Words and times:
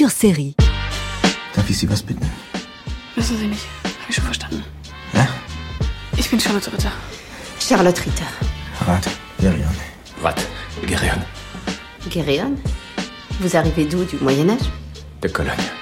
Culture 0.00 0.16
Série. 0.18 0.54
Darf 1.54 1.68
ich 1.68 1.76
Sie 1.76 1.86
was 1.90 2.02
bitten? 2.02 2.26
Wissen 3.16 3.36
Sie 3.36 3.46
nicht. 3.46 3.66
Hab 3.84 4.08
ich 4.08 4.14
schon 4.14 4.24
verstanden. 4.24 4.64
Ja? 5.12 5.28
Ich 6.16 6.30
bin 6.30 6.40
Charlotte 6.40 6.72
Ritter. 6.72 6.90
Charlotte 7.60 8.00
Ritter. 8.06 8.24
Rat, 8.86 9.06
Gerion. 9.38 9.76
Rat, 10.22 10.40
Gerion. 10.86 11.22
Guéréon 12.08 12.56
Vous 13.40 13.54
arrivez 13.54 13.84
d'où? 13.84 14.02
Du 14.06 14.16
Moyen-Âge 14.24 14.70
De 15.20 15.28
Cologne. 15.28 15.79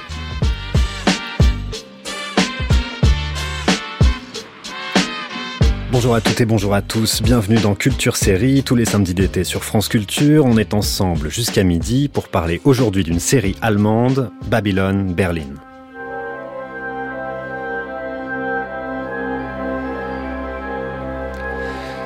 Bonjour 5.98 6.14
à 6.14 6.20
toutes 6.20 6.40
et 6.40 6.46
bonjour 6.46 6.75
à 6.75 6.80
tous, 6.80 7.22
bienvenue 7.22 7.58
dans 7.58 7.75
Culture 7.75 8.14
Série, 8.14 8.62
tous 8.62 8.76
les 8.76 8.84
samedis 8.84 9.14
d'été 9.14 9.43
sur 9.43 9.64
France 9.64 9.89
Culture. 9.89 10.44
On 10.46 10.56
est 10.56 10.72
ensemble 10.72 11.29
jusqu'à 11.29 11.64
midi 11.64 12.08
pour 12.08 12.29
parler 12.29 12.61
aujourd'hui 12.62 13.02
d'une 13.02 13.18
série 13.18 13.56
allemande, 13.62 14.30
Babylone 14.46 15.12
Berlin. 15.12 15.56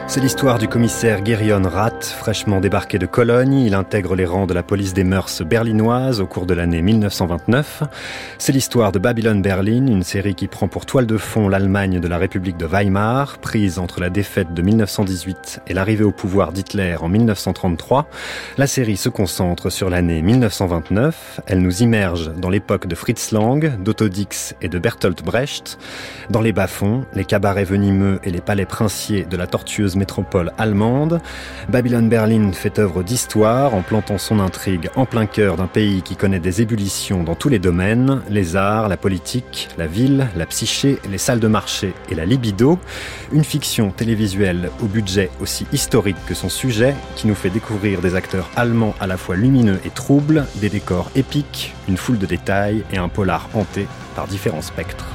C'est 0.06 0.20
l'histoire 0.20 0.58
du 0.58 0.68
commissaire 0.68 1.22
Gerion 1.22 1.62
Rath, 1.62 1.91
fraîchement 2.04 2.60
débarqué 2.60 2.98
de 2.98 3.06
Cologne. 3.06 3.54
Il 3.54 3.74
intègre 3.74 4.16
les 4.16 4.24
rangs 4.24 4.46
de 4.46 4.54
la 4.54 4.62
police 4.62 4.94
des 4.94 5.04
mœurs 5.04 5.42
berlinoises 5.42 6.20
au 6.20 6.26
cours 6.26 6.46
de 6.46 6.54
l'année 6.54 6.82
1929. 6.82 7.84
C'est 8.38 8.52
l'histoire 8.52 8.92
de 8.92 8.98
Babylone 8.98 9.42
Berlin, 9.42 9.86
une 9.86 10.02
série 10.02 10.34
qui 10.34 10.48
prend 10.48 10.68
pour 10.68 10.86
toile 10.86 11.06
de 11.06 11.16
fond 11.16 11.48
l'Allemagne 11.48 12.00
de 12.00 12.08
la 12.08 12.18
République 12.18 12.56
de 12.56 12.66
Weimar, 12.66 13.38
prise 13.38 13.78
entre 13.78 14.00
la 14.00 14.10
défaite 14.10 14.52
de 14.54 14.62
1918 14.62 15.62
et 15.66 15.74
l'arrivée 15.74 16.04
au 16.04 16.12
pouvoir 16.12 16.52
d'Hitler 16.52 16.96
en 17.00 17.08
1933. 17.08 18.08
La 18.58 18.66
série 18.66 18.96
se 18.96 19.08
concentre 19.08 19.70
sur 19.70 19.88
l'année 19.88 20.22
1929. 20.22 21.40
Elle 21.46 21.62
nous 21.62 21.82
immerge 21.82 22.32
dans 22.36 22.50
l'époque 22.50 22.86
de 22.86 22.94
Fritz 22.94 23.32
Lang, 23.32 23.82
d'Otto 23.82 24.08
Dix 24.08 24.54
et 24.60 24.68
de 24.68 24.78
Bertolt 24.78 25.22
Brecht. 25.22 25.78
Dans 26.30 26.40
les 26.40 26.52
bas-fonds, 26.52 27.04
les 27.14 27.24
cabarets 27.24 27.64
venimeux 27.64 28.18
et 28.24 28.30
les 28.30 28.40
palais 28.40 28.66
princiers 28.66 29.24
de 29.24 29.36
la 29.36 29.46
tortueuse 29.46 29.96
métropole 29.96 30.52
allemande. 30.58 31.20
Berlin 32.00 32.52
fait 32.52 32.78
œuvre 32.78 33.02
d'histoire 33.02 33.74
en 33.74 33.82
plantant 33.82 34.16
son 34.16 34.40
intrigue 34.40 34.88
en 34.96 35.04
plein 35.04 35.26
cœur 35.26 35.56
d'un 35.56 35.66
pays 35.66 36.00
qui 36.00 36.16
connaît 36.16 36.40
des 36.40 36.62
ébullitions 36.62 37.22
dans 37.22 37.34
tous 37.34 37.50
les 37.50 37.58
domaines, 37.58 38.22
les 38.30 38.56
arts, 38.56 38.88
la 38.88 38.96
politique, 38.96 39.68
la 39.76 39.86
ville, 39.86 40.28
la 40.34 40.46
psyché, 40.46 40.98
les 41.10 41.18
salles 41.18 41.40
de 41.40 41.48
marché 41.48 41.92
et 42.10 42.14
la 42.14 42.24
libido. 42.24 42.78
Une 43.32 43.44
fiction 43.44 43.90
télévisuelle 43.90 44.70
au 44.82 44.86
budget 44.86 45.30
aussi 45.40 45.66
historique 45.72 46.16
que 46.26 46.34
son 46.34 46.48
sujet 46.48 46.94
qui 47.14 47.26
nous 47.26 47.34
fait 47.34 47.50
découvrir 47.50 48.00
des 48.00 48.14
acteurs 48.14 48.48
allemands 48.56 48.94
à 48.98 49.06
la 49.06 49.18
fois 49.18 49.36
lumineux 49.36 49.78
et 49.84 49.90
troubles, 49.90 50.46
des 50.56 50.70
décors 50.70 51.10
épiques, 51.14 51.74
une 51.88 51.98
foule 51.98 52.18
de 52.18 52.26
détails 52.26 52.84
et 52.90 52.96
un 52.96 53.08
polar 53.08 53.50
hanté 53.52 53.86
par 54.14 54.26
différents 54.28 54.62
spectres. 54.62 55.06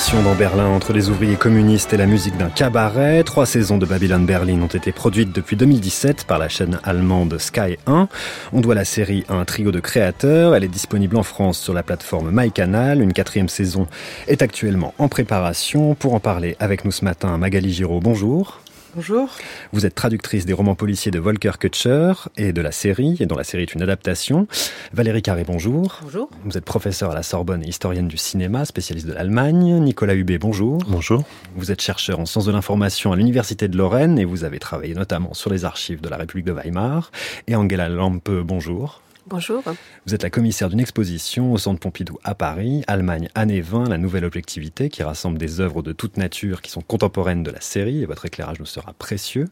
Dans 0.00 0.34
Berlin 0.34 0.66
entre 0.66 0.92
les 0.92 1.08
ouvriers 1.08 1.36
communistes 1.36 1.92
et 1.92 1.96
la 1.96 2.06
musique 2.06 2.36
d'un 2.36 2.48
cabaret. 2.48 3.22
Trois 3.22 3.46
saisons 3.46 3.78
de 3.78 3.86
Babylone 3.86 4.26
Berlin 4.26 4.60
ont 4.60 4.66
été 4.66 4.90
produites 4.90 5.32
depuis 5.32 5.54
2017 5.56 6.24
par 6.24 6.38
la 6.38 6.48
chaîne 6.48 6.80
allemande 6.82 7.38
Sky 7.38 7.76
1. 7.86 8.08
On 8.52 8.60
doit 8.60 8.74
la 8.74 8.84
série 8.84 9.24
à 9.28 9.34
un 9.34 9.44
trio 9.44 9.70
de 9.70 9.78
créateurs. 9.78 10.56
Elle 10.56 10.64
est 10.64 10.68
disponible 10.68 11.16
en 11.16 11.22
France 11.22 11.60
sur 11.60 11.74
la 11.74 11.84
plateforme 11.84 12.30
MyCanal. 12.32 13.02
Une 13.02 13.12
quatrième 13.12 13.48
saison 13.48 13.86
est 14.26 14.42
actuellement 14.42 14.94
en 14.98 15.06
préparation. 15.06 15.94
Pour 15.94 16.14
en 16.14 16.20
parler 16.20 16.56
avec 16.58 16.84
nous 16.84 16.92
ce 16.92 17.04
matin, 17.04 17.38
Magali 17.38 17.72
Giraud, 17.72 18.00
bonjour. 18.00 18.60
Bonjour. 18.96 19.30
Vous 19.72 19.86
êtes 19.86 19.94
traductrice 19.94 20.46
des 20.46 20.52
romans 20.52 20.74
policiers 20.74 21.12
de 21.12 21.20
Volker 21.20 21.52
Kutscher 21.60 22.12
et 22.36 22.52
de 22.52 22.60
la 22.60 22.72
série, 22.72 23.16
et 23.20 23.26
dont 23.26 23.36
la 23.36 23.44
série 23.44 23.62
est 23.62 23.74
une 23.74 23.82
adaptation. 23.82 24.48
Valérie 24.92 25.22
Carré, 25.22 25.44
bonjour. 25.46 26.00
Bonjour. 26.02 26.28
Vous 26.44 26.58
êtes 26.58 26.64
professeur 26.64 27.12
à 27.12 27.14
la 27.14 27.22
Sorbonne 27.22 27.62
et 27.62 27.68
historienne 27.68 28.08
du 28.08 28.16
cinéma, 28.16 28.64
spécialiste 28.64 29.06
de 29.06 29.12
l'Allemagne. 29.12 29.78
Nicolas 29.80 30.14
Hubé, 30.14 30.38
bonjour. 30.38 30.78
Bonjour. 30.88 31.22
Vous 31.54 31.70
êtes 31.70 31.80
chercheur 31.80 32.18
en 32.18 32.26
sciences 32.26 32.46
de 32.46 32.52
l'information 32.52 33.12
à 33.12 33.16
l'Université 33.16 33.68
de 33.68 33.76
Lorraine 33.76 34.18
et 34.18 34.24
vous 34.24 34.42
avez 34.42 34.58
travaillé 34.58 34.94
notamment 34.94 35.34
sur 35.34 35.50
les 35.50 35.64
archives 35.64 36.00
de 36.00 36.08
la 36.08 36.16
République 36.16 36.46
de 36.46 36.52
Weimar. 36.52 37.12
Et 37.46 37.54
Angela 37.54 37.88
Lampe, 37.88 38.30
bonjour. 38.30 39.02
Bonjour. 39.30 39.62
Vous 40.06 40.14
êtes 40.16 40.24
la 40.24 40.28
commissaire 40.28 40.68
d'une 40.68 40.80
exposition 40.80 41.52
au 41.52 41.56
Centre 41.56 41.78
Pompidou 41.78 42.18
à 42.24 42.34
Paris, 42.34 42.82
Allemagne, 42.88 43.28
année 43.36 43.60
20, 43.60 43.88
la 43.88 43.96
nouvelle 43.96 44.24
objectivité, 44.24 44.88
qui 44.88 45.04
rassemble 45.04 45.38
des 45.38 45.60
œuvres 45.60 45.82
de 45.82 45.92
toute 45.92 46.16
nature 46.16 46.60
qui 46.60 46.72
sont 46.72 46.80
contemporaines 46.80 47.44
de 47.44 47.52
la 47.52 47.60
série, 47.60 48.02
et 48.02 48.06
votre 48.06 48.26
éclairage 48.26 48.58
nous 48.58 48.66
sera 48.66 48.92
précieux. 48.92 49.46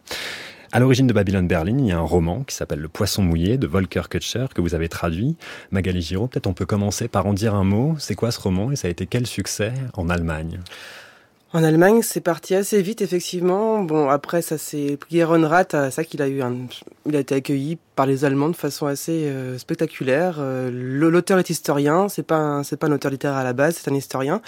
À 0.72 0.80
l'origine 0.80 1.06
de 1.06 1.12
Babylone 1.12 1.46
Berlin, 1.46 1.76
il 1.78 1.86
y 1.86 1.92
a 1.92 1.98
un 1.98 2.00
roman 2.00 2.42
qui 2.42 2.56
s'appelle 2.56 2.80
Le 2.80 2.88
Poisson 2.88 3.22
mouillé 3.22 3.56
de 3.56 3.68
Volker 3.68 4.02
Kutscher 4.10 4.46
que 4.52 4.60
vous 4.60 4.74
avez 4.74 4.88
traduit. 4.88 5.36
Magali 5.70 6.02
Giraud, 6.02 6.26
peut-être 6.26 6.48
on 6.48 6.54
peut 6.54 6.66
commencer 6.66 7.06
par 7.06 7.26
en 7.26 7.32
dire 7.32 7.54
un 7.54 7.64
mot. 7.64 7.94
C'est 8.00 8.16
quoi 8.16 8.32
ce 8.32 8.40
roman 8.40 8.72
et 8.72 8.76
ça 8.76 8.88
a 8.88 8.90
été 8.90 9.06
quel 9.06 9.28
succès 9.28 9.72
en 9.94 10.08
Allemagne? 10.08 10.58
En 11.54 11.64
Allemagne, 11.64 12.02
c'est 12.02 12.20
parti 12.20 12.54
assez 12.54 12.82
vite, 12.82 13.00
effectivement. 13.00 13.82
Bon, 13.82 14.10
après, 14.10 14.42
ça 14.42 14.58
c'est 14.58 14.98
Guéron 15.10 15.48
Rath, 15.48 15.74
ça 15.90 16.04
qu'il 16.04 16.20
a 16.20 16.28
eu 16.28 16.42
un, 16.42 16.54
il 17.06 17.16
a 17.16 17.20
été 17.20 17.34
accueilli 17.34 17.78
par 17.96 18.04
les 18.04 18.26
Allemands 18.26 18.50
de 18.50 18.56
façon 18.56 18.86
assez 18.86 19.24
euh, 19.30 19.56
spectaculaire. 19.56 20.36
Euh, 20.40 20.70
L'auteur 20.70 21.38
est 21.38 21.48
historien, 21.48 22.10
c'est 22.10 22.22
pas 22.22 22.36
un, 22.36 22.62
c'est 22.64 22.76
pas 22.76 22.88
un 22.88 22.92
auteur 22.92 23.10
littéraire 23.10 23.38
à 23.38 23.44
la 23.44 23.54
base, 23.54 23.78
c'est 23.80 23.90
un 23.90 23.94
historien. 23.94 24.42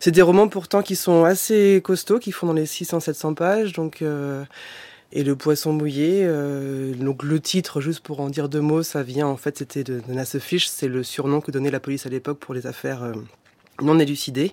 C'est 0.00 0.10
des 0.10 0.20
romans 0.20 0.48
pourtant 0.48 0.82
qui 0.82 0.96
sont 0.96 1.22
assez 1.22 1.80
costauds, 1.84 2.18
qui 2.18 2.32
font 2.32 2.48
dans 2.48 2.54
les 2.54 2.66
600-700 2.66 3.34
pages, 3.34 3.72
donc. 3.72 4.02
Euh, 4.02 4.44
et 5.12 5.22
le 5.22 5.36
poisson 5.36 5.72
mouillé, 5.72 6.22
euh, 6.24 6.92
donc 6.94 7.22
le 7.22 7.38
titre, 7.38 7.80
juste 7.80 8.00
pour 8.00 8.20
en 8.20 8.28
dire 8.28 8.48
deux 8.48 8.60
mots, 8.60 8.82
ça 8.82 9.04
vient 9.04 9.28
en 9.28 9.36
fait, 9.36 9.56
c'était 9.56 9.84
de, 9.84 10.00
de 10.00 10.12
Nassefish, 10.12 10.66
c'est 10.66 10.88
le 10.88 11.04
surnom 11.04 11.40
que 11.40 11.52
donnait 11.52 11.70
la 11.70 11.78
police 11.78 12.06
à 12.06 12.08
l'époque 12.08 12.40
pour 12.40 12.54
les 12.54 12.66
affaires 12.66 13.12
non 13.80 14.00
élucidées. 14.00 14.52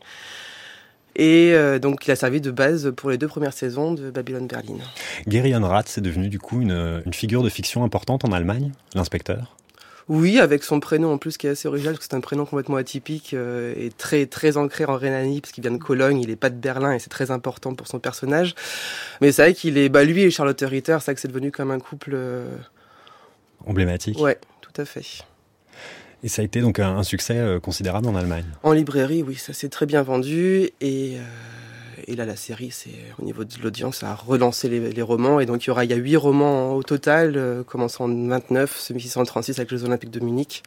Et 1.15 1.53
euh, 1.53 1.79
donc, 1.79 2.07
il 2.07 2.11
a 2.11 2.15
servi 2.15 2.41
de 2.41 2.51
base 2.51 2.91
pour 2.95 3.09
les 3.09 3.17
deux 3.17 3.27
premières 3.27 3.53
saisons 3.53 3.93
de 3.93 4.09
Babylone 4.09 4.47
Berlin. 4.47 4.77
Gerion 5.27 5.61
Rath, 5.61 5.87
c'est 5.87 6.01
devenu 6.01 6.29
du 6.29 6.39
coup 6.39 6.61
une, 6.61 7.01
une 7.05 7.13
figure 7.13 7.43
de 7.43 7.49
fiction 7.49 7.83
importante 7.83 8.25
en 8.25 8.31
Allemagne, 8.31 8.71
l'inspecteur? 8.95 9.55
Oui, 10.09 10.39
avec 10.39 10.63
son 10.63 10.81
prénom 10.81 11.13
en 11.13 11.17
plus 11.17 11.37
qui 11.37 11.47
est 11.47 11.51
assez 11.51 11.67
original, 11.67 11.93
parce 11.93 12.05
que 12.05 12.11
c'est 12.11 12.17
un 12.17 12.21
prénom 12.21 12.45
complètement 12.45 12.75
atypique 12.75 13.33
euh, 13.33 13.73
et 13.77 13.89
très 13.89 14.25
très 14.25 14.57
ancré 14.57 14.83
en 14.83 14.97
Rhénanie, 14.97 15.39
parce 15.39 15.53
qu'il 15.53 15.61
vient 15.61 15.71
de 15.71 15.77
Cologne, 15.77 16.19
il 16.19 16.29
est 16.29 16.35
pas 16.35 16.49
de 16.49 16.57
Berlin 16.57 16.93
et 16.93 16.99
c'est 16.99 17.09
très 17.09 17.31
important 17.31 17.73
pour 17.73 17.87
son 17.87 17.99
personnage. 17.99 18.53
Mais 19.21 19.31
c'est 19.31 19.43
vrai 19.43 19.53
qu'il 19.53 19.77
est, 19.77 19.87
bah 19.87 20.03
lui 20.03 20.23
et 20.23 20.29
Charlotte 20.29 20.61
Ritter, 20.61 20.97
c'est 20.99 21.05
vrai 21.05 21.15
que 21.15 21.21
c'est 21.21 21.29
devenu 21.29 21.51
comme 21.51 21.71
un 21.71 21.79
couple 21.79 22.11
euh, 22.15 22.49
emblématique. 23.65 24.19
Ouais, 24.19 24.37
tout 24.59 24.81
à 24.81 24.83
fait. 24.83 25.05
Et 26.23 26.29
ça 26.29 26.41
a 26.41 26.45
été 26.45 26.61
donc 26.61 26.79
un, 26.79 27.03
succès 27.03 27.37
euh, 27.37 27.59
considérable 27.59 28.07
en 28.07 28.15
Allemagne. 28.15 28.45
En 28.63 28.71
librairie, 28.71 29.23
oui, 29.23 29.35
ça 29.35 29.51
s'est 29.51 29.67
très 29.67 29.85
bien 29.85 30.03
vendu 30.03 30.69
et, 30.79 31.17
euh, 31.17 31.21
et 32.07 32.15
là 32.15 32.25
la 32.25 32.37
série, 32.37 32.71
c'est 32.71 32.95
au 33.19 33.25
niveau 33.25 33.43
de 33.43 33.53
l'audience, 33.61 34.03
a 34.03 34.15
relancé 34.15 34.69
les, 34.69 35.01
romans 35.01 35.41
et 35.41 35.45
donc 35.45 35.65
il 35.65 35.67
y 35.67 35.71
aura 35.71 35.83
il 35.83 35.91
y 35.91 35.93
a 35.93 35.97
huit 35.97 36.15
romans 36.15 36.75
au 36.75 36.83
total, 36.83 37.33
euh, 37.35 37.63
commençant 37.63 38.05
en 38.05 38.27
29, 38.27 38.77
celui 38.79 38.99
1636 38.99 39.59
avec 39.59 39.71
les 39.71 39.83
Olympiques 39.83 40.11
de 40.11 40.21
Munich. 40.21 40.63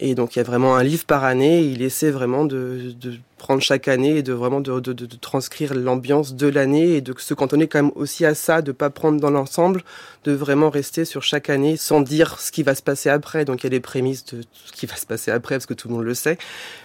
Et 0.00 0.14
donc 0.14 0.36
il 0.36 0.38
y 0.38 0.40
a 0.40 0.44
vraiment 0.44 0.76
un 0.76 0.82
livre 0.82 1.04
par 1.04 1.24
année. 1.24 1.62
Il 1.62 1.82
essaie 1.82 2.10
vraiment 2.10 2.44
de, 2.44 2.94
prendre 3.38 3.62
chaque 3.62 3.88
année 3.88 4.16
et 4.16 4.22
de 4.22 4.32
vraiment 4.32 4.60
de, 4.60 4.80
transcrire 5.20 5.74
l'ambiance 5.74 6.34
de 6.34 6.46
l'année 6.46 6.96
et 6.96 7.00
de 7.00 7.14
se 7.18 7.34
cantonner 7.34 7.68
quand 7.68 7.82
même 7.82 7.92
aussi 7.94 8.24
à 8.24 8.34
ça, 8.34 8.62
de 8.62 8.72
pas 8.72 8.90
prendre 8.90 9.20
dans 9.20 9.30
l'ensemble, 9.30 9.82
de 10.24 10.32
vraiment 10.32 10.70
rester 10.70 11.04
sur 11.04 11.22
chaque 11.22 11.50
année 11.50 11.76
sans 11.76 12.00
dire 12.00 12.40
ce 12.40 12.50
qui 12.50 12.62
va 12.62 12.74
se 12.74 12.82
passer 12.82 13.08
après. 13.08 13.44
Donc 13.44 13.62
il 13.62 13.64
y 13.64 13.68
a 13.68 13.70
les 13.70 13.80
prémices 13.80 14.24
de 14.26 14.42
ce 14.52 14.72
qui 14.72 14.86
va 14.86 14.96
se 14.96 15.06
passer 15.06 15.30
après 15.30 15.56
parce 15.56 15.66
que 15.66 15.74
tout 15.74 15.88
le 15.88 15.94
monde 15.94 16.04
le 16.04 16.14
sait, 16.14 16.38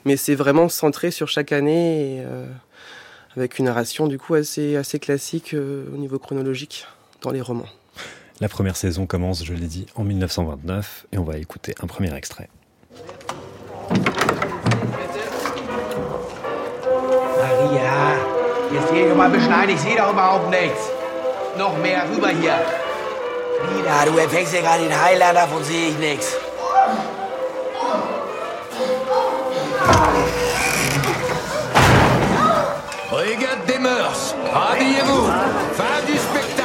mais 0.05 0.17
c'est 0.17 0.35
vraiment 0.35 0.69
centré 0.69 1.11
sur 1.11 1.27
chaque 1.27 1.51
année 1.51 2.23
euh, 2.25 2.45
avec 3.35 3.59
une 3.59 3.65
narration 3.65 4.07
du 4.07 4.17
coup 4.17 4.35
assez 4.35 4.75
assez 4.75 4.99
classique 4.99 5.53
euh, 5.53 5.85
au 5.93 5.97
niveau 5.97 6.19
chronologique 6.19 6.85
dans 7.21 7.31
les 7.31 7.41
romans. 7.41 7.69
La 8.41 8.49
première 8.49 8.75
saison 8.75 9.05
commence, 9.05 9.45
je 9.45 9.53
l'ai 9.53 9.67
dit, 9.67 9.85
en 9.93 10.03
1929 10.03 11.05
et 11.11 11.19
on 11.19 11.23
va 11.23 11.37
écouter 11.37 11.75
un 11.79 11.85
premier 11.85 12.11
extrait. 12.15 12.49
Maria, 17.37 18.15
jetzt 18.71 18.93
hier 18.93 19.15
mal 19.15 19.29
beschleunigt, 19.29 19.79
ich 19.79 19.81
sehe 19.81 19.97
doch 19.97 20.11
überhaupt 20.11 20.49
nichts. 20.49 20.89
Noch 21.57 21.77
mehr 21.77 22.03
rüber 22.09 22.29
hier. 22.29 22.55
Ja, 23.85 24.05
du 24.05 24.17
erfängst 24.17 24.53
ja 24.53 24.61
gerade 24.61 24.83
den 24.83 25.03
Heiland, 25.03 25.35
davon 25.35 25.63
sehe 25.63 25.89
ich 25.89 25.97
nichts. 25.97 26.37
Brigade 33.09 33.65
des 33.67 33.79
mœurs, 33.79 34.35
habillez-vous. 34.53 35.27
Fin 35.77 36.07
du 36.07 36.17
spectacle. 36.17 36.60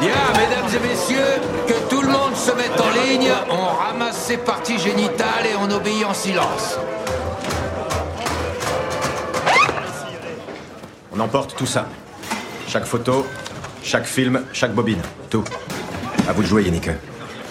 Bien, 0.00 0.14
mesdames 0.32 0.68
et 0.74 0.88
messieurs, 0.88 1.40
que 1.66 1.88
tout 1.90 2.02
le 2.02 2.08
monde 2.08 2.36
se 2.36 2.52
mette 2.52 2.80
en 2.80 2.90
ligne, 2.90 3.32
on 3.50 3.66
ramasse 3.66 4.26
ses 4.26 4.36
parties 4.36 4.78
génitales 4.78 5.44
et 5.44 5.56
on 5.56 5.70
obéit 5.70 6.04
en 6.04 6.14
silence. 6.14 6.78
On 11.12 11.18
emporte 11.18 11.56
tout 11.56 11.66
ça. 11.66 11.86
Chaque 12.68 12.84
photo, 12.84 13.26
chaque 13.82 14.06
film, 14.06 14.44
chaque 14.52 14.72
bobine. 14.72 15.02
Tout. 15.30 15.42
À 16.28 16.32
vous 16.32 16.42
de 16.42 16.46
jouer, 16.46 16.62
Yannick. 16.62 16.90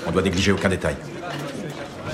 On 0.05 0.11
doit 0.11 0.21
négliger 0.21 0.53
aucun 0.53 0.69
détail. 0.69 0.95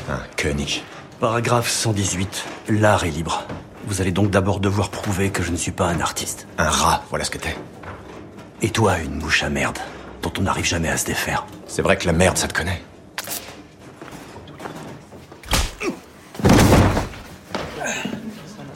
Un 0.10 0.20
König. 0.36 0.84
Paragraphe 1.20 1.70
118. 1.70 2.46
L'art 2.70 3.04
est 3.04 3.12
libre. 3.12 3.44
Vous 3.86 4.02
allez 4.02 4.12
donc 4.12 4.32
d'abord 4.32 4.60
devoir 4.60 4.90
prouver 4.90 5.30
que 5.30 5.44
je 5.44 5.52
ne 5.52 5.58
suis 5.58 5.72
pas 5.72 5.86
un 5.86 6.00
artiste. 6.00 6.48
Un 6.58 6.70
rat, 6.70 7.04
voilà 7.10 7.24
ce 7.24 7.30
que 7.30 7.38
t'es. 7.38 7.56
Et 8.64 8.70
toi, 8.70 8.98
une 8.98 9.20
mouche 9.20 9.44
à 9.44 9.50
merde, 9.50 9.78
dont 10.24 10.34
on 10.40 10.42
n'arrive 10.42 10.66
jamais 10.66 10.90
à 10.90 10.98
se 10.98 11.06
défaire. 11.06 11.46
C'est 11.68 11.82
vrai 11.82 11.98
que 11.98 12.08
la 12.08 12.14
merde, 12.14 12.38
ça 12.38 12.48
te 12.48 12.54
connaît. 12.54 12.82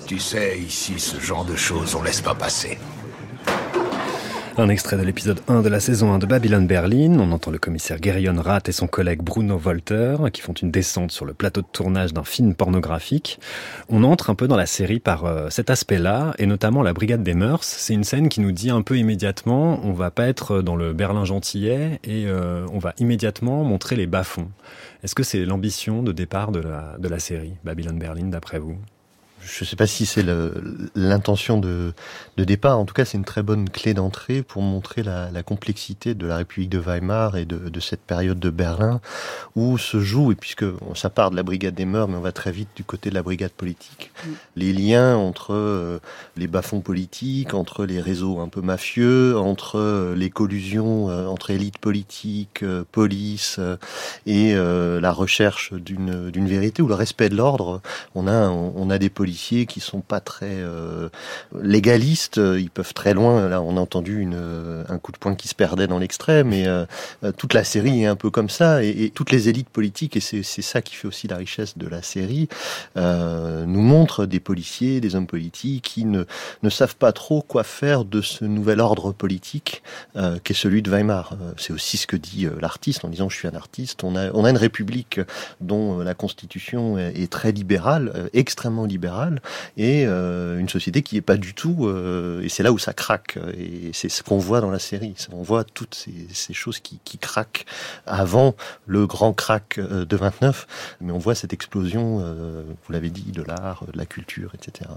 Tu 0.06 0.20
sais, 0.20 0.60
ici, 0.60 1.00
ce 1.00 1.20
genre 1.20 1.44
de 1.44 1.56
choses, 1.56 1.96
on 1.96 2.04
laisse 2.04 2.22
pas 2.22 2.36
passer. 2.36 2.78
Un 4.60 4.70
extrait 4.70 4.98
de 4.98 5.04
l'épisode 5.04 5.40
1 5.48 5.62
de 5.62 5.70
la 5.70 5.80
saison 5.80 6.12
1 6.14 6.18
de 6.18 6.26
Babylon 6.26 6.64
Berlin. 6.64 7.20
On 7.20 7.32
entend 7.32 7.52
le 7.52 7.60
commissaire 7.60 8.02
Gerion 8.02 8.42
Rath 8.42 8.68
et 8.68 8.72
son 8.72 8.88
collègue 8.88 9.22
Bruno 9.22 9.56
Volter 9.56 10.16
qui 10.34 10.42
font 10.42 10.54
une 10.54 10.72
descente 10.72 11.12
sur 11.12 11.26
le 11.26 11.36
plateau 11.36 11.62
de 11.62 11.68
tournage 11.72 12.12
d'un 12.12 12.24
film 12.24 12.56
pornographique. 12.56 13.40
On 13.88 14.04
entre 14.04 14.32
un 14.32 14.36
peu 14.36 14.48
dans 14.48 14.56
la 14.58 14.66
série 14.66 15.00
par 15.00 15.26
euh, 15.26 15.52
cet 15.52 15.70
aspect-là 15.70 16.34
et 16.40 16.48
notamment 16.48 16.82
la 16.82 16.94
Brigade 16.94 17.22
des 17.22 17.36
Mœurs. 17.36 17.66
C'est 17.66 17.94
une 17.94 18.04
scène 18.04 18.30
qui 18.30 18.42
nous 18.42 18.52
dit 18.52 18.72
un 18.72 18.82
peu 18.82 18.98
immédiatement 18.98 19.80
on 19.84 19.94
va 19.94 20.10
pas 20.10 20.28
être 20.28 20.64
dans 20.64 20.76
le 20.76 20.92
Berlin 20.92 21.24
gentillet 21.24 22.00
et 22.04 22.26
euh, 22.26 22.66
on 22.74 22.80
va 22.80 22.96
immédiatement 22.98 23.64
montrer 23.64 23.96
les 23.96 24.08
bas-fonds. 24.08 24.50
Est-ce 25.04 25.14
que 25.14 25.22
c'est 25.22 25.46
l'ambition 25.46 26.02
de 26.02 26.12
départ 26.12 26.52
de 26.52 26.62
la, 26.62 26.96
de 26.98 27.08
la 27.08 27.20
série 27.20 27.54
Babylon 27.64 28.00
Berlin 28.00 28.26
d'après 28.26 28.58
vous? 28.58 28.80
Je 29.48 29.64
ne 29.64 29.68
sais 29.68 29.76
pas 29.76 29.88
si 29.88 30.06
c'est 30.06 30.26
l'intention 30.96 31.58
de, 31.58 31.94
de, 32.36 32.44
départ. 32.44 32.78
En 32.80 32.86
tout 32.86 32.94
cas, 32.94 33.06
c'est 33.06 33.18
une 33.18 33.26
très 33.26 33.44
bonne 33.44 33.70
clé 33.70 33.94
d'entrée 33.94 34.44
pour 34.44 34.62
montrer 34.62 35.04
la, 35.04 35.32
la, 35.32 35.44
complexité 35.44 36.14
de 36.14 36.28
la 36.28 36.38
République 36.38 36.70
de 36.70 36.80
Weimar 36.80 37.38
et 37.38 37.46
de, 37.46 37.70
de, 37.70 37.80
cette 37.80 38.02
période 38.02 38.40
de 38.40 38.50
Berlin 38.50 39.00
où 39.56 39.78
se 39.78 40.00
joue, 40.00 40.32
et 40.32 40.36
puisque 40.36 40.66
ça 40.96 41.10
part 41.10 41.32
de 41.32 41.36
la 41.36 41.44
brigade 41.44 41.76
des 41.76 41.86
mœurs, 41.86 42.08
mais 42.08 42.18
on 42.18 42.22
va 42.22 42.32
très 42.32 42.52
vite 42.52 42.70
du 42.76 42.84
côté 42.84 43.10
de 43.10 43.16
la 43.16 43.24
brigade 43.24 43.52
politique, 43.52 44.12
les 44.56 44.74
liens 44.74 45.16
entre 45.16 45.54
euh, 45.54 46.00
les 46.36 46.48
bas-fonds 46.48 46.82
politiques, 46.82 47.54
entre 47.54 47.86
les 47.86 48.02
réseaux 48.02 48.40
un 48.40 48.50
peu 48.50 48.62
mafieux, 48.62 49.38
entre 49.38 49.78
euh, 49.78 50.16
les 50.16 50.30
collusions 50.30 51.10
euh, 51.10 51.28
entre 51.28 51.52
élites 51.52 51.78
politiques, 51.78 52.64
police 52.92 53.60
et 54.26 54.56
la 54.56 55.12
recherche 55.12 55.74
d'une 55.74 56.48
vérité 56.48 56.82
ou 56.82 56.88
le 56.88 56.94
respect 56.94 57.30
de 57.30 57.36
l'ordre. 57.36 57.82
On 58.16 58.28
a, 58.28 58.50
on 58.50 58.90
a 58.90 58.98
des 58.98 59.10
policiers 59.10 59.37
qui 59.38 59.80
sont 59.80 60.02
pas 60.02 60.20
très 60.20 60.46
euh, 60.50 61.10
légalistes, 61.62 62.38
ils 62.38 62.70
peuvent 62.70 62.94
très 62.94 63.14
loin. 63.14 63.48
Là, 63.48 63.62
on 63.62 63.78
a 63.78 63.80
entendu 63.80 64.28
euh, 64.34 64.84
un 64.90 64.98
coup 64.98 65.12
de 65.12 65.18
poing 65.18 65.36
qui 65.36 65.48
se 65.48 65.56
perdait 65.56 65.88
dans 65.88 66.00
l'extrait, 66.00 66.44
mais 66.44 66.68
euh, 66.68 66.86
toute 67.38 67.54
la 67.54 67.64
série 67.64 68.04
est 68.04 68.08
un 68.08 68.16
peu 68.16 68.30
comme 68.30 68.50
ça, 68.50 68.84
et, 68.84 69.12
toutes 69.14 69.32
les 69.32 69.50
élites 69.50 69.70
politiques, 69.70 70.18
et 70.18 70.20
c'est 70.20 70.44
ça 70.44 70.82
qui 70.82 70.96
fait 70.96 71.08
aussi 71.08 71.28
la 71.28 71.38
richesse 71.38 71.78
de 71.78 71.88
la 71.88 72.02
série, 72.02 72.50
nous 72.96 73.82
montrent 73.82 74.26
des 74.26 74.40
policiers, 74.40 75.00
des 75.02 75.16
hommes 75.16 75.28
politiques 75.28 75.84
qui 75.84 76.06
ne, 76.06 76.24
savent 76.70 76.96
pas 76.96 77.12
trop 77.12 77.42
quoi 77.42 77.64
faire 77.64 78.06
de 78.06 78.22
ce 78.22 78.46
nouvel 78.46 78.80
ordre 78.80 79.12
politique 79.12 79.84
qu'est 80.44 80.54
celui 80.54 80.82
de 80.82 80.90
Weimar. 80.90 81.36
C'est 81.58 81.74
aussi 81.74 81.98
ce 81.98 82.08
que 82.08 82.16
dit 82.16 82.48
l'artiste 82.60 83.06
en 83.06 83.10
disant 83.10 83.30
je 83.30 83.38
suis 83.38 83.48
un 83.48 83.56
artiste. 83.56 84.04
On 84.04 84.16
a, 84.16 84.50
une 84.50 84.58
république 84.58 85.20
dont 85.62 86.00
la 86.00 86.14
constitution 86.14 86.98
est 86.98 87.32
très 87.32 87.52
libérale, 87.52 88.30
extrêmement 88.34 88.86
libérale 88.86 89.17
et 89.78 90.06
euh, 90.06 90.60
une 90.60 90.70
société 90.70 91.02
qui 91.02 91.18
est 91.18 91.22
pas 91.22 91.38
du 91.38 91.54
tout. 91.54 91.88
Euh, 91.88 92.42
et 92.42 92.50
c'est 92.50 92.64
là 92.64 92.72
où 92.72 92.78
ça 92.78 92.94
craque. 92.94 93.38
Et 93.58 93.92
c'est 93.94 94.10
ce 94.10 94.24
qu'on 94.24 94.38
voit 94.38 94.62
dans 94.62 94.72
la 94.72 94.80
série. 94.80 95.16
On 95.32 95.42
voit 95.42 95.64
toutes 95.64 95.96
ces, 95.96 96.54
choses 96.54 96.80
qui, 96.80 97.00
craquent 97.20 97.66
avant 98.06 98.56
le 98.86 99.08
grand 99.08 99.34
crack 99.34 99.78
euh, 99.78 100.06
de 100.06 100.16
29. 100.16 100.98
Mais 101.02 101.12
on 101.12 101.18
voit 101.18 101.36
cette 101.36 101.54
explosion, 101.54 102.18
vous 102.18 102.94
l'avez 102.94 103.10
dit, 103.10 103.32
de 103.32 103.44
l'art, 103.44 103.86
de 103.92 103.98
la 103.98 104.06
culture, 104.06 104.52
etc. 104.54 104.90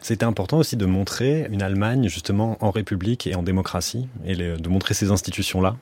C'était 0.00 0.24
important 0.24 0.58
aussi 0.58 0.76
de 0.76 0.86
montrer 0.86 1.46
une 1.50 1.62
Allemagne 1.62 2.08
justement 2.08 2.56
en 2.60 2.70
république 2.70 3.26
et 3.26 3.34
en 3.34 3.42
démocratie, 3.42 4.08
et 4.24 4.34
de 4.34 4.68
montrer 4.68 4.94
ces 4.94 5.10
institutions-là 5.10 5.76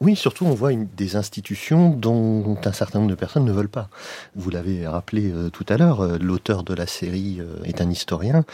oui, 0.00 0.14
surtout 0.14 0.46
on 0.46 0.54
voit 0.54 0.72
une, 0.72 0.86
des 0.96 1.16
institutions 1.16 1.90
dont 1.90 2.56
un 2.64 2.72
certain 2.72 3.00
nombre 3.00 3.10
de 3.10 3.16
personnes 3.16 3.44
ne 3.44 3.50
veulent 3.50 3.68
pas. 3.68 3.88
Vous 4.36 4.48
l'avez 4.48 4.86
rappelé 4.86 5.32
euh, 5.32 5.50
tout 5.50 5.66
à 5.68 5.76
l'heure, 5.76 6.02
euh, 6.02 6.18
l'auteur 6.20 6.62
de 6.62 6.72
la 6.72 6.86
série 6.86 7.38
euh, 7.40 7.64
est 7.64 7.80
un 7.80 7.90
historien. 7.90 8.44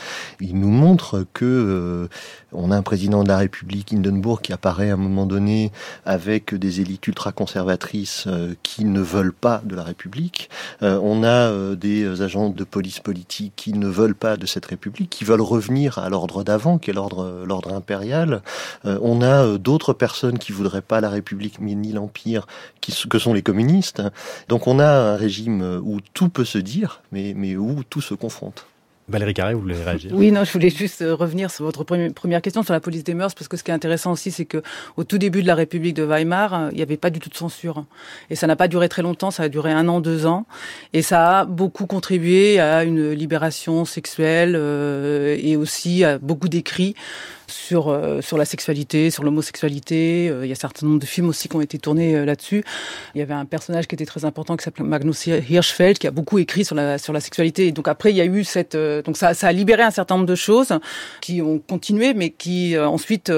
Il 0.40 0.58
nous 0.58 0.70
montre 0.70 1.26
que 1.34 2.08
on 2.52 2.70
a 2.70 2.76
un 2.76 2.82
président 2.82 3.24
de 3.24 3.28
la 3.28 3.36
République, 3.36 3.92
Hindenburg, 3.92 4.40
qui 4.40 4.52
apparaît 4.52 4.90
à 4.90 4.94
un 4.94 4.98
moment 4.98 5.26
donné 5.26 5.70
avec 6.06 6.54
des 6.54 6.80
élites 6.80 7.06
ultra-conservatrices 7.06 8.26
qui 8.62 8.84
ne 8.84 9.00
veulent 9.00 9.32
pas 9.32 9.60
de 9.64 9.74
la 9.74 9.82
République. 9.82 10.50
on 10.80 11.24
a 11.24 11.74
des 11.74 12.22
agents 12.22 12.50
de 12.50 12.64
police 12.64 13.00
politique 13.00 13.52
qui 13.56 13.72
ne 13.72 13.88
veulent 13.88 14.14
pas 14.14 14.36
de 14.36 14.46
cette 14.46 14.66
République, 14.66 15.10
qui 15.10 15.24
veulent 15.24 15.40
revenir 15.40 15.98
à 15.98 16.08
l'ordre 16.08 16.44
d'avant, 16.44 16.78
qui 16.78 16.90
est 16.90 16.94
l'ordre 16.94 17.44
l'ordre 17.44 17.74
impérial. 17.74 18.42
on 18.84 19.22
a 19.22 19.58
d'autres 19.58 19.92
personnes 19.92 20.38
qui 20.38 20.52
voudraient 20.52 20.82
pas 20.82 21.00
la 21.00 21.10
République 21.10 21.33
ni 21.60 21.92
l'Empire, 21.92 22.46
que 23.08 23.18
sont 23.18 23.32
les 23.32 23.42
communistes. 23.42 24.02
Donc 24.48 24.66
on 24.66 24.78
a 24.78 24.88
un 24.88 25.16
régime 25.16 25.80
où 25.84 26.00
tout 26.12 26.28
peut 26.28 26.44
se 26.44 26.58
dire, 26.58 27.02
mais, 27.12 27.34
mais 27.36 27.56
où 27.56 27.82
tout 27.84 28.00
se 28.00 28.14
confronte. 28.14 28.66
Valérie 29.06 29.34
Carré, 29.34 29.52
vous 29.52 29.60
voulez 29.60 29.74
réagir? 29.74 30.12
Oui, 30.14 30.32
non, 30.32 30.44
je 30.44 30.52
voulais 30.52 30.70
juste 30.70 31.02
euh, 31.02 31.14
revenir 31.14 31.50
sur 31.50 31.66
votre 31.66 31.84
première 31.84 32.40
question 32.40 32.62
sur 32.62 32.72
la 32.72 32.80
police 32.80 33.04
des 33.04 33.12
mœurs, 33.12 33.34
parce 33.34 33.48
que 33.48 33.58
ce 33.58 33.62
qui 33.62 33.70
est 33.70 33.74
intéressant 33.74 34.12
aussi, 34.12 34.30
c'est 34.30 34.46
que 34.46 34.62
au 34.96 35.04
tout 35.04 35.18
début 35.18 35.42
de 35.42 35.46
la 35.46 35.54
République 35.54 35.94
de 35.94 36.04
Weimar, 36.04 36.54
euh, 36.54 36.68
il 36.70 36.76
n'y 36.76 36.82
avait 36.82 36.96
pas 36.96 37.10
du 37.10 37.20
tout 37.20 37.28
de 37.28 37.34
censure, 37.34 37.84
et 38.30 38.34
ça 38.34 38.46
n'a 38.46 38.56
pas 38.56 38.66
duré 38.66 38.88
très 38.88 39.02
longtemps, 39.02 39.30
ça 39.30 39.42
a 39.42 39.48
duré 39.50 39.72
un 39.72 39.88
an, 39.88 40.00
deux 40.00 40.24
ans, 40.24 40.46
et 40.94 41.02
ça 41.02 41.40
a 41.40 41.44
beaucoup 41.44 41.84
contribué 41.84 42.58
à 42.60 42.84
une 42.84 43.10
libération 43.10 43.84
sexuelle 43.84 44.54
euh, 44.56 45.36
et 45.38 45.56
aussi 45.58 46.02
à 46.02 46.16
beaucoup 46.16 46.48
d'écrits 46.48 46.94
sur 47.54 47.88
euh, 47.88 48.20
sur 48.20 48.36
la 48.36 48.44
sexualité, 48.44 49.10
sur 49.10 49.22
l'homosexualité. 49.22 50.28
Euh, 50.28 50.44
il 50.44 50.48
y 50.48 50.52
a 50.52 50.52
un 50.52 50.56
certain 50.56 50.86
nombre 50.86 50.98
de 50.98 51.06
films 51.06 51.28
aussi 51.28 51.48
qui 51.48 51.56
ont 51.56 51.60
été 51.60 51.78
tournés 51.78 52.16
euh, 52.16 52.24
là-dessus. 52.24 52.64
Il 53.14 53.18
y 53.18 53.22
avait 53.22 53.34
un 53.34 53.44
personnage 53.44 53.86
qui 53.86 53.94
était 53.94 54.06
très 54.06 54.24
important 54.24 54.56
qui 54.56 54.64
s'appelait 54.64 54.84
Magnus 54.84 55.26
Hirschfeld 55.26 55.98
qui 55.98 56.06
a 56.06 56.10
beaucoup 56.10 56.38
écrit 56.38 56.64
sur 56.64 56.74
la 56.74 56.98
sur 56.98 57.12
la 57.12 57.20
sexualité. 57.20 57.68
Et 57.68 57.72
donc 57.72 57.88
après 57.88 58.10
il 58.10 58.16
y 58.16 58.20
a 58.20 58.24
eu 58.24 58.44
cette 58.44 58.76
donc 58.76 59.16
ça 59.16 59.34
ça 59.34 59.48
a 59.48 59.52
libéré 59.52 59.82
un 59.82 59.90
certain 59.90 60.16
nombre 60.16 60.26
de 60.26 60.34
choses 60.34 60.72
qui 61.20 61.40
ont 61.40 61.58
continué 61.58 62.12
mais 62.14 62.30
qui 62.30 62.76
ensuite 62.78 63.30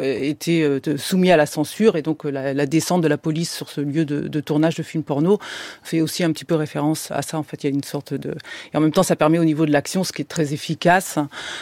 étaient 0.00 0.80
soumis 0.96 1.30
à 1.30 1.36
la 1.36 1.46
censure 1.46 1.96
et 1.96 2.02
donc 2.02 2.24
la, 2.24 2.52
la, 2.52 2.66
descente 2.66 3.00
de 3.00 3.08
la 3.08 3.18
police 3.18 3.52
sur 3.52 3.70
ce 3.70 3.80
lieu 3.80 4.04
de, 4.04 4.28
de, 4.28 4.40
tournage 4.40 4.74
de 4.74 4.82
films 4.82 5.02
porno 5.02 5.38
fait 5.82 6.00
aussi 6.00 6.24
un 6.24 6.32
petit 6.32 6.44
peu 6.44 6.54
référence 6.54 7.10
à 7.10 7.22
ça. 7.22 7.38
En 7.38 7.42
fait, 7.42 7.64
il 7.64 7.70
y 7.70 7.72
a 7.72 7.74
une 7.74 7.84
sorte 7.84 8.14
de 8.14 8.34
et 8.72 8.76
en 8.76 8.80
même 8.80 8.92
temps 8.92 9.02
ça 9.02 9.16
permet 9.16 9.38
au 9.38 9.44
niveau 9.44 9.66
de 9.66 9.72
l'action 9.72 10.04
ce 10.04 10.12
qui 10.12 10.22
est 10.22 10.26
très 10.26 10.52
efficace 10.52 11.18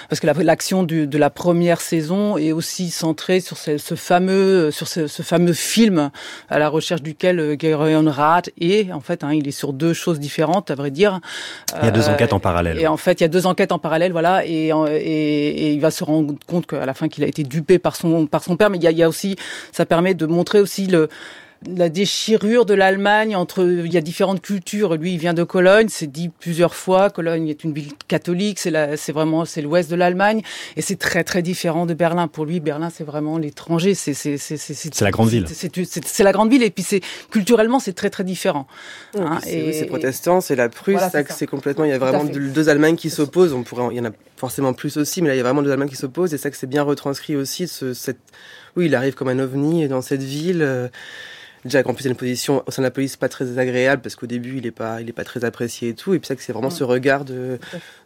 parce 0.09 0.21
que 0.21 0.27
l'action 0.27 0.83
de 0.83 1.19
la 1.19 1.31
première 1.31 1.81
saison 1.81 2.00
est 2.39 2.53
aussi 2.53 2.91
centrée 2.91 3.41
sur 3.41 3.57
ce, 3.57 3.79
ce 3.79 3.95
fameux, 3.95 4.71
sur 4.71 4.89
ce, 4.89 5.07
ce, 5.07 5.23
fameux 5.23 5.53
film 5.53 6.11
à 6.49 6.59
la 6.59 6.69
recherche 6.69 7.03
duquel 7.03 7.39
euh, 7.39 7.57
Gerion 7.59 8.05
Rath 8.11 8.51
est. 8.61 8.93
En 8.93 9.01
fait, 9.01 9.25
hein, 9.25 9.33
il 9.33 9.47
est 9.49 9.53
sur 9.53 9.73
deux 9.73 9.93
choses 9.93 10.19
différentes, 10.19 10.71
à 10.71 10.75
vrai 10.75 10.91
dire. 10.91 11.21
Il 11.81 11.85
y 11.85 11.89
a 11.89 11.91
deux 11.91 12.09
euh, 12.09 12.13
enquêtes 12.13 12.33
en 12.33 12.41
parallèle. 12.41 12.79
Et 12.79 12.87
en 12.87 12.97
fait, 12.97 13.21
il 13.21 13.25
y 13.25 13.27
a 13.27 13.29
deux 13.29 13.47
enquêtes 13.47 13.73
en 13.73 13.79
parallèle, 13.79 14.13
voilà. 14.13 14.45
Et, 14.47 14.69
et, 14.69 14.71
et 14.71 15.73
il 15.73 15.81
va 15.81 15.91
se 15.91 16.05
rendre 16.05 16.35
compte 16.47 16.67
qu'à 16.67 16.87
la 16.87 16.95
fin, 16.95 17.09
qu'il 17.09 17.25
a 17.25 17.27
été 17.27 17.43
dupé 17.43 17.79
par 17.79 17.97
son, 17.97 18.27
par 18.27 18.43
son 18.43 18.57
père. 18.57 18.71
Mais 18.71 18.79
il 18.79 18.85
y 18.85 18.87
a, 18.87 18.91
il 18.91 18.99
y 18.99 19.03
a 19.03 19.09
aussi, 19.09 19.37
ça 19.73 19.87
permet 19.87 20.15
de 20.15 20.27
montrer 20.27 20.61
aussi 20.61 20.87
le 20.87 21.09
la 21.67 21.91
déchirure 21.91 22.65
de 22.65 22.73
l'Allemagne 22.73 23.37
entre 23.37 23.63
il 23.63 23.93
y 23.93 23.99
a 23.99 24.01
différentes 24.01 24.41
cultures. 24.41 24.95
Lui, 24.95 25.13
il 25.13 25.19
vient 25.19 25.35
de 25.35 25.45
Cologne, 25.45 25.89
c'est 25.91 26.07
dit 26.07 26.31
plusieurs 26.31 26.75
fois. 26.75 27.11
Cologne 27.11 27.49
est 27.49 27.65
une 27.65 27.75
ville 27.75 27.93
catholique, 28.09 28.59
c'est 28.59 28.71
la, 28.71 28.97
c'est 28.97 29.13
vraiment 29.13 29.45
c'est 29.45 29.61
l'ouest 29.61 29.91
de 29.91 29.97
l'Allemagne 29.97 30.43
et 30.77 30.83
c'est 30.83 30.97
très 30.97 31.23
très 31.23 31.43
différent 31.43 31.85
de 31.85 31.93
Berlin. 31.93 32.29
Pour 32.29 32.47
lui, 32.47 32.61
Berlin 32.61 32.89
c'est 32.91 33.05
vraiment 33.05 33.37
l'étranger. 33.37 33.95
C'est 33.95 34.15
c'est 34.15 34.39
c'est 34.39 34.57
c'est 34.57 35.05
la 35.05 35.11
grande 35.11 35.29
ville. 35.29 35.47
C'est 35.49 36.23
la 36.23 36.33
grande 36.33 36.51
ville 36.51 36.63
et 36.63 36.71
puis 36.71 36.83
c'est 36.83 37.03
culturellement 37.31 37.79
c'est 37.79 37.93
très 37.93 38.11
très 38.11 38.25
différent. 38.25 38.67
Hein, 39.19 39.39
et 39.47 39.75
c'est 39.75 39.87
protestant, 39.87 40.41
c'est 40.41 40.57
la 40.57 40.71
Prusse, 40.71 41.03
c'est 41.29 41.47
complètement. 41.47 41.85
Il 41.85 41.91
y 41.91 41.95
a 41.95 41.99
vraiment 41.99 42.25
deux 42.25 42.69
Allemagnes 42.71 42.97
qui 42.97 43.11
s'opposent. 43.11 43.53
On 43.53 43.65
pourrait, 43.65 43.89
il 43.91 43.99
y 43.99 44.01
en 44.01 44.07
a 44.07 44.13
forcément 44.37 44.73
plus 44.73 44.97
aussi, 44.97 45.21
mais 45.21 45.29
là 45.29 45.35
il 45.35 45.39
y 45.39 45.41
a 45.41 45.45
vraiment 45.45 45.63
deux 45.63 45.71
Allemagnes 45.71 45.91
qui 45.91 45.97
s'opposent 45.97 46.33
et 46.33 46.39
ça 46.39 46.51
que 46.51 46.57
c'est 46.57 46.67
bien 46.67 46.83
retranscrit 46.83 47.37
aussi 47.37 47.69
ce, 47.69 47.93
cette 47.93 48.21
Oui, 48.77 48.87
il 48.87 48.95
arrive 48.95 49.15
comme 49.15 49.29
un 49.29 49.39
ovni 49.39 49.87
dans 49.89 50.01
cette 50.01 50.23
ville. 50.23 50.63
Euh, 50.63 50.89
déjà 51.65 51.83
qu'en 51.83 51.95
plus 51.95 52.05
il 52.05 52.09
a 52.09 52.11
une 52.11 52.17
position 52.17 52.63
au 52.67 52.71
sein 52.71 52.83
de 52.83 52.87
la 52.87 52.91
police 52.91 53.17
pas 53.17 53.29
très 53.29 53.59
agréable 53.59 54.03
parce 54.03 54.17
qu'au 54.17 54.27
début 54.27 54.59
il 54.59 54.67
est 54.67 54.71
pas 54.71 55.01
il 55.01 55.09
est 55.09 55.13
pas 55.13 55.25
très 55.25 55.45
apprécié 55.45 55.91
et 55.91 55.95
tout 55.95 56.15
et 56.15 56.19
puis 56.19 56.27
ça 56.27 56.37
que 56.37 56.43
c'est 56.43 56.53
vraiment 56.53 56.71
ce 56.71 56.85
regard 56.85 57.25
de, 57.25 57.59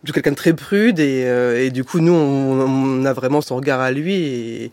de 0.03 0.13
quelqu'un 0.13 0.33
de 0.33 0.37
très 0.37 0.53
prude 0.53 0.99
et, 0.99 1.25
euh, 1.27 1.65
et 1.65 1.71
du 1.71 1.85
coup 1.85 2.01
nous 2.01 2.13
on, 2.13 2.61
on, 2.61 3.05
a 3.05 3.13
vraiment 3.13 3.41
son 3.41 3.57
regard 3.57 3.81
à 3.81 3.93
lui 3.93 4.15
et 4.15 4.71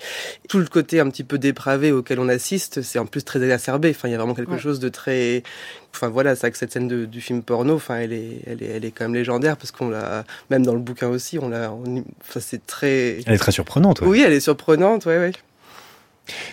tout 0.49 0.59
le 0.59 0.65
côté 0.65 0.99
un 0.99 1.09
petit 1.09 1.23
peu 1.23 1.37
dépravé 1.37 1.91
auquel 1.91 2.19
on 2.19 2.27
assiste 2.27 2.81
c'est 2.81 2.99
en 2.99 3.05
plus 3.05 3.23
très 3.23 3.41
exacerbé 3.41 3.91
enfin 3.91 4.07
il 4.07 4.11
y 4.11 4.15
a 4.15 4.17
vraiment 4.17 4.33
quelque 4.33 4.53
ouais. 4.53 4.59
chose 4.59 4.79
de 4.79 4.89
très 4.89 5.43
enfin 5.93 6.07
voilà 6.07 6.35
c'est 6.35 6.49
que 6.49 6.57
cette 6.57 6.71
scène 6.71 6.87
de, 6.87 7.05
du 7.05 7.21
film 7.21 7.43
porno 7.43 7.75
enfin 7.75 7.97
elle 7.97 8.13
est 8.13 8.41
elle 8.47 8.63
est 8.63 8.67
elle 8.67 8.85
est 8.85 8.91
quand 8.91 9.05
même 9.05 9.15
légendaire 9.15 9.57
parce 9.57 9.71
qu'on 9.71 9.89
l'a 9.89 10.23
même 10.49 10.65
dans 10.65 10.73
le 10.73 10.79
bouquin 10.79 11.07
aussi 11.07 11.37
on 11.39 11.49
l'a 11.49 11.71
enfin 11.71 12.39
c'est 12.39 12.65
très 12.65 13.19
elle 13.25 13.33
est 13.33 13.37
très 13.37 13.51
surprenante 13.51 14.01
ouais. 14.01 14.07
oui 14.07 14.23
elle 14.25 14.33
est 14.33 14.39
surprenante 14.39 15.05
ouais 15.05 15.17
ouais 15.17 15.31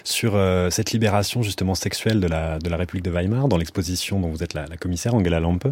sur 0.05 0.35
euh, 0.35 0.71
cette 0.71 0.93
libération 0.93 1.43
justement 1.43 1.75
sexuelle 1.75 2.21
de 2.21 2.27
la, 2.27 2.59
de 2.59 2.69
la 2.69 2.77
République 2.77 3.05
de 3.05 3.11
Weimar, 3.11 3.49
dans 3.49 3.57
l'exposition 3.57 4.21
dont 4.21 4.29
vous 4.29 4.43
êtes 4.43 4.55
la, 4.55 4.67
commissaire, 4.77 5.15
Angela 5.15 5.41
Lampe, 5.41 5.67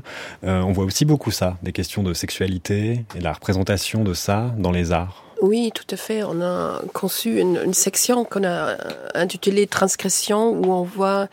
euh, 0.44 0.60
on 0.60 0.72
voit 0.72 0.84
aussi 0.84 1.04
beaucoup 1.04 1.30
ça, 1.30 1.56
des 1.62 1.72
questions 1.72 2.02
de 2.02 2.14
sexualité 2.14 3.04
et 3.16 3.20
la 3.20 3.32
représentation 3.32 4.04
de 4.04 4.14
ça 4.14 4.54
dans 4.58 4.72
les 4.72 4.92
arts. 4.92 5.24
Oui, 5.42 5.70
tout 5.74 5.84
à 5.90 5.96
fait. 5.96 6.22
On 6.22 6.40
a 6.40 6.80
conçu 6.94 7.38
une, 7.40 7.60
une 7.62 7.74
section 7.74 8.24
qu'on 8.24 8.44
a 8.44 8.76
intitulée 9.14 9.66
Transgression, 9.66 10.50
où 10.50 10.72
on 10.72 10.82
voit 10.82 11.28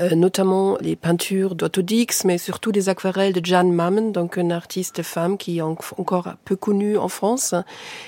euh, 0.00 0.14
notamment 0.14 0.76
les 0.80 0.96
peintures 0.96 1.54
d'Autodix, 1.54 2.24
mais 2.24 2.38
surtout 2.38 2.72
des 2.72 2.88
aquarelles 2.88 3.32
de 3.32 3.44
Jan 3.44 3.64
Mammen, 3.64 4.12
donc 4.12 4.36
une 4.36 4.52
artiste 4.52 5.02
femme 5.02 5.38
qui 5.38 5.58
est 5.58 5.60
encore 5.62 6.34
peu 6.44 6.56
connue 6.56 6.96
en 6.96 7.08
France, 7.08 7.54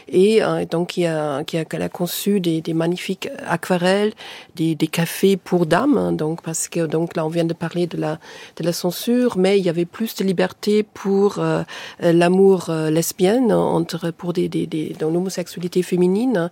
et 0.09 0.43
euh, 0.43 0.65
donc 0.65 0.89
qui 0.89 1.07
a, 1.07 1.45
qui 1.45 1.59
a, 1.59 1.65
a 1.71 1.89
conçu 1.89 2.41
des, 2.41 2.61
des 2.61 2.75
magnifiques 2.75 3.29
aquarelles, 3.47 4.13
des, 4.55 4.75
des 4.75 4.87
cafés 4.87 5.37
pour 5.37 5.67
dames, 5.67 6.17
donc 6.17 6.43
parce 6.43 6.69
que 6.69 6.87
donc 6.87 7.17
là 7.17 7.25
on 7.25 7.29
vient 7.29 7.45
de 7.45 7.55
parler 7.55 7.87
de 7.87 7.97
la, 7.97 8.19
de 8.57 8.65
la 8.65 8.73
censure, 8.73 9.37
mais 9.37 9.59
il 9.59 9.65
y 9.65 9.69
avait 9.69 9.85
plus 9.85 10.15
de 10.17 10.25
liberté 10.25 10.83
pour 10.83 11.39
euh, 11.39 11.63
l'amour 12.01 12.71
euh, 12.71 12.91
lesbienne 12.91 13.53
entre 13.53 14.11
pour 14.11 14.33
des, 14.33 14.49
des, 14.49 14.67
des 14.67 14.97
dans 14.99 15.11
l'homosexualité 15.11 15.83
féminine, 15.83 16.51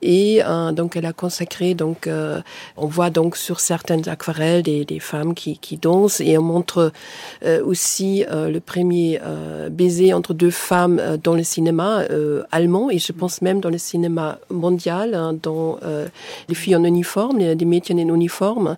et 0.00 0.42
euh, 0.44 0.72
donc 0.72 0.96
elle 0.96 1.06
a 1.06 1.12
consacré 1.12 1.74
donc 1.74 2.08
on 2.76 2.86
voit 2.86 3.10
donc 3.10 3.36
sur 3.36 3.60
certaines 3.60 4.08
aquarelles 4.08 4.62
des 4.80 4.98
femmes 4.98 5.34
qui, 5.34 5.58
dansent. 5.80 6.20
Et 6.20 6.36
on 6.38 6.42
montre 6.42 6.92
euh, 7.44 7.64
aussi 7.64 8.24
euh, 8.30 8.50
le 8.50 8.60
premier 8.60 9.20
euh, 9.22 9.68
baiser 9.68 10.12
entre 10.12 10.34
deux 10.34 10.50
femmes 10.50 11.00
dans 11.22 11.34
le 11.34 11.42
cinéma 11.42 12.04
allemand 12.50 12.90
et 12.90 12.98
je 12.98 13.12
pense 13.12 13.42
même 13.42 13.60
dans 13.60 13.70
le 13.70 13.78
cinéma 13.78 14.38
mondial 14.50 15.14
hein, 15.14 15.34
dans 15.42 15.78
les 16.48 16.54
filles 16.54 16.76
en 16.76 16.84
uniforme 16.84 17.38
les, 17.38 17.54
les 17.54 17.64
métiers 17.64 17.94
en 17.94 18.14
uniforme. 18.14 18.76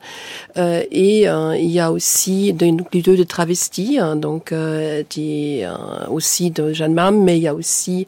Et 0.57 1.27
il 1.27 1.71
y 1.71 1.81
a 1.81 1.93
aussi 1.93 2.53
des 2.53 2.73
nucléos 2.73 3.17
de 3.17 3.23
travestis 3.25 3.99
hein, 3.99 4.17
donc 4.17 4.55
aussi 6.11 6.51
de 6.51 6.73
Jeanne 6.73 6.95
Mam 6.95 7.23
mais 7.23 7.39
il 7.39 7.43
y 7.43 7.49
a 7.49 7.55
aussi 7.55 8.07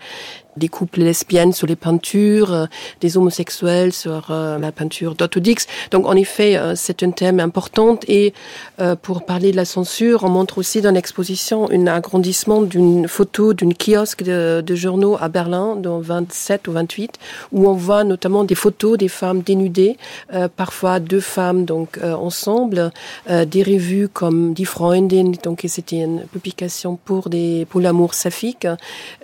des 0.56 0.68
couples 0.68 1.00
lesbiennes 1.00 1.52
sur 1.52 1.66
les 1.66 1.76
peintures, 1.76 2.52
euh, 2.52 2.66
des 3.00 3.16
homosexuels 3.16 3.92
sur 3.92 4.28
euh, 4.30 4.58
la 4.58 4.72
peinture 4.72 5.14
d'Autodix. 5.14 5.66
Donc 5.90 6.06
en 6.06 6.14
effet, 6.14 6.56
euh, 6.56 6.74
c'est 6.76 7.02
un 7.02 7.10
thème 7.10 7.40
important 7.40 7.98
et 8.08 8.32
pour 9.02 9.24
parler 9.24 9.52
de 9.52 9.56
la 9.56 9.64
censure, 9.64 10.24
on 10.24 10.28
montre 10.28 10.58
aussi 10.58 10.80
dans 10.80 10.90
l'exposition 10.90 11.70
un 11.70 11.86
agrandissement 11.86 12.60
d'une 12.62 13.08
photo 13.08 13.54
d'une 13.54 13.74
kiosque 13.74 14.22
de, 14.22 14.62
de 14.64 14.74
journaux 14.74 15.16
à 15.20 15.28
Berlin, 15.28 15.76
dans 15.76 16.00
27 16.00 16.68
ou 16.68 16.72
28, 16.72 17.18
où 17.52 17.68
on 17.68 17.72
voit 17.72 18.04
notamment 18.04 18.44
des 18.44 18.54
photos 18.54 18.98
des 18.98 19.08
femmes 19.08 19.40
dénudées, 19.40 19.96
euh, 20.32 20.48
parfois 20.54 21.00
deux 21.00 21.20
femmes 21.20 21.64
donc 21.64 21.98
euh, 21.98 22.14
ensemble, 22.14 22.90
euh, 23.30 23.44
des 23.44 23.62
revues 23.62 24.08
comme 24.08 24.54
Die 24.54 24.64
Freundin, 24.64 25.32
donc 25.42 25.64
c'était 25.66 26.02
une 26.02 26.22
publication 26.32 26.98
pour 27.04 27.28
des 27.28 27.66
pour 27.68 27.80
l'amour 27.80 28.14
saphique, 28.14 28.66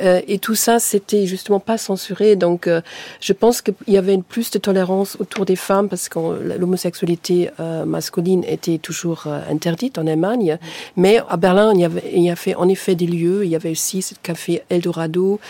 et 0.00 0.38
tout 0.38 0.54
ça 0.54 0.78
c'était 0.78 1.21
justement 1.26 1.60
pas 1.60 1.78
censuré. 1.78 2.36
Donc, 2.36 2.66
euh, 2.66 2.80
je 3.20 3.32
pense 3.32 3.62
qu'il 3.62 3.74
y 3.88 3.96
avait 3.96 4.18
plus 4.18 4.50
de 4.50 4.58
tolérance 4.58 5.16
autour 5.20 5.44
des 5.44 5.56
femmes 5.56 5.88
parce 5.88 6.08
que 6.08 6.18
l'homosexualité 6.58 7.50
euh, 7.60 7.84
masculine 7.84 8.44
était 8.46 8.78
toujours 8.78 9.24
euh, 9.26 9.40
interdite 9.50 9.98
en 9.98 10.06
Allemagne. 10.06 10.58
Mais 10.96 11.20
à 11.28 11.36
Berlin, 11.36 11.72
il 11.74 11.80
y, 11.80 11.84
avait, 11.84 12.04
il 12.14 12.22
y 12.22 12.30
a 12.30 12.36
fait 12.36 12.54
en 12.54 12.68
effet 12.68 12.94
des 12.94 13.06
lieux. 13.06 13.44
Il 13.44 13.50
y 13.50 13.56
avait 13.56 13.70
aussi 13.70 14.02
ce 14.02 14.14
café 14.22 14.62
Eldorado. 14.70 15.40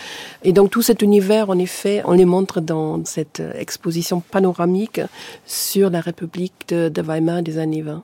Et 0.43 0.53
donc, 0.53 0.71
tout 0.71 0.81
cet 0.81 1.01
univers, 1.01 1.49
en 1.49 1.57
effet, 1.57 2.01
on 2.05 2.13
les 2.13 2.25
montre 2.25 2.61
dans 2.61 3.03
cette 3.05 3.39
euh, 3.39 3.53
exposition 3.57 4.19
panoramique 4.19 5.01
sur 5.45 5.89
la 5.89 6.01
République 6.01 6.53
de, 6.69 6.89
de 6.89 7.01
Weimar 7.01 7.41
des 7.41 7.57
années 7.57 7.81
20. 7.81 8.03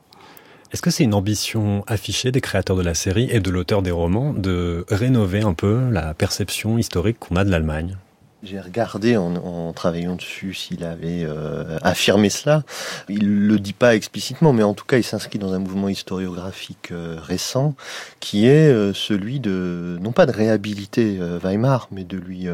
Est-ce 0.71 0.83
que 0.83 0.91
c'est 0.91 1.03
une 1.03 1.15
ambition 1.15 1.83
affichée 1.87 2.31
des 2.31 2.41
créateurs 2.41 2.75
de 2.75 2.83
la 2.83 2.93
série 2.93 3.27
et 3.31 3.39
de 3.39 3.49
l'auteur 3.49 3.81
des 3.81 3.89
romans 3.89 4.33
de 4.33 4.85
rénover 4.89 5.41
un 5.41 5.55
peu 5.55 5.89
la 5.89 6.13
perception 6.13 6.77
historique 6.77 7.17
qu'on 7.17 7.37
a 7.37 7.43
de 7.43 7.49
l'Allemagne? 7.49 7.97
J'ai 8.43 8.59
regardé 8.59 9.17
en, 9.17 9.73
travaillant 9.73 10.15
dessus 10.15 10.53
s'il 10.53 10.83
avait 10.83 11.23
euh, 11.25 11.77
affirmé 11.81 12.29
cela. 12.29 12.63
Il 13.09 13.47
le 13.47 13.59
dit 13.59 13.73
pas 13.73 13.95
explicitement, 13.95 14.53
mais 14.53 14.63
en 14.63 14.75
tout 14.75 14.85
cas, 14.85 14.97
il 14.97 15.03
s'inscrit 15.03 15.39
dans 15.39 15.53
un 15.53 15.59
mouvement 15.59 15.89
historiographique 15.89 16.91
euh, 16.91 17.17
récent 17.19 17.75
qui 18.19 18.45
est 18.45 18.69
euh, 18.69 18.93
celui 18.93 19.39
de 19.39 19.97
non 20.01 20.11
pas 20.11 20.27
de 20.27 20.31
réhabiliter 20.31 21.19
Weimar, 21.43 21.89
mais 21.91 22.03
de 22.03 22.17
lui 22.17 22.47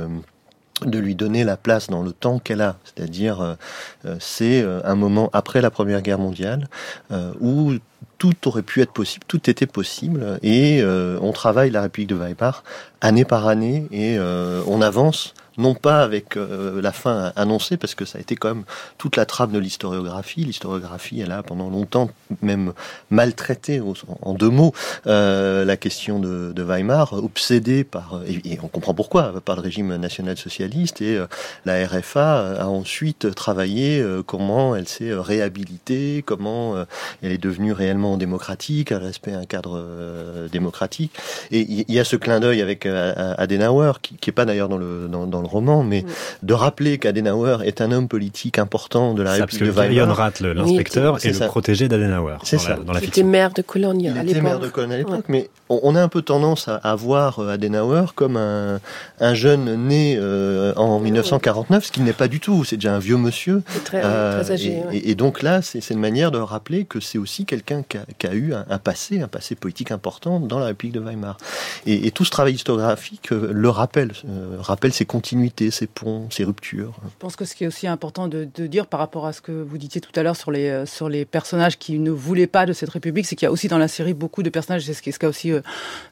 de 0.86 1.00
lui 1.00 1.15
donner 1.15 1.44
la 1.44 1.58
place 1.58 1.89
dans 1.89 2.03
le 2.03 2.12
temps 2.12 2.39
qu'elle 2.39 2.62
a. 2.62 2.77
C'est-à-dire, 2.84 3.41
euh, 3.41 4.15
c'est 4.20 4.62
euh, 4.62 4.82
un 4.84 4.96
moment 4.96 5.29
après 5.34 5.62
la 5.62 5.72
Première 5.72 6.01
Guerre 6.01 6.20
mondiale 6.20 6.67
euh, 7.12 7.32
où 7.39 7.74
tout 8.17 8.48
aurait 8.48 8.62
pu 8.62 8.82
être 8.82 8.94
possible, 8.94 9.25
tout 9.27 9.50
était 9.50 9.65
possible, 9.65 10.39
et 10.41 10.79
euh, 10.82 11.17
on 11.22 11.32
travaille 11.32 11.70
la 11.70 11.82
République 11.82 12.10
de 12.10 12.15
Weimar 12.15 12.63
année 13.01 13.25
par 13.25 13.48
année, 13.48 13.88
et 13.91 14.17
euh, 14.17 14.62
on 14.67 14.82
avance 14.82 15.34
non 15.57 15.75
pas 15.75 16.01
avec 16.01 16.38
euh, 16.38 16.81
la 16.81 16.91
fin 16.91 17.31
annoncée, 17.35 17.77
parce 17.77 17.95
que 17.95 18.05
ça 18.05 18.17
a 18.17 18.21
été 18.21 18.35
quand 18.35 18.50
même 18.50 18.63
toute 18.97 19.15
la 19.15 19.25
trame 19.25 19.51
de 19.51 19.59
l'historiographie. 19.59 20.43
L'historiographie, 20.43 21.21
elle 21.21 21.31
a 21.31 21.43
pendant 21.43 21.69
longtemps 21.69 22.09
même 22.41 22.74
maltraité, 23.09 23.81
en 24.21 24.33
deux 24.33 24.50
mots, 24.50 24.74
euh, 25.07 25.65
la 25.65 25.77
question 25.77 26.19
de, 26.19 26.51
de, 26.53 26.63
Weimar, 26.63 27.13
obsédée 27.13 27.83
par, 27.83 28.21
et, 28.27 28.53
et, 28.53 28.59
on 28.62 28.67
comprend 28.67 28.93
pourquoi, 28.93 29.41
par 29.41 29.55
le 29.55 29.62
régime 29.62 29.95
national-socialiste, 29.95 31.01
et 31.01 31.17
euh, 31.17 31.27
la 31.65 31.85
RFA 31.85 32.62
a 32.62 32.67
ensuite 32.67 33.33
travaillé 33.35 34.01
euh, 34.01 34.24
comment 34.24 34.75
elle 34.75 34.88
s'est 34.88 35.13
réhabilitée, 35.13 36.24
comment 36.25 36.75
euh, 36.75 36.85
elle 37.21 37.31
est 37.31 37.38
devenue 37.38 37.71
réellement 37.71 38.17
démocratique, 38.17 38.91
un 38.91 39.00
respect 39.00 39.33
un 39.33 39.45
cadre 39.45 39.77
euh, 39.77 40.47
démocratique. 40.50 41.12
Et 41.51 41.62
il 41.62 41.89
y, 41.89 41.93
y, 41.93 42.00
a 42.00 42.03
ce 42.03 42.15
clin 42.15 42.39
d'œil 42.39 42.62
avec 42.62 42.85
Adenauer, 42.85 43.93
qui 44.01 44.17
n'est 44.25 44.33
pas 44.33 44.45
d'ailleurs 44.45 44.69
dans 44.69 44.77
le, 44.77 45.07
dans, 45.07 45.25
dans 45.27 45.41
le 45.45 45.51
roman, 45.51 45.83
mais 45.83 46.03
oui. 46.05 46.13
de 46.43 46.53
rappeler 46.53 46.97
qu'Adenauer 46.97 47.57
est 47.63 47.81
un 47.81 47.91
homme 47.91 48.07
politique 48.07 48.59
important 48.59 49.13
de 49.13 49.23
la 49.23 49.35
ça, 49.35 49.41
République 49.41 49.67
de 49.67 49.71
Weimar. 49.71 50.15
Rath, 50.15 50.39
l'inspecteur, 50.41 51.17
est, 51.17 51.29
est, 51.29 51.39
le 51.39 51.47
protégé 51.47 51.87
d'Adenauer. 51.87 52.37
C'est 52.43 52.57
ça. 52.57 52.75
Dans 52.75 52.93
la 52.93 52.99
il 53.01 53.07
était 53.07 53.23
maire 53.23 53.51
de 53.53 53.61
Cologne 53.61 54.09
à 54.09 54.13
l'époque. 54.13 54.23
Il 54.25 54.31
était 54.31 54.41
maire 54.41 54.59
de 54.59 54.67
Cologne 54.67 54.93
à 54.93 54.97
l'époque, 54.97 55.13
ouais. 55.13 55.23
mais 55.29 55.49
on, 55.69 55.79
on, 55.83 55.95
a 55.95 56.01
un 56.01 56.07
peu 56.07 56.21
tendance 56.21 56.67
à, 56.67 56.75
à 56.75 56.95
voir 56.95 57.39
euh, 57.39 57.53
Adenauer 57.53 58.05
comme 58.15 58.37
un, 58.37 58.79
un 59.19 59.33
jeune 59.33 59.87
né 59.87 60.17
euh, 60.19 60.73
en 60.75 60.99
1949, 60.99 61.85
ce 61.85 61.91
qui 61.91 62.01
n'est 62.01 62.13
pas 62.13 62.27
du 62.27 62.39
tout. 62.39 62.63
C'est 62.63 62.77
déjà 62.77 62.93
un 62.93 62.99
vieux 62.99 63.17
monsieur. 63.17 63.63
Très, 63.83 64.01
euh, 64.03 64.41
très 64.41 64.53
âgé. 64.53 64.71
Et, 64.71 64.85
ouais. 64.85 64.97
et, 64.97 65.11
et, 65.11 65.15
donc 65.15 65.41
là, 65.41 65.61
c'est 65.61 65.89
une 65.89 65.99
manière 65.99 66.31
de 66.31 66.37
rappeler 66.37 66.85
que 66.85 66.99
c'est 66.99 67.17
aussi 67.17 67.45
quelqu'un 67.45 67.83
qui, 67.87 67.97
qui, 68.17 68.27
a 68.27 68.33
eu 68.33 68.53
un, 68.53 68.65
un, 68.69 68.77
passé, 68.77 69.21
un 69.21 69.27
passé 69.27 69.55
politique 69.55 69.91
important 69.91 70.39
dans 70.39 70.59
la 70.59 70.67
République 70.67 70.95
de 70.95 70.99
Weimar. 70.99 71.37
Et, 71.85 72.07
et 72.07 72.11
tout 72.11 72.25
ce 72.25 72.31
travail 72.31 72.53
historiographique 72.53 73.29
le 73.31 73.69
rappelle, 73.69 74.11
euh, 74.27 74.57
rappelle 74.59 74.93
ses 74.93 75.05
continuités, 75.05 75.35
ses 75.72 75.88
ponts, 75.88 76.27
ces 76.30 76.44
ruptures. 76.44 76.94
Je 77.04 77.10
pense 77.20 77.36
que 77.36 77.46
ce 77.46 77.56
qui 77.56 77.63
est 77.63 77.68
aussi 77.68 77.88
important 77.88 78.27
de, 78.27 78.48
de, 78.54 78.68
dire 78.68 78.88
par 78.88 79.00
rapport 79.00 79.25
à 79.25 79.34
ce 79.34 79.42
que 79.42 79.51
vous 79.51 79.77
disiez 79.77 80.01
tout 80.01 80.12
à 80.15 80.24
l'heure 80.24 80.36
sur 80.36 80.51
les, 80.51 80.70
euh, 80.70 80.86
sur 80.86 81.10
les 81.10 81.25
personnages 81.25 81.77
qui 81.77 82.00
ne 82.00 82.12
voulaient 82.12 82.48
pas 82.48 82.65
de 82.65 82.74
cette 82.74 82.89
République, 82.89 83.25
c'est 83.25 83.36
qu'il 83.36 83.46
y 83.46 83.50
a 83.50 83.51
aussi 83.51 83.68
dans 83.68 83.77
la 83.77 83.88
série 83.88 84.13
beaucoup 84.13 84.44
de 84.44 84.50
personnages, 84.50 84.84
c'est 84.86 84.94
ce 84.94 85.01
qui, 85.01 85.12
ce 85.12 85.20
qui 85.20 85.25
a 85.25 85.30
aussi 85.30 85.51
euh, 85.51 85.62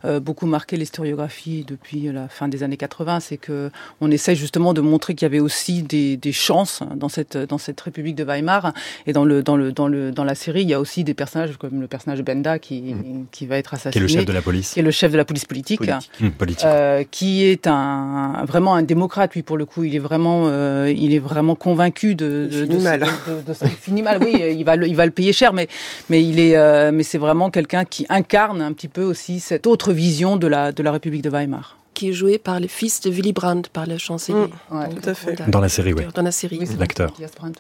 euh 0.06 0.20
beaucoup 0.20 0.46
marqué 0.46 0.78
l'historiographie 0.78 1.66
depuis 1.68 2.12
la 2.12 2.28
fin 2.28 2.48
des 2.48 2.64
années 2.64 2.78
80, 2.78 3.20
c'est 3.20 3.38
que 3.38 3.70
on 4.02 4.10
essaie 4.12 4.36
justement 4.36 4.74
de 4.74 4.82
montrer 4.82 5.16
qu'il 5.16 5.26
y 5.26 5.32
avait 5.32 5.40
aussi 5.40 5.84
des, 5.84 6.18
des, 6.18 6.32
chances 6.32 6.82
dans 6.96 7.10
cette, 7.10 7.38
dans 7.38 7.58
cette 7.58 7.80
République 7.82 8.16
de 8.16 8.24
Weimar. 8.24 8.74
Et 9.06 9.14
dans, 9.14 9.26
le, 9.26 9.44
dans, 9.44 9.58
le, 9.58 9.72
dans, 9.72 9.88
le, 9.88 10.12
dans 10.12 10.24
la 10.24 10.36
série, 10.36 10.62
il 10.62 10.70
y 10.70 10.74
a 10.74 10.80
aussi 10.80 11.04
des 11.04 11.14
personnages 11.14 11.58
comme 11.58 11.82
le 11.82 11.88
personnage 11.88 12.20
de 12.20 12.24
Benda 12.24 12.60
qui, 12.60 12.94
mmh. 12.94 13.26
qui 13.32 13.46
va 13.46 13.58
être 13.58 13.74
assassiné. 13.74 13.92
Qui 13.92 13.98
est 14.00 14.02
le 14.02 14.08
chef 14.08 14.26
de 14.26 14.34
la 14.34 14.42
police. 14.42 14.74
Qui 14.74 14.80
est 14.80 14.84
le 14.84 14.92
chef 14.92 15.12
de 15.12 15.18
la 15.18 15.26
police 15.26 15.46
politique. 15.46 15.80
Politique. 15.80 16.12
Mmh, 16.20 16.30
politique. 16.30 16.66
Euh, 16.66 17.04
qui 17.10 17.44
est 17.44 17.68
un, 17.68 18.46
vraiment 18.46 18.76
un 18.76 18.84
démocrate, 18.84 19.13
lui, 19.34 19.44
pour 19.44 19.58
le 19.58 19.66
coup. 19.66 19.84
Il 19.84 19.96
est 19.96 20.00
vraiment, 20.00 20.46
euh, 20.48 20.92
il 20.96 21.14
est 21.14 21.20
vraiment 21.20 21.56
convaincu 21.56 22.16
de, 22.16 22.50
de, 22.52 22.66
de, 22.66 22.78
mal. 22.78 23.02
de, 23.02 23.54
finit 23.54 24.02
mal, 24.02 24.20
oui, 24.24 24.42
il 24.56 24.64
va, 24.64 24.76
le, 24.76 24.88
il 24.88 24.96
va 24.96 25.06
le 25.06 25.12
payer 25.12 25.34
cher, 25.34 25.54
mais, 25.54 25.68
mais 26.10 26.24
il 26.24 26.40
est, 26.40 26.56
euh, 26.56 26.92
mais 26.94 27.04
c'est 27.04 27.18
vraiment 27.18 27.50
quelqu'un 27.50 27.86
qui 27.86 28.06
incarne 28.10 28.62
un 28.62 28.74
petit 28.74 28.88
peu 28.88 29.04
aussi 29.04 29.40
cette 29.40 29.68
autre 29.68 29.94
vision 29.94 30.38
de 30.38 30.48
la, 30.48 30.72
de 30.72 30.84
la 30.84 30.92
République 30.92 31.22
de 31.22 31.30
Weimar 31.30 31.78
qui 31.94 32.10
est 32.10 32.14
joué 32.14 32.38
par 32.38 32.60
le 32.60 32.68
fils 32.68 33.02
de 33.02 33.10
Willy 33.10 33.34
Brandt, 33.34 33.70
par 33.72 33.86
le 33.86 33.98
chancelier. 33.98 34.48
Mmh, 34.70 34.78
ouais, 34.78 34.90
tout 34.90 35.10
à 35.10 35.14
fait. 35.14 35.50
Dans 35.50 35.62
la 35.62 35.70
série, 35.70 35.94
oui. 35.94 36.04
Dans 36.14 36.22
la 36.22 36.32
série. 36.32 36.58
Oui, 36.60 36.68
L'acteur. 36.80 37.14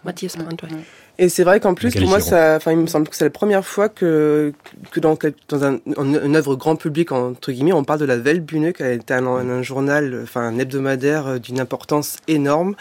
Matthias 0.03 0.37
Brandt, 0.37 0.65
oui. 0.69 0.77
Et 1.19 1.29
c'est 1.29 1.43
vrai 1.43 1.59
qu'en 1.59 1.75
plus, 1.75 1.93
pour 1.93 2.09
moi, 2.09 2.19
ça, 2.19 2.55
enfin, 2.55 2.71
il 2.71 2.79
me 2.79 2.87
semble 2.87 3.07
que 3.07 3.15
c'est 3.15 3.25
la 3.25 3.29
première 3.29 3.63
fois 3.63 3.87
que, 3.87 4.51
que 4.89 4.99
dans, 4.99 5.15
dans 5.47 5.63
un, 5.63 5.77
une 5.85 6.35
œuvre 6.35 6.55
grand 6.55 6.75
public, 6.75 7.11
entre 7.11 7.51
guillemets, 7.51 7.71
on 7.71 7.83
parle 7.83 7.99
de 7.99 8.05
la 8.05 8.17
Weltbühne, 8.17 8.73
qui 8.73 8.81
a 8.81 8.91
été 8.91 9.13
un, 9.13 9.27
un, 9.27 9.61
journal, 9.61 10.21
enfin, 10.23 10.41
un 10.41 10.57
hebdomadaire 10.57 11.39
d'une 11.39 11.59
importance 11.59 12.17
énorme, 12.27 12.75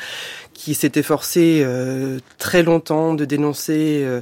qui 0.62 0.75
s'est 0.75 0.92
efforcé 0.95 1.62
euh, 1.64 2.21
très 2.38 2.62
longtemps 2.62 3.14
de 3.14 3.25
dénoncer 3.25 4.02
euh, 4.04 4.21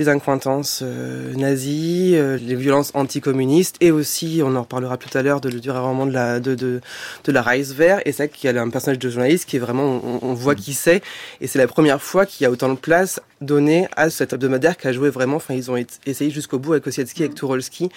les 0.00 0.08
incointances 0.08 0.80
euh, 0.82 1.32
nazies, 1.36 2.16
les 2.16 2.56
violences 2.56 2.90
anticommunistes, 2.94 3.76
et 3.80 3.92
aussi, 3.92 4.40
on 4.44 4.56
en 4.56 4.62
reparlera 4.62 4.96
tout 4.96 5.16
à 5.16 5.22
l'heure, 5.22 5.40
de, 5.40 5.50
du 5.50 5.70
roman 5.70 6.06
de 6.06 6.12
la, 6.12 6.40
de, 6.40 6.56
de, 6.56 6.80
de 7.22 7.32
la 7.32 7.42
Reichswehr, 7.42 8.00
et 8.04 8.10
ça, 8.10 8.26
qu'il 8.26 8.52
y 8.52 8.58
a 8.58 8.60
un 8.60 8.70
personnage 8.70 8.98
de 8.98 9.08
journaliste 9.08 9.48
qui 9.48 9.54
est 9.54 9.60
vraiment, 9.60 10.00
on, 10.04 10.18
on 10.22 10.34
voit 10.34 10.56
qui 10.56 10.74
c'est, 10.74 11.00
et 11.40 11.46
c'est 11.46 11.60
la 11.60 11.68
première 11.68 12.02
fois 12.02 12.26
qu'il 12.26 12.42
y 12.42 12.46
a 12.46 12.50
autant 12.50 12.70
de 12.70 12.78
place 12.78 13.20
donnée 13.40 13.86
à 13.96 14.10
cet 14.10 14.32
hebdomadaire 14.32 14.76
qui 14.76 14.88
a 14.88 14.92
joué 14.92 15.10
vraiment, 15.10 15.36
enfin, 15.36 15.54
ils 15.54 15.70
ont 15.70 15.76
essayé 16.06 16.32
jusqu'au 16.32 16.58
bout 16.58 16.72
avec 16.72 16.82
Kosiecki, 16.82 17.22
avec 17.22 17.36
Turolski, 17.36 17.88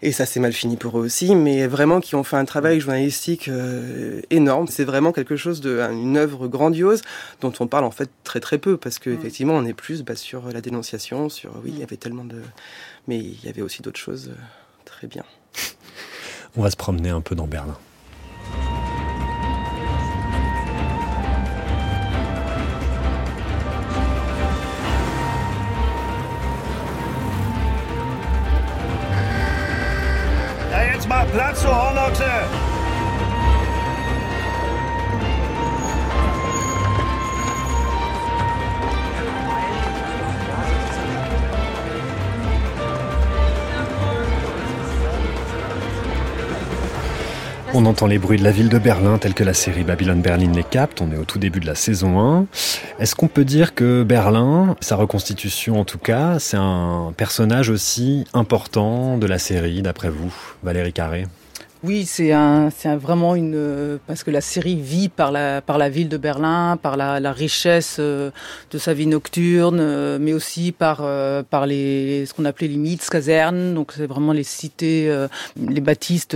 et 0.00 0.12
ça 0.12 0.26
s'est 0.26 0.40
mal 0.40 0.52
fini 0.52 0.76
pour 0.76 0.98
eux 0.98 1.04
aussi, 1.04 1.34
mais 1.34 1.66
vraiment 1.66 2.00
qui 2.00 2.14
ont 2.14 2.22
fait 2.22 2.36
un 2.36 2.44
travail 2.44 2.80
journalistique 2.80 3.48
euh, 3.48 4.20
énorme. 4.30 4.68
C'est 4.68 4.84
vraiment 4.84 5.12
quelque 5.12 5.36
chose 5.36 5.60
de 5.60 5.80
une 5.90 6.16
œuvre 6.16 6.46
grandiose 6.46 7.02
dont 7.40 7.52
on 7.58 7.66
parle 7.66 7.84
en 7.84 7.90
fait 7.90 8.10
très 8.22 8.40
très 8.40 8.58
peu 8.58 8.76
parce 8.76 8.98
que 8.98 9.10
effectivement 9.10 9.54
on 9.54 9.64
est 9.64 9.74
plus 9.74 10.02
bah, 10.02 10.14
sur 10.14 10.52
la 10.52 10.60
dénonciation, 10.60 11.28
sur 11.28 11.52
oui 11.64 11.72
il 11.74 11.78
y 11.78 11.82
avait 11.82 11.96
tellement 11.96 12.24
de, 12.24 12.40
mais 13.08 13.18
il 13.18 13.44
y 13.44 13.48
avait 13.48 13.62
aussi 13.62 13.82
d'autres 13.82 14.00
choses 14.00 14.28
euh, 14.28 14.40
très 14.84 15.06
bien. 15.06 15.24
On 16.56 16.62
va 16.62 16.70
se 16.70 16.76
promener 16.76 17.10
un 17.10 17.20
peu 17.20 17.34
dans 17.34 17.46
Berlin. 17.46 17.76
Platz 31.32 31.60
zur 31.60 31.74
Hornochse! 31.74 32.67
On 47.74 47.84
entend 47.84 48.06
les 48.06 48.18
bruits 48.18 48.38
de 48.38 48.44
la 48.44 48.50
ville 48.50 48.70
de 48.70 48.78
Berlin 48.78 49.18
tels 49.18 49.34
que 49.34 49.44
la 49.44 49.52
série 49.52 49.84
Babylone 49.84 50.22
Berlin 50.22 50.50
les 50.52 50.64
capte. 50.64 51.02
On 51.02 51.12
est 51.12 51.18
au 51.18 51.24
tout 51.24 51.38
début 51.38 51.60
de 51.60 51.66
la 51.66 51.74
saison 51.74 52.18
1. 52.18 52.46
Est-ce 52.98 53.14
qu'on 53.14 53.28
peut 53.28 53.44
dire 53.44 53.74
que 53.74 54.02
Berlin, 54.04 54.74
sa 54.80 54.96
reconstitution 54.96 55.78
en 55.78 55.84
tout 55.84 55.98
cas, 55.98 56.38
c'est 56.38 56.56
un 56.56 57.12
personnage 57.16 57.68
aussi 57.68 58.24
important 58.32 59.18
de 59.18 59.26
la 59.26 59.38
série 59.38 59.82
d'après 59.82 60.08
vous, 60.08 60.34
Valérie 60.62 60.94
Carré? 60.94 61.26
Oui, 61.84 62.06
c'est 62.06 62.32
un, 62.32 62.70
c'est 62.76 62.92
vraiment 62.96 63.36
une 63.36 64.00
parce 64.08 64.24
que 64.24 64.32
la 64.32 64.40
série 64.40 64.74
vit 64.74 65.08
par 65.08 65.30
la 65.30 65.60
par 65.60 65.78
la 65.78 65.88
ville 65.88 66.08
de 66.08 66.16
Berlin, 66.16 66.76
par 66.76 66.96
la, 66.96 67.20
la 67.20 67.32
richesse 67.32 68.00
de 68.00 68.32
sa 68.72 68.94
vie 68.94 69.06
nocturne, 69.06 70.18
mais 70.18 70.32
aussi 70.32 70.72
par 70.72 71.04
par 71.50 71.66
les 71.66 72.26
ce 72.26 72.34
qu'on 72.34 72.46
appelait 72.46 72.66
les 72.66 72.78
Mietskasernen, 72.78 73.74
donc 73.74 73.92
c'est 73.92 74.06
vraiment 74.06 74.32
les 74.32 74.42
cités, 74.42 75.08
les 75.56 75.80
bâtisses 75.80 76.26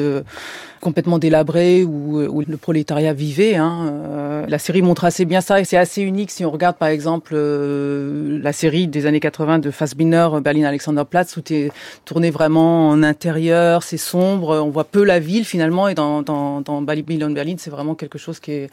complètement 0.82 1.18
délabrées 1.18 1.84
où, 1.84 2.20
où 2.20 2.42
le 2.46 2.56
prolétariat 2.58 3.14
vivait. 3.14 3.54
Hein. 3.54 4.44
La 4.48 4.59
série 4.59 4.83
montre 4.83 5.04
assez 5.04 5.24
bien 5.24 5.40
ça 5.40 5.61
et 5.61 5.64
c'est 5.64 5.76
assez 5.76 6.02
unique 6.02 6.30
si 6.30 6.44
on 6.44 6.50
regarde 6.50 6.76
par 6.76 6.88
exemple 6.88 7.37
la 7.37 8.52
série 8.52 8.88
des 8.88 9.07
années 9.07 9.20
80 9.20 9.61
de 9.61 9.70
Fassbinder, 9.70 10.28
Berlin 10.42 10.64
Alexanderplatz, 10.64 11.37
où 11.37 11.40
tu 11.40 11.54
es 11.54 11.72
tourné 12.04 12.30
vraiment 12.30 12.88
en 12.88 13.02
intérieur, 13.02 13.83
c'est 13.83 13.96
sombre, 13.96 14.61
on 14.61 14.70
voit 14.70 14.85
peu 14.85 15.04
la 15.04 15.20
vie 15.20 15.44
finalement 15.44 15.88
et 15.88 15.94
dans, 15.94 16.22
dans, 16.22 16.61
dans 16.61 16.83
Babylon 16.83 17.30
Berlin 17.33 17.54
c'est 17.59 17.70
vraiment 17.70 17.94
quelque 17.94 18.18
chose 18.18 18.40
qui, 18.40 18.52
est, 18.52 18.70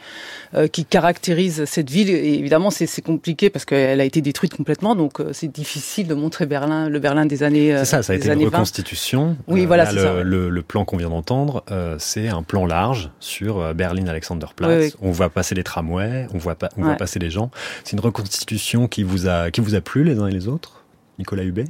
euh, 0.55 0.67
qui 0.67 0.85
caractérise 0.85 1.65
cette 1.65 1.89
ville 1.89 2.09
et 2.09 2.33
évidemment 2.33 2.71
c'est 2.71 3.01
compliqué 3.01 3.49
parce 3.49 3.65
qu'elle 3.65 4.01
a 4.01 4.05
été 4.05 4.21
détruite 4.21 4.55
complètement 4.55 4.95
donc 4.95 5.19
euh, 5.19 5.29
c'est 5.33 5.47
difficile 5.47 6.07
de 6.07 6.15
montrer 6.15 6.45
Berlin 6.45 6.89
le 6.89 6.99
Berlin 6.99 7.25
des 7.25 7.43
années 7.43 7.75
c'est 7.77 7.85
ça 7.85 8.03
ça 8.03 8.13
a 8.13 8.15
été 8.15 8.31
une 8.31 8.45
reconstitution 8.45 9.37
oui 9.47 9.65
voilà 9.65 9.85
là, 9.85 9.91
le, 9.91 10.01
ça. 10.01 10.23
Le, 10.23 10.49
le, 10.49 10.61
plan 10.61 10.85
qu'on 10.85 10.97
vient 10.97 11.09
d'entendre 11.09 11.63
euh, 11.71 11.98
c'est 11.99 12.29
un 12.29 12.43
plan 12.43 12.65
large 12.65 13.11
sur 13.19 13.73
Berlin 13.75 14.07
Alexanderplatz 14.07 14.69
oui, 14.69 14.85
oui. 14.85 15.07
on 15.07 15.11
voit 15.11 15.29
passer 15.29 15.55
les 15.55 15.63
tramways 15.63 16.27
on 16.33 16.37
voit 16.37 16.55
pas 16.55 16.69
on 16.77 16.81
ouais. 16.81 16.87
voit 16.87 16.95
passer 16.95 17.19
les 17.19 17.29
gens 17.29 17.51
c'est 17.83 17.93
une 17.93 17.99
reconstitution 17.99 18.87
qui 18.87 19.03
vous 19.03 19.27
a 19.27 19.51
qui 19.51 19.61
vous 19.61 19.75
a 19.75 19.81
plu 19.81 20.03
les 20.03 20.19
uns 20.19 20.27
et 20.27 20.31
les 20.31 20.47
autres 20.47 20.79
Nicolas 21.19 21.43
Hubet? 21.43 21.65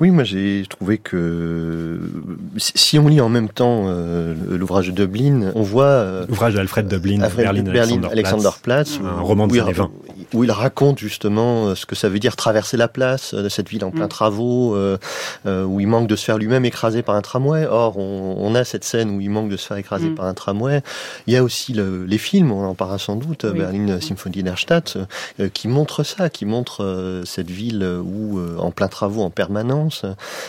Oui, 0.00 0.10
moi 0.10 0.24
j'ai 0.24 0.64
trouvé 0.68 0.98
que 0.98 2.00
si 2.56 2.98
on 2.98 3.08
lit 3.08 3.20
en 3.20 3.28
même 3.28 3.48
temps 3.48 3.84
euh, 3.86 4.34
l'ouvrage 4.48 4.88
de 4.88 4.92
Dublin, 4.92 5.52
on 5.54 5.62
voit 5.62 5.84
euh, 5.84 6.26
l'ouvrage 6.26 6.54
d'Alfred 6.54 6.88
Dublin, 6.88 7.20
Alfred 7.20 7.44
Berlin, 7.44 7.62
Berlin 7.62 8.08
Alexanderplatz, 8.10 8.92
Alexander 8.92 9.18
un 9.18 9.20
roman 9.20 9.46
de 9.46 9.52
où, 9.52 9.56
il, 9.56 9.74
20. 9.74 9.90
où 10.34 10.44
il 10.44 10.50
raconte 10.50 10.98
justement 10.98 11.74
ce 11.74 11.84
que 11.84 11.94
ça 11.94 12.08
veut 12.08 12.18
dire 12.18 12.36
traverser 12.36 12.76
la 12.76 12.88
place 12.88 13.34
de 13.34 13.48
cette 13.48 13.68
ville 13.68 13.84
en 13.84 13.90
plein 13.90 14.06
mm. 14.06 14.08
travaux, 14.08 14.74
euh, 14.74 14.96
où 15.44 15.80
il 15.80 15.86
manque 15.86 16.08
de 16.08 16.16
se 16.16 16.24
faire 16.24 16.38
lui-même 16.38 16.64
écraser 16.64 17.02
par 17.02 17.14
un 17.14 17.20
tramway. 17.20 17.66
Or, 17.66 17.98
on, 17.98 18.36
on, 18.38 18.54
a 18.54 18.64
cette 18.64 18.84
scène 18.84 19.10
où 19.10 19.20
il 19.20 19.30
manque 19.30 19.50
de 19.50 19.56
se 19.56 19.66
faire 19.66 19.76
écraser 19.76 20.08
mm. 20.08 20.14
par 20.14 20.26
un 20.26 20.34
tramway. 20.34 20.80
Il 21.26 21.34
y 21.34 21.36
a 21.36 21.44
aussi 21.44 21.74
le, 21.74 22.04
les 22.06 22.18
films, 22.18 22.52
on 22.52 22.64
en 22.64 22.74
parlera 22.74 22.98
sans 22.98 23.16
doute, 23.16 23.44
oui. 23.44 23.58
Berlin 23.58 24.00
Symphonie 24.00 24.42
der 24.42 24.58
Stadt, 24.58 24.96
qui 25.52 25.68
montrent 25.68 26.04
ça, 26.04 26.30
qui 26.30 26.46
montrent 26.46 27.22
cette 27.26 27.50
ville 27.50 27.86
où 28.02 28.40
en 28.58 28.70
plein 28.70 28.88
travaux 28.88 29.22
en 29.22 29.30
permanence 29.30 29.59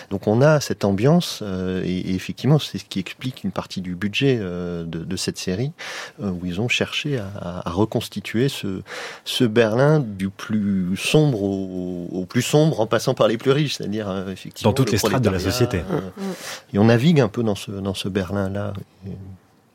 donc 0.09 0.27
on 0.27 0.41
a 0.41 0.59
cette 0.59 0.85
ambiance 0.85 1.39
euh, 1.41 1.83
et, 1.83 2.11
et, 2.11 2.15
effectivement 2.15 2.59
c'est 2.59 2.77
ce 2.77 2.85
qui 2.85 2.99
explique 2.99 3.43
une 3.43 3.51
partie 3.51 3.81
du 3.81 3.95
budget 3.95 4.37
euh, 4.39 4.83
de, 4.83 4.99
de, 5.03 5.15
cette 5.15 5.37
série 5.37 5.71
euh, 6.21 6.29
où 6.29 6.45
ils 6.45 6.61
ont 6.61 6.67
cherché 6.67 7.17
à, 7.17 7.61
à, 7.65 7.69
reconstituer 7.69 8.49
ce, 8.49 8.81
ce 9.25 9.43
Berlin 9.43 9.99
du 9.99 10.29
plus 10.29 10.95
sombre 10.97 11.43
au, 11.43 12.07
au, 12.11 12.25
plus 12.25 12.41
sombre 12.41 12.79
en 12.79 12.87
passant 12.87 13.13
par 13.13 13.27
les 13.27 13.37
plus 13.37 13.51
riches, 13.51 13.75
c'est-à-dire 13.75 14.25
effectivement 14.29 14.71
dans 14.71 14.75
toutes 14.75 14.91
les 14.91 14.97
strates 14.97 15.23
de 15.23 15.29
la 15.29 15.39
société. 15.39 15.81
et 16.73 16.79
on 16.79 16.85
navigue 16.85 17.19
un 17.19 17.27
peu 17.27 17.43
dans 17.43 17.55
ce 17.55 17.71
dans 17.71 17.93
ce 17.93 18.07
Berlin 18.07 18.49
là. 18.49 18.73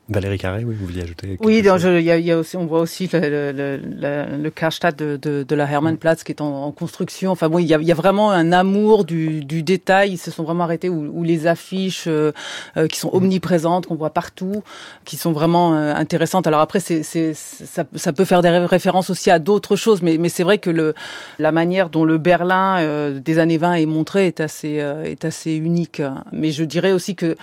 Valérie 0.09 0.37
Carré, 0.37 0.63
oui, 0.63 0.73
vous 0.79 0.85
vouliez 0.85 1.03
ajouter 1.03 1.37
Oui, 1.41 1.57
il 1.57 1.65
y, 1.65 2.05
y, 2.05 2.31
a 2.31 2.37
aussi, 2.37 2.55
on 2.55 2.65
voit 2.65 2.79
aussi 2.79 3.09
le, 3.11 3.19
le, 3.51 3.77
le, 3.77 4.37
le 4.37 4.49
Karstadt 4.49 4.97
de, 4.97 5.17
de, 5.17 5.43
de, 5.43 5.55
la 5.55 5.69
Hermannplatz 5.69 6.23
qui 6.23 6.31
est 6.31 6.41
en, 6.41 6.63
en, 6.63 6.71
construction. 6.71 7.31
Enfin 7.31 7.49
bon, 7.49 7.59
il 7.59 7.65
y 7.65 7.67
y 7.69 7.91
a 7.91 7.95
vraiment 7.95 8.31
un 8.31 8.53
amour 8.53 9.03
du, 9.03 9.43
du, 9.43 9.63
détail. 9.63 10.11
Ils 10.13 10.17
se 10.17 10.31
sont 10.31 10.43
vraiment 10.43 10.63
arrêtés 10.63 10.87
où, 10.87 11.11
où 11.13 11.23
les 11.23 11.45
affiches 11.45 12.05
euh, 12.07 12.31
euh, 12.77 12.87
qui 12.87 12.99
sont 12.99 13.09
omniprésentes, 13.11 13.87
qu'on 13.87 13.95
voit 13.95 14.11
partout, 14.11 14.63
qui 15.03 15.17
sont 15.17 15.33
vraiment 15.33 15.75
euh, 15.75 15.93
intéressantes. 15.93 16.47
Alors 16.47 16.61
après, 16.61 16.79
c'est, 16.79 17.03
c'est, 17.03 17.33
ça, 17.33 17.83
ça, 17.95 18.13
peut 18.13 18.25
faire 18.25 18.41
des 18.41 18.49
références 18.49 19.09
aussi 19.09 19.29
à 19.29 19.39
d'autres 19.39 19.75
choses, 19.75 20.01
mais, 20.01 20.17
mais 20.17 20.29
c'est 20.29 20.43
vrai 20.43 20.57
que 20.57 20.69
le, 20.69 20.93
la 21.37 21.51
manière 21.51 21.89
dont 21.89 22.05
le 22.05 22.17
Berlin 22.17 22.77
euh, 22.79 23.19
des 23.19 23.39
années 23.39 23.57
20 23.57 23.73
est 23.73 23.85
montré 23.85 24.27
est 24.27 24.39
assez, 24.39 24.79
euh, 24.79 25.03
est 25.03 25.25
assez 25.25 25.53
unique. 25.55 26.01
Mais 26.31 26.51
je 26.51 26.63
dirais 26.63 26.93
aussi 26.93 27.15
que 27.15 27.35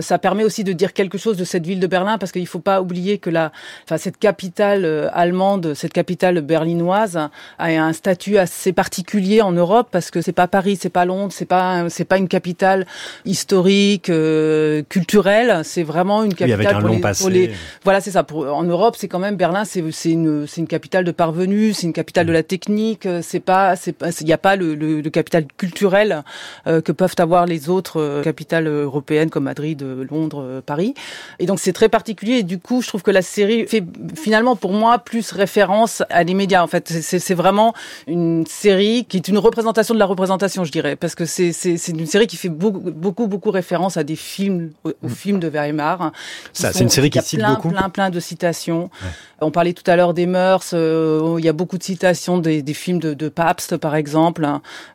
ça 0.00 0.18
permet 0.18 0.44
aussi 0.44 0.64
de 0.64 0.72
dire 0.72 0.92
quelque 0.92 1.18
chose 1.18 1.36
de 1.36 1.44
cette 1.44 1.66
ville 1.66 1.80
de 1.80 1.86
Berlin 1.86 2.05
parce 2.18 2.32
qu'il 2.32 2.42
ne 2.42 2.46
faut 2.46 2.60
pas 2.60 2.80
oublier 2.80 3.18
que 3.18 3.30
la, 3.30 3.52
enfin, 3.84 3.98
cette 3.98 4.18
capitale 4.18 4.84
euh, 4.84 5.08
allemande, 5.12 5.74
cette 5.74 5.92
capitale 5.92 6.40
berlinoise 6.40 7.16
a 7.16 7.30
un 7.66 7.92
statut 7.92 8.38
assez 8.38 8.72
particulier 8.72 9.42
en 9.42 9.52
Europe 9.52 9.88
parce 9.90 10.10
que 10.10 10.22
c'est 10.22 10.32
pas 10.32 10.48
Paris, 10.48 10.78
c'est 10.80 10.90
pas 10.90 11.04
Londres, 11.04 11.32
c'est 11.32 11.44
pas 11.44 11.88
c'est 11.88 12.04
pas 12.04 12.18
une 12.18 12.28
capitale 12.28 12.86
historique, 13.24 14.10
euh, 14.10 14.82
culturelle, 14.88 15.62
c'est 15.64 15.82
vraiment 15.82 16.22
une 16.22 16.34
capitale 16.34 16.60
oui, 16.60 16.66
avec 16.66 16.76
un 16.76 16.80
pour, 16.80 16.88
long 16.88 16.94
les, 16.94 17.00
passé. 17.00 17.22
pour 17.22 17.30
les 17.30 17.50
voilà 17.84 18.00
c'est 18.00 18.10
ça. 18.12 18.22
Pour, 18.22 18.46
en 18.46 18.62
Europe 18.62 18.96
c'est 18.98 19.08
quand 19.08 19.18
même 19.18 19.36
Berlin, 19.36 19.64
c'est 19.64 19.84
c'est 19.90 20.12
une 20.12 20.46
c'est 20.46 20.60
une 20.60 20.68
capitale 20.68 21.04
de 21.04 21.12
parvenus, 21.12 21.78
c'est 21.78 21.86
une 21.86 21.92
capitale 21.92 22.26
de 22.26 22.32
la 22.32 22.42
technique, 22.42 23.08
c'est 23.22 23.40
pas 23.40 23.76
c'est 23.76 23.96
il 24.20 24.26
n'y 24.26 24.32
a 24.32 24.38
pas 24.38 24.56
le, 24.56 24.74
le, 24.74 25.00
le 25.00 25.10
capital 25.10 25.46
culturel 25.56 26.22
euh, 26.66 26.80
que 26.80 26.92
peuvent 26.92 27.14
avoir 27.18 27.46
les 27.46 27.68
autres 27.68 28.00
euh, 28.00 28.22
capitales 28.22 28.66
européennes 28.66 29.30
comme 29.30 29.44
Madrid, 29.44 29.84
Londres, 30.10 30.62
Paris. 30.64 30.94
Et 31.38 31.46
donc 31.46 31.58
c'est 31.60 31.72
très 31.72 31.88
particulier 31.96 32.34
et 32.40 32.42
du 32.42 32.58
coup 32.58 32.82
je 32.82 32.88
trouve 32.88 33.02
que 33.02 33.10
la 33.10 33.22
série 33.22 33.66
fait 33.66 33.82
finalement 34.14 34.54
pour 34.54 34.72
moi 34.74 34.98
plus 34.98 35.32
référence 35.32 36.02
à 36.10 36.24
les 36.24 36.34
médias 36.34 36.62
en 36.62 36.66
fait. 36.66 36.86
C'est 36.88 37.34
vraiment 37.34 37.72
une 38.06 38.44
série 38.46 39.06
qui 39.08 39.16
est 39.16 39.28
une 39.28 39.38
représentation 39.38 39.94
de 39.94 39.98
la 39.98 40.04
représentation 40.04 40.62
je 40.64 40.72
dirais 40.72 40.94
parce 40.94 41.14
que 41.14 41.24
c'est 41.24 41.88
une 41.88 42.06
série 42.14 42.26
qui 42.26 42.36
fait 42.36 42.50
beaucoup 42.50 42.80
beaucoup 43.04 43.28
beaucoup 43.28 43.50
référence 43.50 43.96
à 43.96 44.04
des 44.04 44.16
films 44.16 44.72
aux, 44.84 44.92
aux 45.02 45.08
films 45.08 45.40
de 45.40 45.48
Weimar 45.48 46.12
ça 46.52 46.72
c'est 46.74 46.84
une 46.84 46.90
série 46.90 47.08
qui 47.08 47.22
cite 47.22 47.40
plein, 47.40 47.54
beaucoup. 47.54 47.70
plein 47.70 47.88
plein 47.88 48.10
de 48.10 48.20
citations 48.20 48.90
On 49.40 49.50
parlait 49.50 49.74
tout 49.74 49.88
à 49.90 49.96
l'heure 49.96 50.14
des 50.14 50.26
mœurs. 50.26 50.72
il 50.72 51.44
y 51.44 51.48
a 51.48 51.52
beaucoup 51.52 51.76
de 51.76 51.82
citations 51.82 52.38
des, 52.38 52.62
des 52.62 52.74
films 52.74 52.98
de, 52.98 53.12
de 53.12 53.28
Pabst, 53.28 53.76
par 53.76 53.94
exemple. 53.94 54.46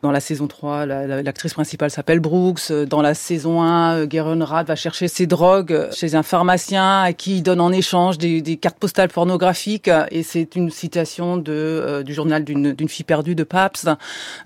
Dans 0.02 0.10
la 0.10 0.20
saison 0.20 0.48
3, 0.48 0.84
l'actrice 0.86 1.54
principale 1.54 1.90
s'appelle 1.90 2.18
Brooks. 2.18 2.72
Dans 2.72 3.02
la 3.02 3.14
saison 3.14 3.62
1, 3.62 4.08
Gerenrad 4.08 4.66
va 4.66 4.74
chercher 4.74 5.06
ses 5.06 5.26
drogues 5.26 5.88
chez 5.92 6.16
un 6.16 6.24
pharmacien 6.24 7.02
à 7.02 7.12
qui 7.12 7.36
il 7.36 7.42
donne 7.42 7.60
en 7.60 7.70
échange 7.70 8.18
des, 8.18 8.42
des 8.42 8.56
cartes 8.56 8.78
postales 8.78 9.10
pornographiques. 9.10 9.90
Et 10.10 10.24
c'est 10.24 10.56
une 10.56 10.70
citation 10.70 11.36
de, 11.36 12.02
du 12.04 12.12
journal 12.12 12.44
d'une 12.44 12.88
fille 12.88 13.04
perdue 13.04 13.36
de 13.36 13.44
Pabst, 13.44 13.88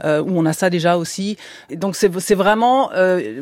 où 0.05 0.07
on 0.07 0.45
a 0.45 0.53
ça 0.53 0.69
déjà 0.69 0.99
aussi. 0.99 1.39
Donc 1.75 1.97
c'est 1.97 2.35
vraiment 2.35 2.91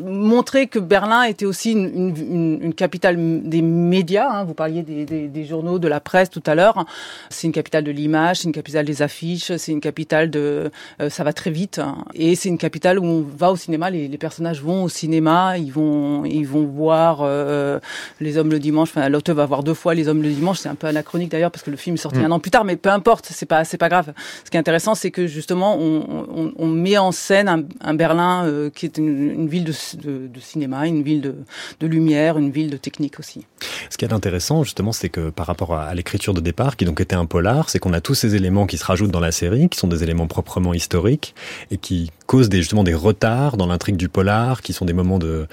montrer 0.05 0.67
que 0.67 0.79
Berlin 0.79 1.23
était 1.23 1.45
aussi 1.45 1.71
une, 1.71 2.15
une, 2.15 2.59
une 2.61 2.73
capitale 2.73 3.17
des 3.43 3.61
médias. 3.61 4.29
Hein. 4.31 4.43
Vous 4.45 4.53
parliez 4.53 4.83
des, 4.83 5.05
des, 5.27 5.45
journaux, 5.45 5.79
de 5.79 5.87
la 5.87 5.99
presse 5.99 6.29
à 6.45 6.55
l'heure. 6.55 6.85
C'est 7.29 7.47
une 7.47 7.53
capitale 7.53 7.83
de 7.83 7.91
l'image, 7.91 8.37
c'est 8.37 8.45
une 8.45 8.53
capitale 8.53 8.85
des 8.85 9.01
affiches, 9.01 9.55
c'est 9.57 9.71
une 9.71 9.81
capitale 9.81 10.29
de 10.29 10.71
euh, 11.01 11.09
ça 11.09 11.23
va 11.23 11.33
très 11.33 11.51
vite. 11.51 11.81
Et 12.13 12.35
c'est 12.35 12.49
une 12.49 12.57
capitale 12.57 12.99
où 12.99 13.05
on 13.05 13.21
va 13.21 13.51
au 13.51 13.55
cinéma. 13.55 13.89
Les, 13.89 14.07
les, 14.07 14.17
personnages 14.17 14.61
vont 14.61 14.83
au 14.83 14.89
cinéma, 14.89 15.57
ils 15.57 15.71
vont 15.71 16.25
ils 16.25 16.47
vont 16.47 16.65
voir 16.65 17.19
euh, 17.21 17.79
les 18.19 18.37
hommes 18.37 18.51
le 18.51 18.59
dimanche. 18.59 18.89
Enfin, 18.89 19.09
l'auteur 19.09 19.35
va 19.35 19.45
voir 19.45 19.63
deux 19.63 19.73
fois 19.73 19.93
les 19.93 20.07
hommes 20.07 20.21
le 20.21 20.29
dimanche. 20.29 20.59
C'est 20.59 20.69
un 20.69 20.75
peu 20.75 20.87
anachronique 20.87 21.31
d'ailleurs 21.31 21.51
parce 21.51 21.63
que 21.63 21.71
le 21.71 21.77
film 21.77 21.95
est 21.95 21.99
sorti 21.99 22.19
mm. 22.19 22.25
un 22.25 22.31
an 22.31 22.39
plus 22.39 22.51
tard, 22.51 22.63
mais 22.63 22.75
peu 22.75 22.89
importe, 22.89 23.27
c'est 23.29 23.45
pas 23.45 23.63
c'est 23.65 23.77
pas 23.77 23.89
grave. 23.89 24.13
Ce 24.43 24.49
qui 24.49 24.57
est 24.57 24.59
intéressant, 24.59 24.95
c'est 24.95 25.11
que 25.11 25.27
justement 25.27 25.77
on, 25.77 26.27
on, 26.35 26.53
on, 26.57 26.67
met 26.67 26.97
en 26.97 27.11
scène 27.11 27.47
un, 27.47 27.63
un 27.81 27.93
Berlin 27.93 28.45
euh, 28.45 28.69
qui 28.69 28.85
est 28.85 28.97
une, 28.97 29.31
une 29.31 29.47
ville 29.47 29.63
de, 29.63 29.73
de, 29.97 30.27
de, 30.27 30.39
cinéma, 30.39 30.87
une 30.87 31.03
ville 31.03 31.21
de, 31.21 31.35
de 31.79 31.87
lumière, 31.87 32.37
une 32.37 32.51
ville 32.51 32.69
de 32.69 32.77
technique 32.77 33.19
aussi. 33.19 33.45
Ce 33.89 33.97
qui 33.97 34.05
est 34.05 34.13
intéressant, 34.13 34.63
justement, 34.63 34.91
c'est 34.91 35.09
que 35.09 35.29
par 35.29 35.47
rapport 35.47 35.73
à 35.73 35.93
l'écriture 35.95 36.33
de 36.35 36.41
départ, 36.41 36.75
qui 36.77 36.85
donc 36.85 37.01
était 37.01 37.15
un 37.15 37.25
polar, 37.25 37.69
c'est 37.69 37.79
qu'on 37.79 37.93
a 37.93 38.01
tous 38.01 38.13
ces 38.13 38.35
éléments 38.35 38.67
qui 38.67 38.77
se 38.77 38.85
rajoutent 38.85 39.11
dans 39.11 39.19
la 39.19 39.31
série, 39.31 39.69
qui 39.69 39.79
sont 39.79 39.87
des 39.87 40.03
éléments 40.03 40.27
proprement 40.27 40.73
historiques 40.73 41.33
et 41.71 41.77
qui 41.77 42.11
causent 42.27 42.49
des, 42.49 42.59
justement 42.59 42.83
des 42.83 42.93
retards 42.93 43.57
dans 43.57 43.65
l'intrigue 43.65 43.97
du 43.97 44.09
polar, 44.09 44.61
qui 44.61 44.73
sont 44.73 44.85
des 44.85 44.93
moments 44.93 45.17
de, 45.17 45.47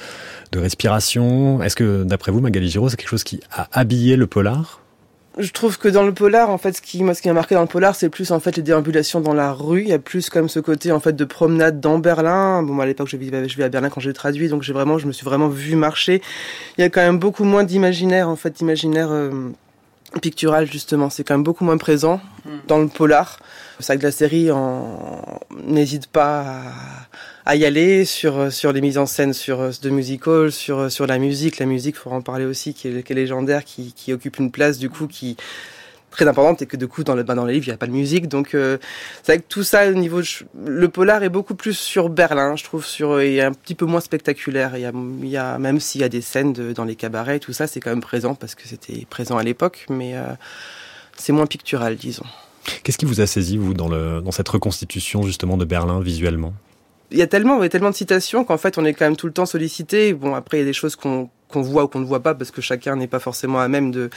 de 0.53 0.59
respiration. 0.59 1.63
Est-ce 1.63 1.77
que, 1.77 2.05
d'après 2.05 2.33
vous, 2.33 2.41
Magali 2.41 2.69
Giraud, 2.69 2.91
c'est 2.91 2.97
quelque 2.97 3.09
chose 3.09 3.25
qui 3.25 3.41
a 3.51 3.69
habillé 3.73 4.17
le 4.17 4.27
polar? 4.27 4.81
Je 5.39 5.51
trouve 5.51 5.79
que 5.79 5.89
dans 5.89 6.03
le 6.03 6.13
polar, 6.13 6.51
en 6.51 6.59
fait, 6.59 6.77
ce 6.77 6.83
qui, 6.83 7.03
moi, 7.03 7.15
ce 7.15 7.23
qui 7.23 7.29
m'a 7.29 7.33
marqué 7.33 7.55
dans 7.55 7.63
le 7.63 7.67
polar, 7.67 7.95
c'est 7.95 8.11
plus, 8.11 8.33
en 8.33 8.39
fait, 8.39 8.55
les 8.57 8.63
déambulations 8.63 9.23
dans 9.23 9.33
la 9.33 9.51
rue. 9.51 9.81
Il 9.81 9.89
y 9.89 9.95
a 9.95 9.99
plus 9.99 10.29
comme 10.29 10.51
ce 10.51 10.61
côté, 10.61 10.93
en 10.93 11.01
fait, 11.01 11.15
de 11.17 11.25
promenade 11.25 11.81
dans 11.81 11.99
Berlin. 11.99 12.63
Bon, 12.63 12.79
à 12.81 12.85
l'époque, 12.85 13.09
je 13.09 13.17
vivais, 13.17 13.49
je 13.49 13.63
à 13.63 13.69
Berlin 13.71 13.89
quand 13.89 14.03
j'ai 14.03 14.13
traduit, 14.13 14.51
donc 14.51 14.63
j'ai 14.63 14.75
vraiment, 14.75 14.99
je 14.99 15.07
me 15.07 15.13
suis 15.13 15.25
vraiment 15.25 15.49
vu 15.49 15.75
marcher. 15.75 16.21
Il 16.77 16.83
y 16.83 16.85
a 16.85 16.91
quand 16.91 17.01
même 17.01 17.19
beaucoup 17.19 17.45
moins 17.45 17.65
d'imaginaire, 17.65 18.29
en 18.29 18.37
fait, 18.37 18.51
d'imaginaire 18.51 19.09
euh, 19.11 19.31
pictural, 20.21 20.71
justement. 20.71 21.11
C'est 21.11 21.25
quand 21.25 21.35
même 21.35 21.45
beaucoup 21.45 21.65
moins 21.65 21.79
présent 21.79 22.21
hmm. 22.45 22.51
dans 22.67 22.79
le 22.79 22.89
polar. 22.89 23.39
C'est 23.81 23.95
vrai 23.95 23.99
que 23.99 24.05
la 24.05 24.13
série 24.13 24.49
n'hésite 25.67 26.07
pas 26.07 26.41
à 26.41 26.63
à 27.45 27.57
y 27.57 27.65
aller 27.65 28.05
sur 28.05 28.53
sur 28.53 28.73
les 28.73 28.81
mises 28.81 28.99
en 28.99 29.07
scène 29.07 29.33
sur 29.33 29.71
de 29.81 29.91
musical 29.91 30.53
sur 30.53 30.91
sur 30.91 31.07
la 31.07 31.19
musique 31.19 31.59
la 31.59 31.67
musique 31.67 31.97
faut 31.97 32.11
en 32.11 32.23
parler 32.23 32.45
aussi 32.45 32.73
qui 32.73 32.89
est, 32.89 33.03
qui 33.03 33.13
est 33.13 33.17
légendaire 33.17 33.65
qui, 33.65 33.93
qui 33.93 34.13
occupe 34.13 34.39
une 34.39 34.51
place 34.51 34.79
du 34.79 34.89
coup 34.89 35.09
qui 35.09 35.37
très 36.13 36.29
importante 36.29 36.63
et 36.63 36.67
que 36.67 36.77
du 36.77 36.87
coup 36.87 37.05
dans 37.05 37.15
le 37.15 37.23
bah, 37.23 37.35
dans 37.35 37.45
les 37.45 37.55
livres 37.55 37.67
il 37.67 37.71
n'y 37.71 37.75
a 37.75 37.79
pas 37.79 37.87
de 37.87 37.93
musique. 37.93 38.29
Donc 38.29 38.55
euh, 38.55 38.79
c'est 39.23 39.33
vrai 39.33 39.39
que 39.43 39.49
tout 39.49 39.63
ça 39.63 39.89
au 39.89 39.95
niveau 39.95 40.21
le 40.65 40.89
polar 40.89 41.23
est 41.23 41.29
beaucoup 41.29 41.55
plus 41.55 41.77
sur 41.77 42.09
Berlin 42.09 42.57
je 42.57 42.65
trouve 42.65 42.85
sur 42.85 43.21
et 43.21 43.41
un 43.41 43.53
petit 43.53 43.75
peu 43.75 43.87
moins 43.87 44.01
spectaculaire. 44.01 44.77
Il 44.77 44.83
y 44.83 44.87
a, 44.87 44.93
il 44.95 45.29
y 45.29 45.37
a 45.37 45.59
même 45.59 45.81
s'il 45.81 46.01
y 46.01 46.05
a 46.05 46.09
des 46.09 46.23
scènes 46.23 46.53
de, 46.53 46.73
dans 46.73 46.85
les 46.85 46.97
cabarets 46.97 47.41
tout 47.41 47.53
ça 47.53 47.67
c'est 47.67 47.81
quand 47.81 47.91
même 47.91 48.01
présent 48.01 48.35
parce 48.35 48.55
que 48.55 48.69
c'était 48.69 49.07
présent 49.09 49.37
à 49.37 49.43
l'époque 49.43 49.87
mais 49.91 50.17
euh, 50.17 50.27
c'est 51.17 51.33
moins 51.33 51.47
pictural 51.47 51.97
disons. 51.97 52.27
Qu'est-ce 52.83 52.99
qui 52.99 53.05
vous 53.05 53.21
a 53.21 53.27
saisi, 53.27 53.57
vous, 53.57 53.75
dans, 53.75 53.89
le, 53.89 54.21
dans 54.21 54.31
cette 54.31 54.49
reconstitution 54.49 55.23
justement 55.23 55.57
de 55.57 55.65
Berlin 55.65 56.01
visuellement? 56.01 56.53
Il 57.11 57.19
y 57.19 57.23
a 57.23 57.27
tellement, 57.27 57.59
il 57.59 57.65
y 57.65 57.67
a 57.67 57.69
tellement 57.69 57.91
de 57.91 57.95
citations 57.95 58.45
qu'en 58.45 58.57
fait, 58.57 58.79
on 58.79 58.85
est 58.85 58.95
quand 58.95 59.05
même 59.05 59.17
tout 59.17 59.27
le 59.27 59.33
temps 59.33 59.45
sollicité. 59.45 60.15
Bon, 60.15 60.35
après, 60.35 60.59
il 60.59 60.61
y 60.61 60.63
a 60.63 60.67
des 60.67 60.73
choses 60.73 60.97
qu'on 60.97 61.29
qu'on 61.53 61.63
voit 61.63 61.85
ou 61.85 61.89
qu'on 61.89 62.01
ne 62.01 62.05
voit 62.05 62.23
pas 62.23 62.35
parce 62.35 62.51
que 62.51 62.61
chacun 62.61 62.97
n'est 62.97 63.07
pas 63.07 63.21
forcément 63.21 63.61
à 63.61 63.69
même 63.69 63.93
de, 63.93 64.11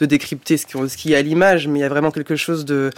décrypter 0.00 0.56
ce 0.56 0.66
qu'il 0.66 1.10
y 1.10 1.14
a 1.14 1.18
à 1.18 1.22
l'image, 1.22 1.68
mais 1.68 1.78
il 1.78 1.82
y 1.82 1.84
a 1.84 1.88
vraiment 1.88 2.10
quelque 2.10 2.36
chose 2.36 2.64
de 2.64 2.90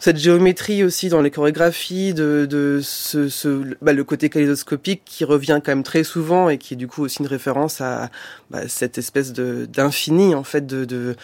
cette 0.00 0.16
géométrie 0.16 0.84
aussi 0.84 1.08
dans 1.08 1.20
les 1.20 1.30
chorégraphies, 1.30 2.14
de, 2.14 2.80
ce, 2.82 3.74
bah, 3.82 3.92
le 3.92 4.04
côté 4.04 4.28
kaléidoscopique 4.28 5.02
qui 5.04 5.24
revient 5.24 5.60
quand 5.64 5.72
même 5.72 5.82
très 5.82 6.04
souvent 6.04 6.48
et 6.48 6.56
qui 6.56 6.74
est 6.74 6.76
du 6.76 6.86
coup 6.86 7.02
aussi 7.02 7.18
une 7.18 7.26
référence 7.26 7.80
à 7.80 8.10
bah, 8.50 8.68
cette 8.68 8.96
espèce 8.96 9.32
de 9.32 9.66
d'infini 9.66 10.34
en 10.34 10.44
fait 10.44 10.66
de 10.66 11.16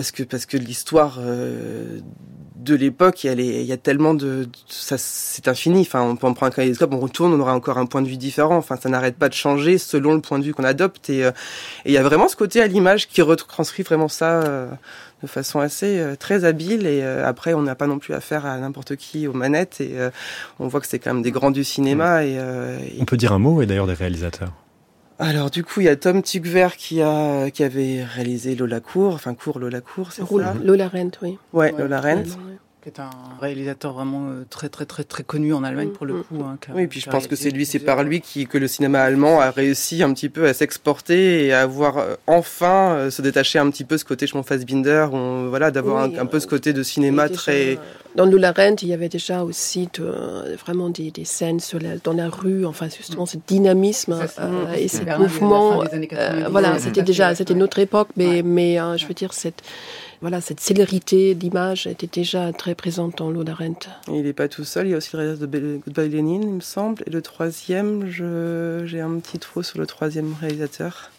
parce 0.00 0.12
que 0.12 0.22
parce 0.22 0.46
que 0.46 0.56
l'histoire 0.56 1.18
euh, 1.20 1.98
de 2.56 2.74
l'époque, 2.74 3.24
il 3.24 3.38
y 3.38 3.72
a 3.72 3.76
tellement 3.76 4.14
de, 4.14 4.48
ça, 4.66 4.96
c'est 4.96 5.46
infini. 5.46 5.82
Enfin, 5.82 6.00
on, 6.00 6.16
on 6.26 6.32
prend 6.32 6.46
un 6.46 6.50
kaléidoscope, 6.50 6.94
on 6.94 7.00
retourne, 7.00 7.34
on 7.34 7.40
aura 7.40 7.52
encore 7.52 7.76
un 7.76 7.84
point 7.84 8.00
de 8.00 8.08
vue 8.08 8.16
différent. 8.16 8.56
Enfin, 8.56 8.78
ça 8.82 8.88
n'arrête 8.88 9.16
pas 9.16 9.28
de 9.28 9.34
changer 9.34 9.76
selon 9.76 10.14
le 10.14 10.22
point 10.22 10.38
de 10.38 10.44
vue 10.44 10.54
qu'on 10.54 10.64
adopte. 10.64 11.10
Et, 11.10 11.22
euh, 11.22 11.32
il 11.84 11.92
y 11.92 11.98
a 11.98 12.02
vraiment 12.02 12.28
ce 12.28 12.36
côté 12.36 12.62
à 12.62 12.66
l'image 12.66 13.08
qui 13.08 13.20
retranscrit 13.20 13.82
vraiment 13.82 14.08
ça 14.08 14.40
euh, 14.40 14.70
de 15.22 15.26
façon 15.26 15.60
assez 15.60 16.02
très 16.18 16.46
habile. 16.46 16.86
Et 16.86 17.02
après, 17.02 17.52
on 17.52 17.60
n'a 17.60 17.74
pas 17.74 17.86
non 17.86 17.98
plus 17.98 18.14
affaire 18.14 18.46
à 18.46 18.56
n'importe 18.56 18.96
qui 18.96 19.26
aux 19.26 19.34
manettes. 19.34 19.82
Et 19.82 19.96
on 20.58 20.66
voit 20.66 20.80
que 20.80 20.86
c'est 20.86 20.98
quand 20.98 21.12
même 21.12 21.22
des 21.22 21.30
grands 21.30 21.50
du 21.50 21.62
cinéma. 21.62 22.24
Et, 22.24 22.38
On 22.98 23.04
peut 23.04 23.18
dire 23.18 23.32
un 23.32 23.38
mot, 23.38 23.60
et 23.60 23.66
d'ailleurs 23.66 23.86
des 23.86 23.92
réalisateurs. 23.92 24.54
Alors 25.20 25.50
du 25.50 25.62
coup, 25.62 25.80
il 25.80 25.84
y 25.84 25.88
a 25.88 25.96
Tom 25.96 26.22
Tugver 26.22 26.68
qui 26.78 27.02
a 27.02 27.50
qui 27.50 27.62
avait 27.62 28.02
réalisé 28.02 28.54
Lola 28.56 28.80
Cour, 28.80 29.14
enfin 29.14 29.34
Cour 29.34 29.58
Lola 29.58 29.82
Cour, 29.82 30.12
c'est 30.12 30.22
ça 30.22 30.54
Lola 30.64 30.88
Rent, 30.88 31.10
oui. 31.22 31.38
Ouais, 31.52 31.72
Lola 31.76 32.00
Rent 32.00 32.24
qui 32.82 32.88
est 32.88 33.00
un 33.00 33.10
réalisateur 33.40 33.92
vraiment 33.92 34.28
euh, 34.28 34.44
très 34.48 34.68
très 34.68 34.86
très 34.86 35.04
très 35.04 35.22
connu 35.22 35.52
en 35.52 35.64
Allemagne 35.64 35.90
pour 35.90 36.06
le 36.06 36.14
mm, 36.14 36.24
coup. 36.24 36.34
Mm. 36.36 36.42
Hein, 36.42 36.58
oui, 36.74 36.86
puis 36.86 37.00
je 37.00 37.10
pense 37.10 37.26
que 37.26 37.36
c'est 37.36 37.50
lui, 37.50 37.66
c'est 37.66 37.78
par 37.78 38.02
lui 38.02 38.20
qui, 38.20 38.46
que 38.46 38.58
le 38.58 38.68
cinéma 38.68 39.00
allemand 39.02 39.40
a 39.40 39.50
réussi 39.50 40.02
un 40.02 40.12
petit 40.14 40.28
peu 40.28 40.46
à 40.46 40.54
s'exporter 40.54 41.46
et 41.46 41.52
à 41.52 41.60
avoir 41.60 41.98
euh, 41.98 42.14
enfin 42.26 42.92
euh, 42.92 43.10
se 43.10 43.20
détacher 43.22 43.58
un 43.58 43.70
petit 43.70 43.84
peu 43.84 43.98
ce 43.98 44.04
côté 44.04 44.26
je 44.26 44.40
Fassbinder, 44.40 45.08
on, 45.12 45.48
voilà, 45.48 45.70
d'avoir 45.70 46.04
un, 46.04 46.26
peu 46.26 46.40
ce 46.40 46.46
côté 46.46 46.72
de 46.72 46.82
cinéma 46.82 47.28
très. 47.28 47.78
Dans 48.16 48.24
Lula 48.24 48.52
Rent, 48.52 48.76
il 48.82 48.88
y 48.88 48.94
avait 48.94 49.10
déjà 49.10 49.44
aussi 49.44 49.88
vraiment 50.64 50.88
des, 50.88 51.10
des 51.10 51.26
scènes 51.26 51.60
sur 51.60 51.78
la, 51.78 51.98
dans 51.98 52.14
la 52.14 52.28
rue, 52.28 52.64
enfin 52.64 52.88
justement 52.88 53.26
ce 53.26 53.36
dynamisme 53.46 54.18
et 54.76 54.88
ce 54.88 55.02
mouvement. 55.18 55.84
voilà, 56.50 56.78
c'était 56.78 57.02
déjà 57.02 57.34
c'était 57.34 57.52
une 57.52 57.62
autre 57.62 57.78
époque, 57.78 58.08
mais 58.16 58.42
mais 58.42 58.76
je 58.96 59.06
veux 59.06 59.14
dire 59.14 59.34
cette 59.34 59.62
voilà, 60.20 60.40
cette 60.40 60.60
célérité 60.60 61.34
d'image 61.34 61.86
était 61.86 62.06
déjà 62.06 62.52
très 62.52 62.74
présente 62.74 63.18
dans 63.18 63.30
l'eau 63.30 63.44
Il 64.08 64.22
n'est 64.22 64.32
pas 64.34 64.48
tout 64.48 64.64
seul, 64.64 64.86
il 64.86 64.90
y 64.90 64.94
a 64.94 64.98
aussi 64.98 65.10
le 65.14 65.18
réalisateur 65.22 65.48
de 65.48 65.80
Goodbye 65.84 66.10
Lenin, 66.10 66.40
il 66.42 66.54
me 66.54 66.60
semble. 66.60 67.02
Et 67.06 67.10
le 67.10 67.22
troisième, 67.22 68.10
j'ai 68.10 69.00
un 69.00 69.18
petit 69.18 69.38
trou 69.38 69.62
sur 69.62 69.78
le 69.78 69.86
troisième 69.86 70.34
réalisateur. 70.38 71.10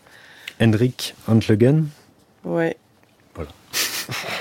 Hendrik 0.62 1.16
Antlegen 1.28 1.88
Ouais. 2.44 2.78
Voilà. 3.34 3.50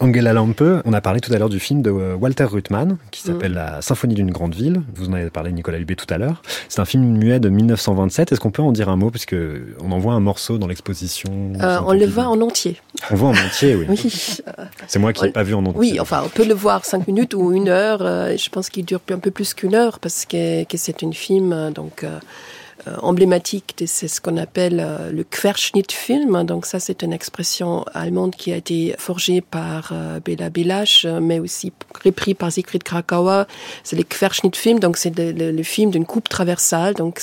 Angela 0.00 0.32
Lampe, 0.32 0.62
on 0.84 0.92
a 0.92 1.00
parlé 1.00 1.20
tout 1.20 1.32
à 1.32 1.38
l'heure 1.38 1.48
du 1.48 1.60
film 1.60 1.82
de 1.82 1.90
euh, 1.90 2.14
Walter 2.14 2.44
Ruttmann 2.44 2.96
qui 3.10 3.22
mm. 3.22 3.32
s'appelle 3.32 3.52
La 3.52 3.82
Symphonie 3.82 4.14
d'une 4.14 4.30
grande 4.30 4.54
ville. 4.54 4.82
Vous 4.94 5.08
en 5.08 5.12
avez 5.12 5.30
parlé 5.30 5.52
Nicolas 5.52 5.78
Hubé 5.78 5.96
tout 5.96 6.12
à 6.12 6.18
l'heure. 6.18 6.42
C'est 6.68 6.80
un 6.80 6.84
film 6.84 7.04
muet 7.04 7.40
de 7.40 7.48
1927. 7.48 8.32
Est-ce 8.32 8.40
qu'on 8.40 8.50
peut 8.50 8.62
en 8.62 8.72
dire 8.72 8.88
un 8.88 8.96
mot? 8.96 9.10
Puisque 9.10 9.36
on 9.80 9.92
en 9.92 9.98
voit 9.98 10.14
un 10.14 10.20
morceau 10.20 10.58
dans 10.58 10.66
l'exposition 10.66 11.52
euh, 11.60 11.78
On 11.86 11.92
le 11.92 12.06
voit 12.06 12.26
en 12.26 12.40
entier. 12.40 12.80
On 13.10 13.14
voit 13.14 13.28
en 13.28 13.36
entier, 13.36 13.74
oui. 13.74 13.86
C'est 14.86 14.98
moi 14.98 15.12
qui 15.12 15.24
n'ai 15.24 15.30
pas 15.30 15.42
vu 15.42 15.54
en 15.54 15.64
entier. 15.64 15.78
Oui, 15.78 16.00
enfin, 16.00 16.22
on 16.24 16.28
peut 16.28 16.46
le 16.46 16.54
voir 16.54 16.84
cinq 16.84 17.06
minutes 17.06 17.34
ou 17.34 17.52
une 17.52 17.68
heure. 17.68 18.00
Euh, 18.02 18.36
je 18.36 18.48
pense 18.50 18.68
qu'il 18.68 18.84
dure 18.84 19.00
un 19.10 19.18
peu 19.18 19.30
plus 19.30 19.54
qu'une 19.54 19.74
heure 19.74 19.98
parce 19.98 20.24
que, 20.24 20.64
que 20.64 20.76
c'est 20.76 21.02
une 21.02 21.14
film 21.14 21.72
donc 21.72 22.04
euh, 22.04 22.18
emblématique, 23.02 23.74
c'est 23.86 24.08
ce 24.08 24.20
qu'on 24.20 24.36
appelle 24.36 24.80
euh, 24.80 25.10
le 25.10 25.24
Querschnittfilm. 25.24 26.44
Donc 26.44 26.66
ça, 26.66 26.80
c'est 26.80 27.02
une 27.02 27.12
expression 27.12 27.84
allemande 27.94 28.34
qui 28.36 28.52
a 28.52 28.56
été 28.56 28.94
forgée 28.98 29.40
par 29.40 29.90
euh, 29.92 30.20
Bela 30.24 30.50
Belasch, 30.50 31.06
mais 31.06 31.38
aussi 31.38 31.72
repris 32.04 32.34
par 32.34 32.52
Siegfried 32.52 32.82
Krakauer. 32.82 33.44
C'est 33.82 33.96
le 33.96 34.02
Querschnittfilm, 34.02 34.78
donc 34.80 34.96
c'est 34.96 35.18
le, 35.18 35.62
film 35.62 35.90
d'une 35.90 36.04
coupe 36.04 36.28
traversale. 36.28 36.94
Donc 36.94 37.22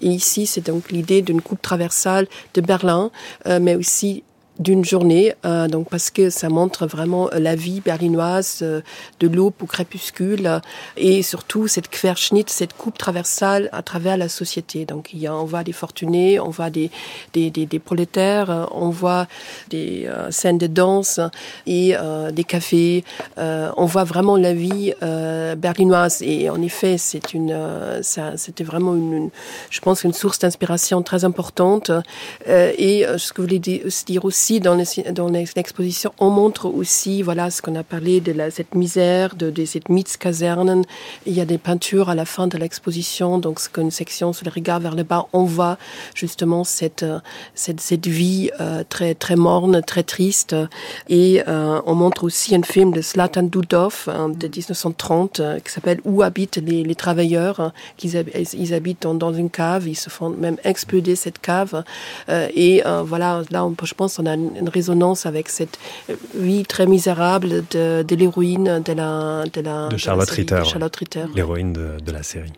ici, 0.00 0.46
c'est 0.46 0.66
donc 0.66 0.90
l'idée 0.90 1.20
d'une 1.20 1.42
coupe 1.42 1.60
traversale 1.60 2.26
de 2.54 2.60
Berlin, 2.60 3.10
mais 3.46 3.74
aussi 3.74 4.24
d'une 4.62 4.84
journée, 4.84 5.34
euh, 5.44 5.66
donc 5.66 5.88
parce 5.90 6.10
que 6.10 6.30
ça 6.30 6.48
montre 6.48 6.86
vraiment 6.86 7.28
la 7.32 7.56
vie 7.56 7.80
berlinoise 7.80 8.60
euh, 8.62 8.80
de 9.20 9.26
l'aube 9.26 9.54
au 9.60 9.66
crépuscule 9.66 10.60
et 10.96 11.22
surtout 11.22 11.66
cette 11.66 11.88
Querschnitt, 11.88 12.48
cette 12.48 12.72
coupe 12.72 12.96
traversale 12.96 13.68
à 13.72 13.82
travers 13.82 14.16
la 14.16 14.28
société. 14.28 14.84
Donc 14.84 15.12
il 15.12 15.18
y 15.18 15.26
a, 15.26 15.34
on 15.34 15.44
voit 15.44 15.64
des 15.64 15.72
fortunés, 15.72 16.38
on 16.38 16.50
voit 16.50 16.70
des, 16.70 16.90
des, 17.32 17.50
des, 17.50 17.66
des 17.66 17.78
prolétaires, 17.78 18.68
on 18.72 18.90
voit 18.90 19.26
des 19.68 20.06
euh, 20.06 20.30
scènes 20.30 20.58
de 20.58 20.68
danse 20.68 21.20
et 21.66 21.94
des 22.32 22.44
cafés. 22.44 23.04
on 23.36 23.86
voit 23.86 24.04
vraiment 24.04 24.36
la 24.36 24.54
vie 24.54 24.92
berlinoise 25.56 26.22
et 26.22 26.50
en 26.50 26.60
effet 26.62 26.98
c'est 26.98 27.34
une, 27.34 27.56
c'était 28.02 28.64
vraiment 28.64 28.94
une, 28.94 29.30
je 29.70 29.80
pense 29.80 30.04
une 30.04 30.12
source 30.12 30.38
d'inspiration 30.38 31.02
très 31.02 31.24
importante. 31.24 31.90
et 32.46 33.04
ce 33.16 33.32
que 33.32 33.42
je 33.42 33.48
voulais 33.48 33.58
dire 33.58 34.24
aussi 34.24 34.51
dans 34.60 34.76
l'exposition, 34.76 36.12
on 36.18 36.30
montre 36.30 36.66
aussi, 36.66 37.22
voilà, 37.22 37.50
ce 37.50 37.62
qu'on 37.62 37.74
a 37.74 37.82
parlé 37.82 38.20
de 38.20 38.34
cette 38.50 38.74
misère, 38.74 39.34
de, 39.36 39.50
de 39.50 39.64
cette 39.64 39.88
Mietskasernen. 39.88 40.84
Il 41.26 41.32
y 41.32 41.40
a 41.40 41.44
des 41.44 41.58
peintures 41.58 42.10
à 42.10 42.14
la 42.14 42.24
fin 42.24 42.46
de 42.46 42.58
l'exposition, 42.58 43.38
donc 43.38 43.60
c'est 43.60 43.76
une 43.78 43.90
section 43.90 44.32
sur 44.32 44.46
le 44.46 44.52
regard 44.52 44.80
vers 44.80 44.94
le 44.94 45.02
bas. 45.02 45.26
On 45.32 45.44
voit 45.44 45.78
justement 46.14 46.64
cette 46.64 47.04
cette 47.54 48.06
vie 48.06 48.50
euh, 48.60 48.84
très 48.88 49.14
très 49.14 49.36
morne, 49.36 49.82
très 49.82 50.02
triste. 50.02 50.56
Et 51.08 51.42
euh, 51.48 51.80
on 51.86 51.94
montre 51.94 52.24
aussi 52.24 52.54
un 52.54 52.62
film 52.62 52.92
de 52.92 53.02
Zlatan 53.02 53.44
Dudov 53.44 54.06
de 54.06 54.48
1930 54.48 55.40
euh, 55.40 55.58
qui 55.60 55.72
s'appelle 55.72 56.00
Où 56.04 56.22
habitent 56.22 56.56
les, 56.56 56.94
travailleurs. 56.94 57.72
Ils 58.02 58.74
habitent 58.74 59.06
dans, 59.06 59.32
une 59.32 59.50
cave, 59.50 59.88
ils 59.88 59.96
se 59.96 60.10
font 60.10 60.30
même 60.30 60.56
exploser 60.62 61.16
cette 61.16 61.38
cave. 61.38 61.84
et 62.28 62.82
voilà, 63.04 63.42
là, 63.50 63.68
je 63.82 63.94
pense, 63.94 64.18
on 64.18 64.26
a 64.26 64.31
une, 64.34 64.68
résonance 64.68 65.26
avec 65.26 65.48
cette 65.48 65.78
vie 66.34 66.64
très 66.64 66.86
misérable 66.86 67.64
de, 67.70 68.02
de 68.02 68.16
l'héroïne 68.16 68.82
de 68.84 68.92
la 68.92 69.44
de 69.52 69.60
la 69.60 69.88
de 69.88 69.96
Charlotte 69.96 70.30
Ritter, 70.30 70.62
Ritter. 70.98 71.24
l'héroïne 71.34 71.72
de, 71.72 71.98
de 72.04 72.12
la 72.12 72.22
série. 72.22 72.52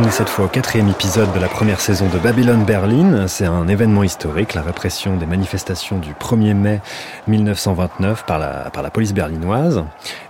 On 0.00 0.04
est 0.04 0.07
cette 0.18 0.30
fois 0.30 0.46
au 0.46 0.48
quatrième 0.48 0.88
épisode 0.88 1.32
de 1.32 1.38
la 1.38 1.46
première 1.46 1.80
saison 1.80 2.08
de 2.08 2.18
Babylon 2.18 2.64
Berlin. 2.64 3.28
C'est 3.28 3.44
un 3.44 3.68
événement 3.68 4.02
historique, 4.02 4.54
la 4.54 4.62
répression 4.62 5.16
des 5.16 5.26
manifestations 5.26 6.00
du 6.00 6.12
1er 6.12 6.54
mai 6.54 6.80
1929 7.28 8.26
par 8.26 8.40
la, 8.40 8.90
police 8.90 9.14
berlinoise. 9.14 9.84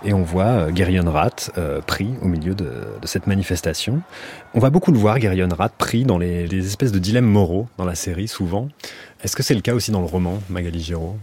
Et 0.04 0.12
on 0.12 0.22
voit 0.22 0.68
euh, 0.68 1.02
Rath 1.06 1.52
euh, 1.56 1.80
pris 1.80 2.10
au 2.20 2.26
milieu 2.26 2.54
de, 2.54 2.70
cette 3.04 3.26
manifestation. 3.26 4.02
On 4.52 4.58
va 4.58 4.68
beaucoup 4.68 4.92
le 4.92 4.98
voir, 4.98 5.18
Gerion 5.18 5.48
Rath, 5.56 5.72
pris 5.78 6.04
dans 6.04 6.18
les, 6.18 6.46
les 6.46 6.66
espèces 6.66 6.92
de 6.92 6.98
dilemmes 6.98 7.24
moraux 7.24 7.66
dans 7.78 7.86
la 7.86 7.94
série, 7.94 8.28
souvent. 8.28 8.68
Est-ce 9.24 9.36
que 9.36 9.42
c'est 9.42 9.54
le 9.54 9.62
cas 9.62 9.72
aussi 9.72 9.90
dans 9.90 10.00
le 10.00 10.06
roman, 10.06 10.38
Magali 10.50 10.82
Giraud? 10.82 11.16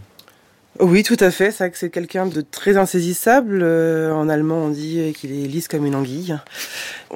Oui, 0.80 1.02
tout 1.02 1.16
à 1.20 1.30
fait. 1.30 1.52
C'est 1.52 1.64
vrai 1.64 1.70
que 1.70 1.78
c'est 1.78 1.90
quelqu'un 1.90 2.26
de 2.26 2.40
très 2.40 2.76
insaisissable. 2.76 3.60
Euh, 3.62 4.12
en 4.12 4.28
allemand, 4.28 4.56
on 4.56 4.70
dit 4.70 5.14
qu'il 5.16 5.32
est 5.32 5.46
lisse 5.46 5.68
comme 5.68 5.86
une 5.86 5.94
anguille. 5.94 6.36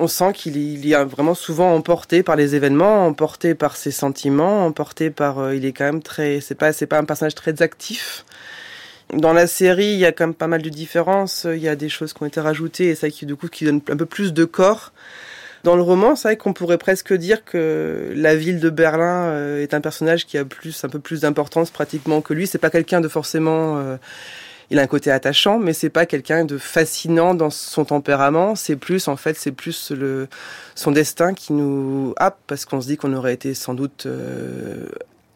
On 0.00 0.08
sent 0.08 0.32
qu'il 0.32 0.56
il 0.56 0.90
est 0.90 1.04
vraiment 1.04 1.34
souvent 1.34 1.74
emporté 1.74 2.22
par 2.22 2.34
les 2.34 2.54
événements, 2.54 3.06
emporté 3.06 3.54
par 3.54 3.76
ses 3.76 3.90
sentiments, 3.90 4.64
emporté 4.64 5.10
par. 5.10 5.38
Euh, 5.38 5.54
il 5.54 5.66
est 5.66 5.72
quand 5.72 5.84
même 5.84 6.02
très. 6.02 6.40
C'est 6.40 6.54
pas, 6.54 6.72
un 6.92 7.04
personnage 7.04 7.34
très 7.34 7.60
actif. 7.60 8.24
Dans 9.12 9.34
la 9.34 9.46
série, 9.46 9.92
il 9.92 9.98
y 9.98 10.06
a 10.06 10.12
quand 10.12 10.28
même 10.28 10.34
pas 10.34 10.46
mal 10.46 10.62
de 10.62 10.70
différences. 10.70 11.46
Il 11.50 11.60
y 11.60 11.68
a 11.68 11.76
des 11.76 11.90
choses 11.90 12.14
qui 12.14 12.22
ont 12.22 12.26
été 12.26 12.40
rajoutées 12.40 12.88
et 12.88 12.94
ça 12.94 13.10
qui 13.10 13.26
du 13.26 13.36
coup 13.36 13.48
qui 13.48 13.66
donne 13.66 13.82
un 13.90 13.96
peu 13.96 14.06
plus 14.06 14.32
de 14.32 14.44
corps. 14.46 14.92
Dans 15.64 15.76
le 15.76 15.82
roman, 15.82 16.16
c'est 16.16 16.28
vrai 16.28 16.36
qu'on 16.38 16.54
pourrait 16.54 16.78
presque 16.78 17.12
dire 17.12 17.44
que 17.44 18.14
la 18.16 18.34
ville 18.34 18.60
de 18.60 18.70
Berlin 18.70 19.26
euh, 19.26 19.62
est 19.62 19.74
un 19.74 19.82
personnage 19.82 20.26
qui 20.26 20.38
a 20.38 20.40
un 20.40 20.88
peu 20.88 20.98
plus 20.98 21.20
d'importance 21.20 21.70
pratiquement 21.70 22.22
que 22.22 22.32
lui. 22.32 22.46
C'est 22.46 22.56
pas 22.56 22.70
quelqu'un 22.70 23.02
de 23.02 23.08
forcément. 23.08 23.76
Euh, 23.76 23.96
il 24.70 24.78
a 24.78 24.82
un 24.82 24.86
côté 24.86 25.10
attachant, 25.10 25.58
mais 25.58 25.72
c'est 25.72 25.90
pas 25.90 26.06
quelqu'un 26.06 26.44
de 26.44 26.58
fascinant 26.58 27.34
dans 27.34 27.50
son 27.50 27.84
tempérament. 27.84 28.54
C'est 28.54 28.76
plus, 28.76 29.08
en 29.08 29.16
fait, 29.16 29.36
c'est 29.36 29.52
plus 29.52 29.90
le 29.90 30.28
son 30.74 30.92
destin 30.92 31.34
qui 31.34 31.52
nous 31.52 32.14
happe 32.16 32.38
parce 32.46 32.64
qu'on 32.64 32.80
se 32.80 32.86
dit 32.86 32.96
qu'on 32.96 33.12
aurait 33.14 33.34
été 33.34 33.54
sans 33.54 33.74
doute 33.74 34.06
euh, 34.06 34.86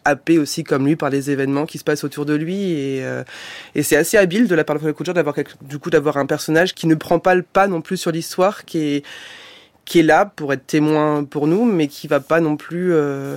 happé 0.04 0.38
aussi 0.38 0.64
comme 0.64 0.86
lui 0.86 0.96
par 0.96 1.10
les 1.10 1.30
événements 1.30 1.66
qui 1.66 1.78
se 1.78 1.84
passent 1.84 2.04
autour 2.04 2.26
de 2.26 2.34
lui 2.34 2.72
et, 2.72 3.04
euh, 3.04 3.24
et 3.74 3.82
c'est 3.82 3.96
assez 3.96 4.16
habile 4.16 4.46
de 4.46 4.54
la 4.54 4.62
part 4.62 4.78
de 4.78 4.92
Couture 4.92 5.14
d'avoir 5.14 5.34
du 5.62 5.78
coup 5.78 5.90
d'avoir 5.90 6.18
un 6.18 6.26
personnage 6.26 6.74
qui 6.74 6.86
ne 6.86 6.94
prend 6.94 7.18
pas 7.18 7.34
le 7.34 7.42
pas 7.42 7.68
non 7.68 7.80
plus 7.80 7.96
sur 7.96 8.12
l'histoire 8.12 8.64
qui 8.66 8.78
est 8.78 9.04
qui 9.84 10.00
est 10.00 10.02
là 10.02 10.24
pour 10.24 10.52
être 10.52 10.66
témoin 10.66 11.24
pour 11.24 11.46
nous, 11.46 11.64
mais 11.64 11.88
qui 11.88 12.06
va 12.06 12.20
pas 12.20 12.40
non 12.40 12.56
plus 12.56 12.92
euh, 12.92 13.36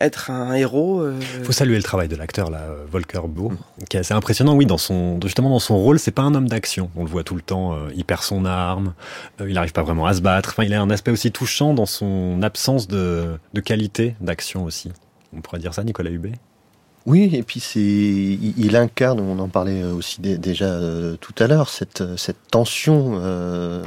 être 0.00 0.30
un 0.30 0.54
héros. 0.54 1.02
Il 1.02 1.22
euh. 1.22 1.44
faut 1.44 1.52
saluer 1.52 1.76
le 1.76 1.82
travail 1.82 2.08
de 2.08 2.16
l'acteur 2.16 2.50
là, 2.50 2.68
Volker 2.90 3.22
Beau, 3.26 3.50
mm. 3.50 3.84
qui 3.88 3.96
est 3.96 4.00
assez 4.00 4.14
impressionnant. 4.14 4.54
Oui, 4.54 4.66
dans 4.66 4.78
son 4.78 5.20
justement 5.22 5.50
dans 5.50 5.58
son 5.58 5.76
rôle, 5.78 5.98
c'est 5.98 6.10
pas 6.10 6.22
un 6.22 6.34
homme 6.34 6.48
d'action. 6.48 6.90
On 6.96 7.04
le 7.04 7.10
voit 7.10 7.24
tout 7.24 7.34
le 7.34 7.42
temps, 7.42 7.74
euh, 7.74 7.90
il 7.94 8.04
perd 8.04 8.22
son 8.22 8.44
arme, 8.44 8.94
il 9.40 9.54
n'arrive 9.54 9.72
pas 9.72 9.82
vraiment 9.82 10.06
à 10.06 10.14
se 10.14 10.20
battre. 10.20 10.50
Enfin, 10.50 10.64
il 10.64 10.74
a 10.74 10.80
un 10.80 10.90
aspect 10.90 11.10
aussi 11.10 11.32
touchant 11.32 11.74
dans 11.74 11.86
son 11.86 12.42
absence 12.42 12.88
de, 12.88 13.38
de 13.54 13.60
qualité 13.60 14.14
d'action 14.20 14.64
aussi. 14.64 14.92
On 15.34 15.40
pourrait 15.40 15.60
dire 15.60 15.74
ça, 15.74 15.84
Nicolas 15.84 16.10
Hubé 16.10 16.32
oui, 17.04 17.30
et 17.32 17.42
puis 17.42 17.58
c'est, 17.58 17.80
il, 17.80 18.76
incarne, 18.76 19.18
on 19.18 19.38
en 19.40 19.48
parlait 19.48 19.82
aussi 19.82 20.20
déjà 20.20 20.66
euh, 20.66 21.16
tout 21.20 21.34
à 21.42 21.48
l'heure, 21.48 21.68
cette, 21.68 22.16
cette 22.16 22.36
tension 22.48 23.14
euh, 23.16 23.82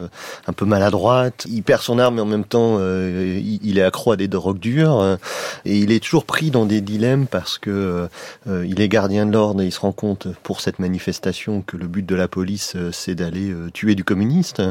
un 0.47 0.53
peu 0.53 0.65
maladroite. 0.65 1.45
Il 1.49 1.63
perd 1.63 1.81
son 1.81 1.97
arme, 1.97 2.15
mais 2.15 2.21
en 2.21 2.25
même 2.25 2.43
temps, 2.43 2.75
euh, 2.77 3.39
il, 3.41 3.77
est 3.77 3.83
accro 3.83 4.11
à 4.11 4.17
des 4.17 4.27
drogues 4.27 4.59
dures, 4.59 5.17
et 5.63 5.77
il 5.77 5.93
est 5.93 6.03
toujours 6.03 6.25
pris 6.25 6.51
dans 6.51 6.65
des 6.65 6.81
dilemmes 6.81 7.25
parce 7.25 7.57
que 7.57 8.09
il 8.47 8.81
est 8.81 8.87
gardien 8.89 9.25
de 9.25 9.31
l'ordre 9.31 9.61
et 9.61 9.65
il 9.65 9.71
se 9.71 9.79
rend 9.79 9.91
compte 9.91 10.27
pour 10.43 10.59
cette 10.59 10.79
manifestation 10.79 11.61
que 11.61 11.77
le 11.77 11.87
but 11.87 12.05
de 12.05 12.15
la 12.15 12.27
police 12.27 12.75
c'est 12.91 13.15
d'aller 13.15 13.53
tuer 13.73 13.95
du 13.95 14.03
communiste. 14.03 14.61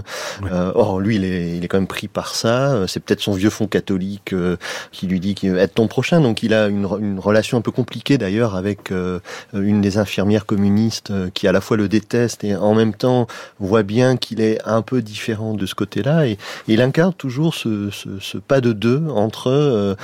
or, 0.50 1.00
lui, 1.00 1.16
il 1.16 1.24
est, 1.24 1.56
il 1.56 1.64
est 1.64 1.68
quand 1.68 1.78
même 1.78 1.86
pris 1.86 2.08
par 2.08 2.34
ça. 2.34 2.86
C'est 2.86 3.00
peut-être 3.00 3.20
son 3.20 3.32
vieux 3.32 3.50
fond 3.50 3.66
catholique 3.66 4.34
qui 4.92 5.06
lui 5.06 5.20
dit 5.20 5.34
qu'il 5.34 5.56
être 5.56 5.74
ton 5.74 5.88
prochain, 5.88 6.20
donc 6.20 6.42
il 6.42 6.52
a 6.52 6.68
une, 6.68 6.86
une 7.00 7.18
relation 7.18 7.58
un 7.58 7.62
peu 7.62 7.72
compliquée 7.72 8.18
d'ailleurs 8.18 8.33
avec 8.42 8.90
euh, 8.90 9.20
une 9.52 9.80
des 9.80 9.98
infirmières 9.98 10.46
communistes 10.46 11.10
euh, 11.10 11.30
qui 11.32 11.46
à 11.46 11.52
la 11.52 11.60
fois 11.60 11.76
le 11.76 11.88
déteste 11.88 12.44
et 12.44 12.56
en 12.56 12.74
même 12.74 12.94
temps 12.94 13.26
voit 13.60 13.82
bien 13.82 14.16
qu'il 14.16 14.40
est 14.40 14.60
un 14.64 14.82
peu 14.82 15.02
différent 15.02 15.54
de 15.54 15.66
ce 15.66 15.74
côté-là. 15.74 16.26
Et, 16.26 16.38
il 16.66 16.80
incarne 16.80 17.14
toujours 17.14 17.54
ce, 17.54 18.38
pas 18.38 18.60
de 18.60 18.72
deux 18.72 19.04
entre 19.08 19.50
euh, 19.50 19.94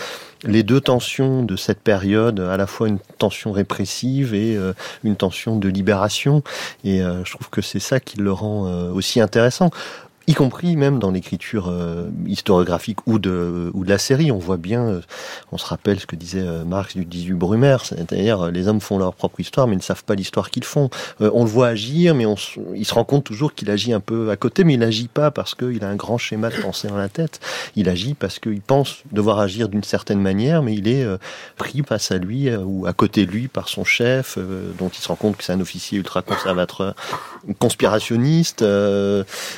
les 0.44 0.62
deux 0.62 0.80
tensions 0.80 1.42
de 1.42 1.56
cette 1.56 1.80
période, 1.80 2.40
à 2.40 2.56
la 2.56 2.66
fois 2.66 2.88
une 2.88 2.98
tension 3.18 3.52
répressive 3.52 4.32
et 4.32 4.56
une 5.04 5.16
tension 5.16 5.56
de 5.56 5.68
libération. 5.68 6.42
Et 6.82 7.00
je 7.00 7.30
trouve 7.30 7.50
que 7.50 7.60
c'est 7.60 7.78
ça 7.78 8.00
qui 8.00 8.16
le 8.16 8.32
rend 8.32 8.62
aussi 8.90 9.20
intéressant 9.20 9.70
y 10.26 10.34
compris 10.34 10.76
même 10.76 10.98
dans 10.98 11.10
l'écriture 11.10 11.68
euh, 11.68 12.08
historiographique 12.26 12.98
ou 13.06 13.18
de, 13.18 13.70
ou 13.74 13.84
de 13.84 13.88
la 13.88 13.98
série. 13.98 14.30
On 14.30 14.38
voit 14.38 14.58
bien, 14.58 14.82
euh, 14.84 15.00
on 15.50 15.58
se 15.58 15.64
rappelle 15.64 15.98
ce 15.98 16.06
que 16.06 16.14
disait 16.14 16.42
euh, 16.42 16.64
Marx 16.64 16.96
du 16.96 17.04
18 17.04 17.34
Brumaire, 17.34 17.84
c'est-à-dire 17.84 18.50
les 18.50 18.68
hommes 18.68 18.80
font 18.80 18.98
leur 18.98 19.14
propre 19.14 19.40
histoire 19.40 19.66
mais 19.66 19.76
ne 19.76 19.80
savent 19.80 20.04
pas 20.04 20.14
l'histoire 20.14 20.50
qu'ils 20.50 20.64
font. 20.64 20.90
on 21.20 21.44
le 21.44 21.50
voit 21.50 21.68
agir 21.68 22.14
mais 22.14 22.26
on, 22.26 22.36
il 22.74 22.84
se 22.84 22.94
rend 22.94 23.04
compte 23.04 23.24
toujours 23.24 23.54
qu'il 23.54 23.70
agit 23.70 23.92
un 23.92 24.00
peu 24.00 24.30
à 24.30 24.36
côté, 24.36 24.64
mais 24.64 24.74
il 24.74 24.80
n'agit 24.80 25.08
pas 25.08 25.30
parce 25.30 25.54
qu'il 25.54 25.82
a 25.84 25.88
un 25.88 25.96
grand 25.96 26.18
schéma 26.18 26.50
de 26.50 26.60
pensée 26.60 26.88
dans 26.88 26.96
la 26.96 27.08
tête. 27.08 27.40
Il 27.76 27.88
agit 27.88 28.14
parce 28.14 28.38
qu'il 28.38 28.60
pense 28.60 28.98
devoir 29.12 29.38
agir 29.38 29.68
d'une 29.68 29.84
certaine 29.84 30.20
manière, 30.20 30.62
mais 30.62 30.74
il 30.74 30.88
est 30.88 31.06
pris 31.56 31.82
face 31.86 32.10
à 32.10 32.18
lui 32.18 32.54
ou 32.54 32.86
à 32.86 32.92
côté 32.92 33.26
de 33.26 33.30
lui 33.30 33.48
par 33.48 33.68
son 33.68 33.84
chef, 33.84 34.38
dont 34.78 34.88
il 34.88 35.00
se 35.00 35.08
rend 35.08 35.16
compte 35.16 35.36
que 35.36 35.44
c'est 35.44 35.52
un 35.52 35.60
officier 35.60 35.98
ultra-conservateur, 35.98 36.94
conspirationniste, 37.58 38.64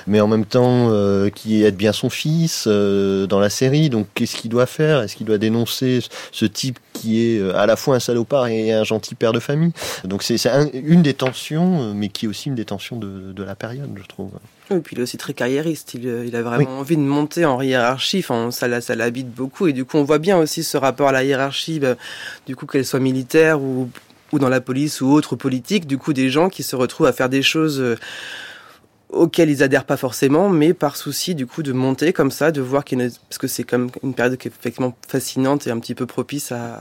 mais 0.06 0.20
en 0.20 0.28
même 0.28 0.44
temps 0.44 0.51
euh, 0.60 1.30
qui 1.30 1.64
aide 1.64 1.76
bien 1.76 1.92
son 1.92 2.10
fils 2.10 2.64
euh, 2.66 3.26
dans 3.26 3.40
la 3.40 3.50
série. 3.50 3.90
Donc 3.90 4.06
qu'est-ce 4.14 4.36
qu'il 4.36 4.50
doit 4.50 4.66
faire? 4.66 5.00
Est-ce 5.02 5.16
qu'il 5.16 5.26
doit 5.26 5.38
dénoncer 5.38 6.00
ce 6.30 6.44
type 6.44 6.78
qui 6.92 7.24
est 7.24 7.38
euh, 7.38 7.56
à 7.56 7.66
la 7.66 7.76
fois 7.76 7.96
un 7.96 8.00
salopard 8.00 8.46
et 8.48 8.72
un 8.72 8.84
gentil 8.84 9.14
père 9.14 9.32
de 9.32 9.40
famille? 9.40 9.72
Donc 10.04 10.22
c'est 10.22 10.36
une 10.74 11.02
des 11.02 11.14
tensions, 11.14 11.94
mais 11.94 12.08
qui 12.08 12.26
est 12.26 12.28
aussi 12.28 12.48
une 12.48 12.54
des 12.54 12.64
tensions 12.64 12.96
de, 12.96 13.42
la 13.42 13.54
période, 13.54 13.90
je 13.96 14.06
trouve. 14.06 14.30
Et 14.70 14.78
puis 14.78 14.94
il 14.94 15.00
est 15.00 15.02
aussi 15.02 15.16
très 15.16 15.34
carriériste. 15.34 15.94
Il, 15.94 16.36
a 16.36 16.42
vraiment 16.42 16.78
envie 16.78 16.96
de 16.96 17.02
monter 17.02 17.44
en 17.44 17.60
hiérarchie. 17.60 18.20
Enfin, 18.20 18.50
ça, 18.50 18.80
ça 18.80 18.94
l'habite 18.94 19.30
beaucoup. 19.30 19.66
Et 19.66 19.72
du 19.72 19.84
coup, 19.84 19.96
on 19.96 20.04
voit 20.04 20.18
bien 20.18 20.38
aussi 20.38 20.62
ce 20.62 20.76
rapport 20.76 21.08
à 21.08 21.12
la 21.12 21.24
hiérarchie, 21.24 21.80
bah, 21.80 21.96
du 22.46 22.54
coup, 22.54 22.66
qu'elle 22.66 22.86
soit 22.86 23.00
militaire 23.00 23.60
ou, 23.60 23.90
ou 24.30 24.38
dans 24.38 24.48
la 24.48 24.60
police 24.60 25.00
ou 25.00 25.10
autre 25.10 25.34
politique. 25.34 25.86
Du 25.86 25.98
coup, 25.98 26.12
des 26.12 26.30
gens 26.30 26.48
qui 26.48 26.62
se 26.62 26.76
retrouvent 26.76 27.08
à 27.08 27.12
faire 27.12 27.28
des 27.28 27.42
choses 27.42 27.96
auquel 29.12 29.50
ils 29.50 29.62
adhèrent 29.62 29.84
pas 29.84 29.96
forcément, 29.96 30.48
mais 30.48 30.74
par 30.74 30.96
souci 30.96 31.34
du 31.34 31.46
coup 31.46 31.62
de 31.62 31.72
monter 31.72 32.12
comme 32.12 32.30
ça, 32.30 32.50
de 32.50 32.60
voir 32.60 32.84
qu'il 32.84 32.98
y 32.98 33.02
a 33.02 33.04
une... 33.04 33.10
parce 33.28 33.38
que 33.38 33.46
c'est 33.46 33.64
comme 33.64 33.90
une 34.02 34.14
période 34.14 34.36
qui 34.38 34.48
est 34.48 34.50
effectivement 34.50 34.94
fascinante 35.06 35.66
et 35.66 35.70
un 35.70 35.78
petit 35.78 35.94
peu 35.94 36.06
propice 36.06 36.52
à, 36.52 36.74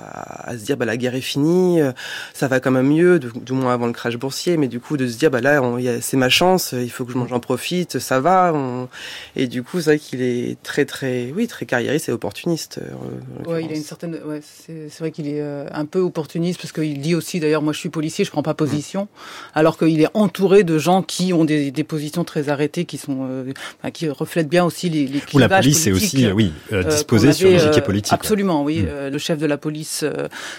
à 0.44 0.58
se 0.58 0.64
dire 0.64 0.78
bah 0.78 0.86
la 0.86 0.98
guerre 0.98 1.16
est 1.16 1.22
finie, 1.22 1.82
euh, 1.82 1.92
ça 2.34 2.48
va 2.48 2.60
quand 2.60 2.72
même 2.72 2.88
mieux, 2.88 3.20
du, 3.20 3.28
du 3.36 3.54
moins 3.54 3.74
avant 3.74 3.88
le 3.88 3.94
crash 3.94 4.16
boursier, 4.18 4.58
mais 4.58 4.68
du 4.68 4.80
coup 4.80 4.98
de 4.98 5.08
se 5.08 5.18
dire 5.18 5.30
bah 5.30 5.42
là 5.42 5.62
c'est 6.02 6.18
ma 6.18 6.30
chance, 6.30 6.74
il 6.74 6.90
faut 6.90 7.06
que 7.06 7.14
j'en 7.14 7.40
profite, 7.40 8.00
ça 8.00 8.20
va, 8.20 8.54
on... 8.54 8.88
et 9.36 9.48
du 9.48 9.62
coup 9.64 9.80
c'est 9.80 9.92
vrai 9.92 10.00
qu'il 10.00 10.22
est 10.22 10.58
très 10.64 10.86
très 10.86 11.32
oui 11.36 11.48
très 11.48 11.66
carriériste 11.66 12.10
et 12.10 12.12
opportuniste. 12.12 12.80
Euh, 12.80 13.52
ouais, 13.52 13.66
il 13.66 13.72
a 13.72 13.76
une 13.76 13.84
certaine, 13.84 14.18
ouais, 14.26 14.42
c'est 14.42 15.00
vrai 15.00 15.12
qu'il 15.12 15.28
est 15.28 15.42
euh, 15.42 15.66
un 15.74 15.86
peu 15.86 16.00
opportuniste 16.00 16.62
parce 16.62 16.72
qu'il 16.72 17.00
dit 17.02 17.16
aussi 17.16 17.40
d'ailleurs 17.40 17.62
moi 17.62 17.74
je 17.74 17.80
suis 17.80 17.90
policier, 17.90 18.26
je 18.26 18.32
prends 18.32 18.44
pas 18.44 18.54
position, 18.54 19.08
alors 19.54 19.78
qu'il 19.78 20.02
est 20.02 20.10
entouré 20.14 20.64
de 20.64 20.78
gens 20.78 21.02
qui 21.04 21.34
ont 21.34 21.46
des, 21.46 21.72
des 21.72 21.84
positions 21.84 22.21
très 22.24 22.50
arrêtées, 22.50 22.86
qui 22.86 22.98
sont, 22.98 23.28
euh, 23.30 23.54
qui 23.94 24.10
reflètent 24.10 24.50
bien 24.50 24.64
aussi 24.64 24.90
les, 24.90 25.08
les 25.08 25.22
Où 25.34 25.40
la 25.40 25.50
police 25.50 25.88
est 25.88 25.92
aussi, 25.92 26.26
euh, 26.26 26.32
oui, 26.32 26.52
euh, 26.74 26.84
disposée 26.84 27.34
sur 27.34 27.50
l'échiquier 27.50 27.82
politique. 27.82 28.14
Absolument, 28.14 28.64
oui. 28.64 28.82
Mm. 28.82 29.10
le 29.12 29.18
chef 29.18 29.40
de 29.40 29.46
la 29.46 29.58
police, 29.58 30.06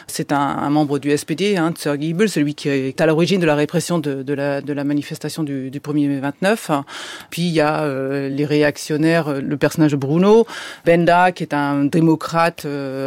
c'est 0.06 0.32
un, 0.32 0.36
un, 0.36 0.70
membre 0.70 0.98
du 0.98 1.16
SPD, 1.16 1.56
hein, 1.56 1.72
Sir 1.76 2.00
Giebel, 2.00 2.28
celui 2.28 2.54
qui 2.54 2.68
est 2.68 3.00
à 3.00 3.06
l'origine 3.06 3.40
de 3.40 3.46
la 3.46 3.54
répression 3.54 3.98
de, 3.98 4.22
de, 4.22 4.34
la, 4.34 4.60
de 4.60 4.72
la 4.72 4.84
manifestation 4.84 5.42
du, 5.42 5.70
du 5.70 5.80
1er 5.80 6.08
mai 6.08 6.20
29. 6.20 6.70
Puis 7.30 7.42
il 7.42 7.52
y 7.52 7.60
a 7.60 7.86
les 8.28 8.44
réactionnaires, 8.44 9.40
le 9.40 9.56
personnage 9.56 9.92
de 9.92 9.96
Bruno, 9.96 10.46
Benda, 10.84 11.32
qui 11.32 11.42
est 11.42 11.54
un 11.54 11.84
démocrate 11.84 12.66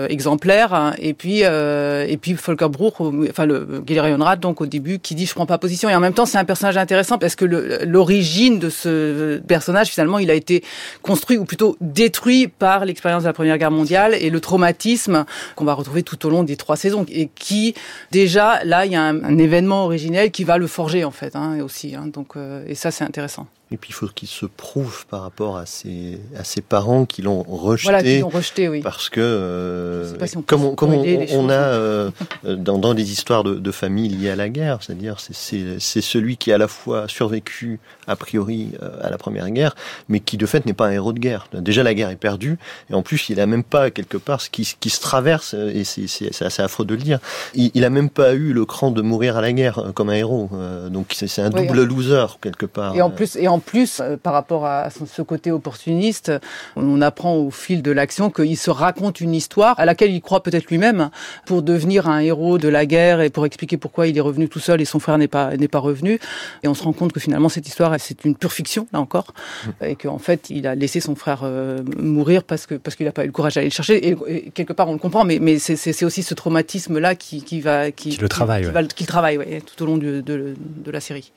exemplaire, 0.10 0.94
et 1.00 1.14
puis 1.14 1.42
et 1.42 2.18
puis 2.22 2.34
Volker 2.34 2.70
Bruch, 2.70 2.94
enfin 3.30 3.46
le 3.46 3.84
Gilles 3.86 4.40
donc 4.40 4.62
au 4.62 4.66
début, 4.66 5.00
qui 5.00 5.16
dit 5.16 5.26
je 5.26 5.34
prends 5.34 5.46
pas 5.46 5.58
position. 5.58 5.90
Et 5.90 5.96
en 5.96 6.00
même 6.00 6.14
temps, 6.14 6.26
c'est 6.26 6.38
un 6.38 6.46
personnage 6.46 6.78
intéressant 6.78 7.18
parce 7.18 7.36
que 7.36 7.46
l'origine 7.86 8.45
de 8.52 8.70
ce 8.70 9.38
personnage, 9.40 9.90
finalement, 9.90 10.20
il 10.20 10.32
a 10.32 10.34
été 10.34 10.64
construit 11.02 11.38
ou 11.38 11.46
plutôt 11.46 11.78
détruit 11.82 12.48
par 12.48 12.86
l'expérience 12.86 13.24
de 13.24 13.28
la 13.28 13.34
Première 13.34 13.58
Guerre 13.58 13.72
mondiale 13.72 14.16
et 14.16 14.30
le 14.30 14.40
traumatisme 14.40 15.26
qu'on 15.56 15.66
va 15.66 15.74
retrouver 15.74 16.04
tout 16.04 16.26
au 16.26 16.30
long 16.30 16.44
des 16.44 16.56
trois 16.56 16.78
saisons 16.78 17.06
et 17.10 17.30
qui 17.34 17.74
déjà 18.12 18.64
là, 18.64 18.86
il 18.86 18.92
y 18.92 18.96
a 18.96 19.02
un, 19.02 19.24
un 19.24 19.38
événement 19.38 19.86
originel 19.86 20.32
qui 20.32 20.44
va 20.44 20.58
le 20.58 20.68
forger 20.68 21.04
en 21.04 21.12
fait, 21.12 21.36
hein, 21.36 21.60
aussi. 21.62 21.96
Hein, 21.96 22.08
donc 22.08 22.36
euh, 22.36 22.64
et 22.68 22.76
ça, 22.76 22.92
c'est 22.92 23.04
intéressant. 23.04 23.48
Et 23.72 23.78
puis 23.78 23.90
il 23.90 23.94
faut 23.94 24.08
qu'il 24.08 24.28
se 24.28 24.46
prouve 24.46 25.08
par 25.08 25.24
rapport 25.24 25.58
à 25.58 25.66
ses, 25.66 26.20
à 26.38 26.44
ses 26.44 26.62
parents 26.62 27.06
qui 27.06 27.24
l'ont 27.24 27.42
rejeté. 27.42 27.90
Voilà, 27.90 28.04
qui 28.04 28.20
l'ont 28.20 28.30
rejeté, 28.30 28.70
oui. 28.70 28.82
Parce 28.82 29.10
que, 29.10 29.20
euh, 29.20 30.28
si 30.28 30.38
on 30.38 30.44
comme 30.44 30.64
on, 30.66 30.76
comme 30.76 30.94
on, 30.94 31.04
on 31.32 31.50
a 31.50 31.54
euh, 31.54 32.12
dans, 32.46 32.78
dans 32.78 32.94
des 32.94 33.12
histoires 33.12 33.44
de, 33.44 33.56
de 33.56 33.72
famille 33.72 34.10
liées 34.10 34.30
à 34.30 34.36
la 34.36 34.50
guerre, 34.50 34.84
c'est-à-dire 34.84 35.18
c'est 35.20 36.02
celui 36.02 36.38
qui 36.38 36.52
a 36.52 36.56
à 36.56 36.58
la 36.60 36.68
fois 36.68 37.08
survécu 37.08 37.80
a 38.08 38.16
priori 38.16 38.72
euh, 38.82 38.90
à 39.02 39.10
la 39.10 39.18
Première 39.18 39.50
Guerre, 39.52 39.76
mais 40.10 40.20
qui 40.20 40.38
de 40.38 40.46
fait 40.46 40.66
n'est 40.66 40.74
pas 40.74 40.88
un 40.88 40.92
héros 40.92 41.14
de 41.14 41.20
guerre. 41.20 41.48
Déjà 41.54 41.84
la 41.84 41.94
guerre 41.94 42.10
est 42.10 42.16
perdue, 42.16 42.58
et 42.90 42.94
en 42.94 43.02
plus 43.02 43.30
il 43.30 43.40
a 43.40 43.46
même 43.46 43.64
pas 43.64 43.92
quelque 43.92 44.18
part 44.18 44.42
ce 44.42 44.50
qui, 44.50 44.76
qui 44.80 44.90
se 44.90 45.02
traverse, 45.02 45.54
et 45.54 45.84
c'est 45.84 46.44
assez 46.44 46.62
affreux 46.62 46.86
de 46.86 46.96
le 46.96 47.02
dire, 47.02 47.20
il, 47.54 47.72
il 47.74 47.84
a 47.86 47.90
même 47.90 48.10
pas 48.10 48.34
eu 48.34 48.54
le 48.54 48.66
cran 48.66 48.92
de 48.92 49.02
mourir 49.02 49.38
à 49.38 49.42
la 49.42 49.54
guerre 49.54 49.80
euh, 49.80 49.92
comme 49.92 50.10
un 50.10 50.14
héros. 50.14 50.50
Euh, 50.54 50.90
donc 50.90 51.14
c'est 51.14 51.42
un 51.42 51.50
double 51.50 51.80
oui, 51.80 51.86
loser 51.86 52.26
quelque 52.42 52.66
part. 52.66 52.96
Et 52.96 53.02
en 53.02 53.10
plus, 53.10 53.36
et 53.36 53.48
en 53.48 53.60
plus, 53.60 54.02
par 54.24 54.34
rapport 54.34 54.66
à 54.66 54.90
ce 54.90 55.22
côté 55.22 55.52
opportuniste, 55.52 56.32
on 56.76 57.02
apprend 57.02 57.36
au 57.36 57.52
fil 57.52 57.82
de 57.82 57.92
l'action 57.92 58.30
qu'il 58.30 58.58
se 58.58 58.70
raconte 58.70 59.22
une 59.22 59.34
histoire 59.34 59.80
à 59.80 59.86
laquelle 59.86 60.12
il 60.12 60.22
croit 60.22 60.44
peut-être 60.44 60.68
lui-même 60.68 61.10
pour 61.46 61.62
devenir 61.62 62.08
un 62.08 62.20
héros 62.20 62.58
de 62.58 62.68
la 62.68 62.86
guerre 62.86 63.22
et 63.22 63.30
pour 63.30 63.46
expliquer 63.46 63.78
pourquoi 63.78 64.08
il 64.08 64.18
est 64.18 64.22
revenu 64.22 64.50
tout 64.50 64.60
seul 64.60 64.82
et 64.82 64.86
son 64.86 65.00
frère 65.00 65.18
n'est 65.18 65.28
pas 65.28 65.56
n'est 65.58 65.68
pas 65.68 65.80
revenu. 65.80 66.20
Et 66.64 66.68
on 66.68 66.74
se 66.74 66.84
rend 66.84 66.94
compte 66.94 67.12
que 67.12 67.20
finalement 67.20 67.50
cette 67.50 67.68
histoire 67.68 67.94
c'est 67.98 68.26
une 68.26 68.36
pure 68.36 68.52
fiction 68.52 68.88
là 68.94 69.00
encore 69.00 69.34
mmh. 69.66 69.70
et 69.86 69.96
qu'en 69.96 70.18
fait 70.20 70.50
il 70.50 70.68
a 70.68 70.76
laissé 70.76 71.00
son 71.00 71.16
frère 71.16 71.42
euh, 71.44 71.82
mourir 71.98 72.44
parce 72.44 72.66
que 72.66 72.76
parce 72.76 72.96
qu'il 72.96 73.06
n'a 73.06 73.12
pas 73.12 73.24
eu 73.24 73.28
le 73.28 73.32
courage 73.32 73.56
d'aller 73.56 73.68
le 73.68 73.74
chercher 73.74 74.08
et, 74.08 74.16
et, 74.28 74.52
quelque 74.52 74.74
part 74.74 74.90
on 74.90 74.94
le 74.94 75.00
comprend 75.00 75.24
mais 75.24 75.40
mais 75.40 75.60
c'est 75.60 76.06
aussi 76.06 76.24
ce 76.24 76.34
traumatisme 76.34 77.00
là 77.00 77.16
qui 77.16 77.44
qui 77.44 77.62
va 77.62 77.92
qui, 77.92 78.10
qui 78.10 78.22
le 78.22 78.30
travaille 78.30 78.64
qui, 78.64 78.70
ouais. 78.70 78.88
qui, 78.88 78.96
qui 78.96 79.06
travaille 79.06 79.38
ouais, 79.38 79.62
tout 79.62 79.82
au 79.84 79.86
long 79.86 79.98
de, 79.98 80.22
de 80.22 80.92
la 80.92 81.00
série. 81.00 81.32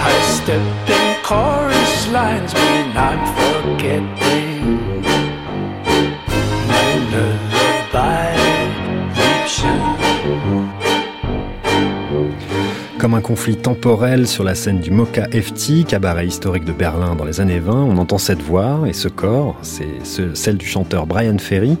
I 0.00 0.12
step 0.22 0.88
in 0.88 1.22
chorus 1.22 2.08
lines 2.08 2.54
when 2.54 2.96
I'm 2.96 3.20
forgetting. 3.36 4.27
Conflit 13.28 13.56
temporel 13.56 14.26
sur 14.26 14.42
la 14.42 14.54
scène 14.54 14.80
du 14.80 14.90
Mocha 14.90 15.26
FT, 15.26 15.84
cabaret 15.86 16.26
historique 16.26 16.64
de 16.64 16.72
Berlin 16.72 17.14
dans 17.14 17.26
les 17.26 17.42
années 17.42 17.58
20, 17.58 17.74
on 17.74 17.98
entend 17.98 18.16
cette 18.16 18.40
voix 18.40 18.84
et 18.86 18.94
ce 18.94 19.08
corps, 19.08 19.54
c'est 19.60 20.02
ce, 20.02 20.34
celle 20.34 20.56
du 20.56 20.64
chanteur 20.64 21.06
Brian 21.06 21.36
Ferry, 21.36 21.76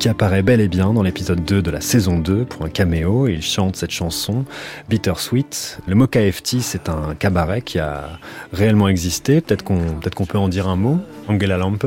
qui 0.00 0.08
apparaît 0.08 0.42
bel 0.42 0.60
et 0.60 0.66
bien 0.66 0.92
dans 0.92 1.04
l'épisode 1.04 1.44
2 1.44 1.62
de 1.62 1.70
la 1.70 1.80
saison 1.80 2.18
2 2.18 2.46
pour 2.46 2.64
un 2.64 2.68
caméo, 2.68 3.28
et 3.28 3.34
il 3.34 3.42
chante 3.42 3.76
cette 3.76 3.92
chanson, 3.92 4.44
Bittersweet. 4.88 5.78
Le 5.86 5.94
Mocha 5.94 6.18
FT, 6.32 6.56
c'est 6.62 6.88
un 6.88 7.14
cabaret 7.16 7.62
qui 7.62 7.78
a 7.78 8.18
réellement 8.52 8.88
existé, 8.88 9.40
peut-être 9.40 9.62
qu'on 9.62 10.26
peut, 10.26 10.38
en 10.38 10.48
dire 10.48 10.66
un 10.66 10.74
mot, 10.74 10.98
Angela 11.28 11.58
Lampe. 11.58 11.86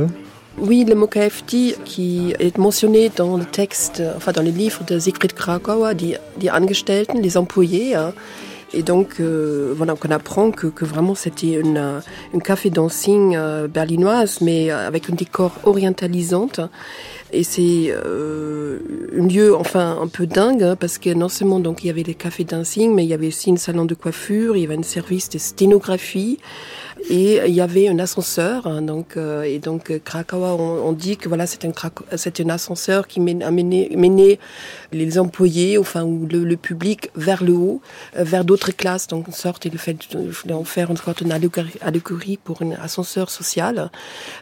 Oui, 0.58 0.86
le 0.88 0.95
MOKFT 0.95 1.84
qui 1.84 2.34
est 2.39 2.58
mentionné 2.58 3.12
dans 3.13 3.36
le 3.36 3.45
texte, 3.45 4.02
enfin 4.15 4.32
dans 4.32 4.41
les 4.41 4.52
livres 4.52 4.86
de 4.86 4.97
Siegfried 5.00 5.34
Krakauer, 5.34 5.95
die, 5.95 6.15
die 6.39 6.50
Angestellten, 6.50 7.21
les 7.21 7.36
employés. 7.36 7.97
Et 8.73 8.84
donc, 8.84 9.19
euh, 9.19 9.73
voilà, 9.75 9.95
on 10.01 10.12
apprend 10.12 10.51
que, 10.51 10.67
que 10.67 10.86
vraiment 10.86 11.13
c'était 11.13 11.53
une, 11.53 12.01
une 12.34 12.41
café 12.41 12.69
dancing 12.69 13.36
euh, 13.36 13.67
berlinoise, 13.67 14.39
mais 14.41 14.69
avec 14.69 15.10
un 15.10 15.13
décor 15.13 15.51
orientalisante. 15.63 16.62
Et 17.34 17.43
c'est 17.43 17.88
euh, 17.89 18.80
un 19.17 19.28
lieu, 19.28 19.55
enfin, 19.55 19.97
un 20.01 20.07
peu 20.07 20.26
dingue, 20.26 20.63
hein, 20.63 20.76
parce 20.78 20.97
que 20.97 21.09
non 21.13 21.30
seulement 21.30 21.59
donc 21.59 21.84
il 21.84 21.88
y 21.88 21.89
avait 21.89 22.03
les 22.03 22.13
cafés 22.13 22.43
dancing, 22.43 22.93
mais 22.93 23.03
il 23.03 23.09
y 23.09 23.13
avait 23.13 23.28
aussi 23.28 23.49
une 23.49 23.57
salon 23.57 23.86
de 23.86 23.95
coiffure, 23.95 24.55
il 24.55 24.61
y 24.61 24.65
avait 24.65 24.78
un 24.78 24.84
service 24.84 25.30
de 25.30 25.38
sténographie. 25.38 26.39
Et 27.10 27.39
il 27.47 27.54
y 27.54 27.62
avait 27.62 27.88
un 27.88 27.97
ascenseur, 27.99 28.68
hein, 28.68 28.82
donc 28.82 29.18
euh, 29.18 29.41
et 29.41 29.58
donc 29.58 29.99
Krakawa, 30.04 30.54
on, 30.54 30.88
on, 30.88 30.91
dit 30.91 31.18
que 31.18 31.28
voilà, 31.28 31.47
c'est 31.47 31.66
un 31.66 31.72
c'est 32.16 32.39
un 32.41 32.49
ascenseur 32.49 33.08
qui 33.08 33.20
mené, 33.20 33.89
mené 33.95 34.39
les 34.91 35.18
employés, 35.18 35.78
enfin 35.80 36.04
ou 36.04 36.28
le, 36.30 36.43
le 36.43 36.58
public 36.58 37.10
vers 37.16 37.43
le 37.43 37.54
haut, 37.54 37.82
euh, 38.18 38.24
vers 38.24 38.45
d'autres 38.45 38.72
classes. 38.72 39.08
Donc 39.08 39.28
une 39.28 39.34
sorte, 39.34 39.66
il 39.66 39.78
fait 39.80 39.97
en 40.52 40.64
faire 40.64 40.91
une 40.91 40.97
sorte 40.97 41.24
d'allégorie 41.24 42.38
pour 42.38 42.62
un 42.62 42.72
ascenseur 42.74 43.32
social. 43.32 43.89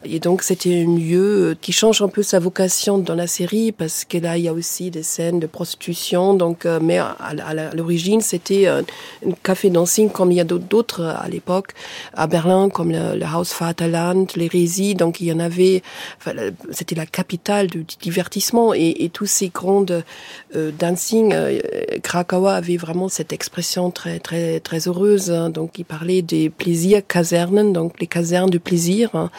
Et 0.03 0.19
donc 0.19 0.43
c'était 0.43 0.83
un 0.85 0.97
lieu 0.97 1.55
qui 1.61 1.71
change 1.71 2.01
un 2.01 2.09
peu 2.09 2.23
sa 2.23 2.39
vocation 2.39 2.97
dans 2.97 3.15
la 3.15 3.27
série 3.27 3.71
parce 3.71 4.03
que 4.03 4.17
là 4.17 4.37
il 4.37 4.43
y 4.43 4.47
a 4.49 4.53
aussi 4.53 4.91
des 4.91 5.03
scènes 5.03 5.39
de 5.39 5.47
prostitution. 5.47 6.33
Donc 6.33 6.65
euh, 6.65 6.79
mais 6.81 6.97
à, 6.97 7.15
à 7.19 7.73
l'origine 7.73 8.19
c'était 8.19 8.67
un 8.67 8.83
café 9.43 9.69
dancing 9.69 10.09
comme 10.09 10.31
il 10.31 10.35
y 10.35 10.41
a 10.41 10.43
d'autres 10.43 11.03
à 11.03 11.27
l'époque 11.29 11.71
à 12.13 12.27
Berlin 12.27 12.48
comme 12.71 12.91
le, 12.91 13.17
le 13.17 13.25
Haus 13.25 13.53
Vaterland, 13.59 14.27
les 14.35 14.47
Résis. 14.47 14.95
Donc 14.95 15.21
il 15.21 15.27
y 15.27 15.31
en 15.31 15.39
avait. 15.39 15.81
C'était 16.71 16.95
la 16.95 17.05
capitale 17.05 17.67
du 17.67 17.85
divertissement 17.99 18.73
et, 18.73 19.09
tous 19.13 19.25
ces 19.25 19.49
grandes 19.49 20.03
euh, 20.55 20.71
dancing. 20.77 21.33
Euh, 21.33 21.59
avait 22.49 22.77
vraiment 22.77 23.09
cette 23.09 23.33
expression 23.33 23.91
très 23.91 24.19
très 24.19 24.59
très 24.59 24.87
heureuse. 24.87 25.31
Hein. 25.31 25.49
donc 25.49 25.79
il 25.79 25.85
parlait 25.85 26.21
des 26.21 26.49
plaisirs 26.49 27.01
casernes, 27.07 27.73
donc 27.73 27.99
les 27.99 28.07
casernes 28.07 28.49
de 28.49 28.57
plaisir, 28.57 29.09
hein, 29.13 29.29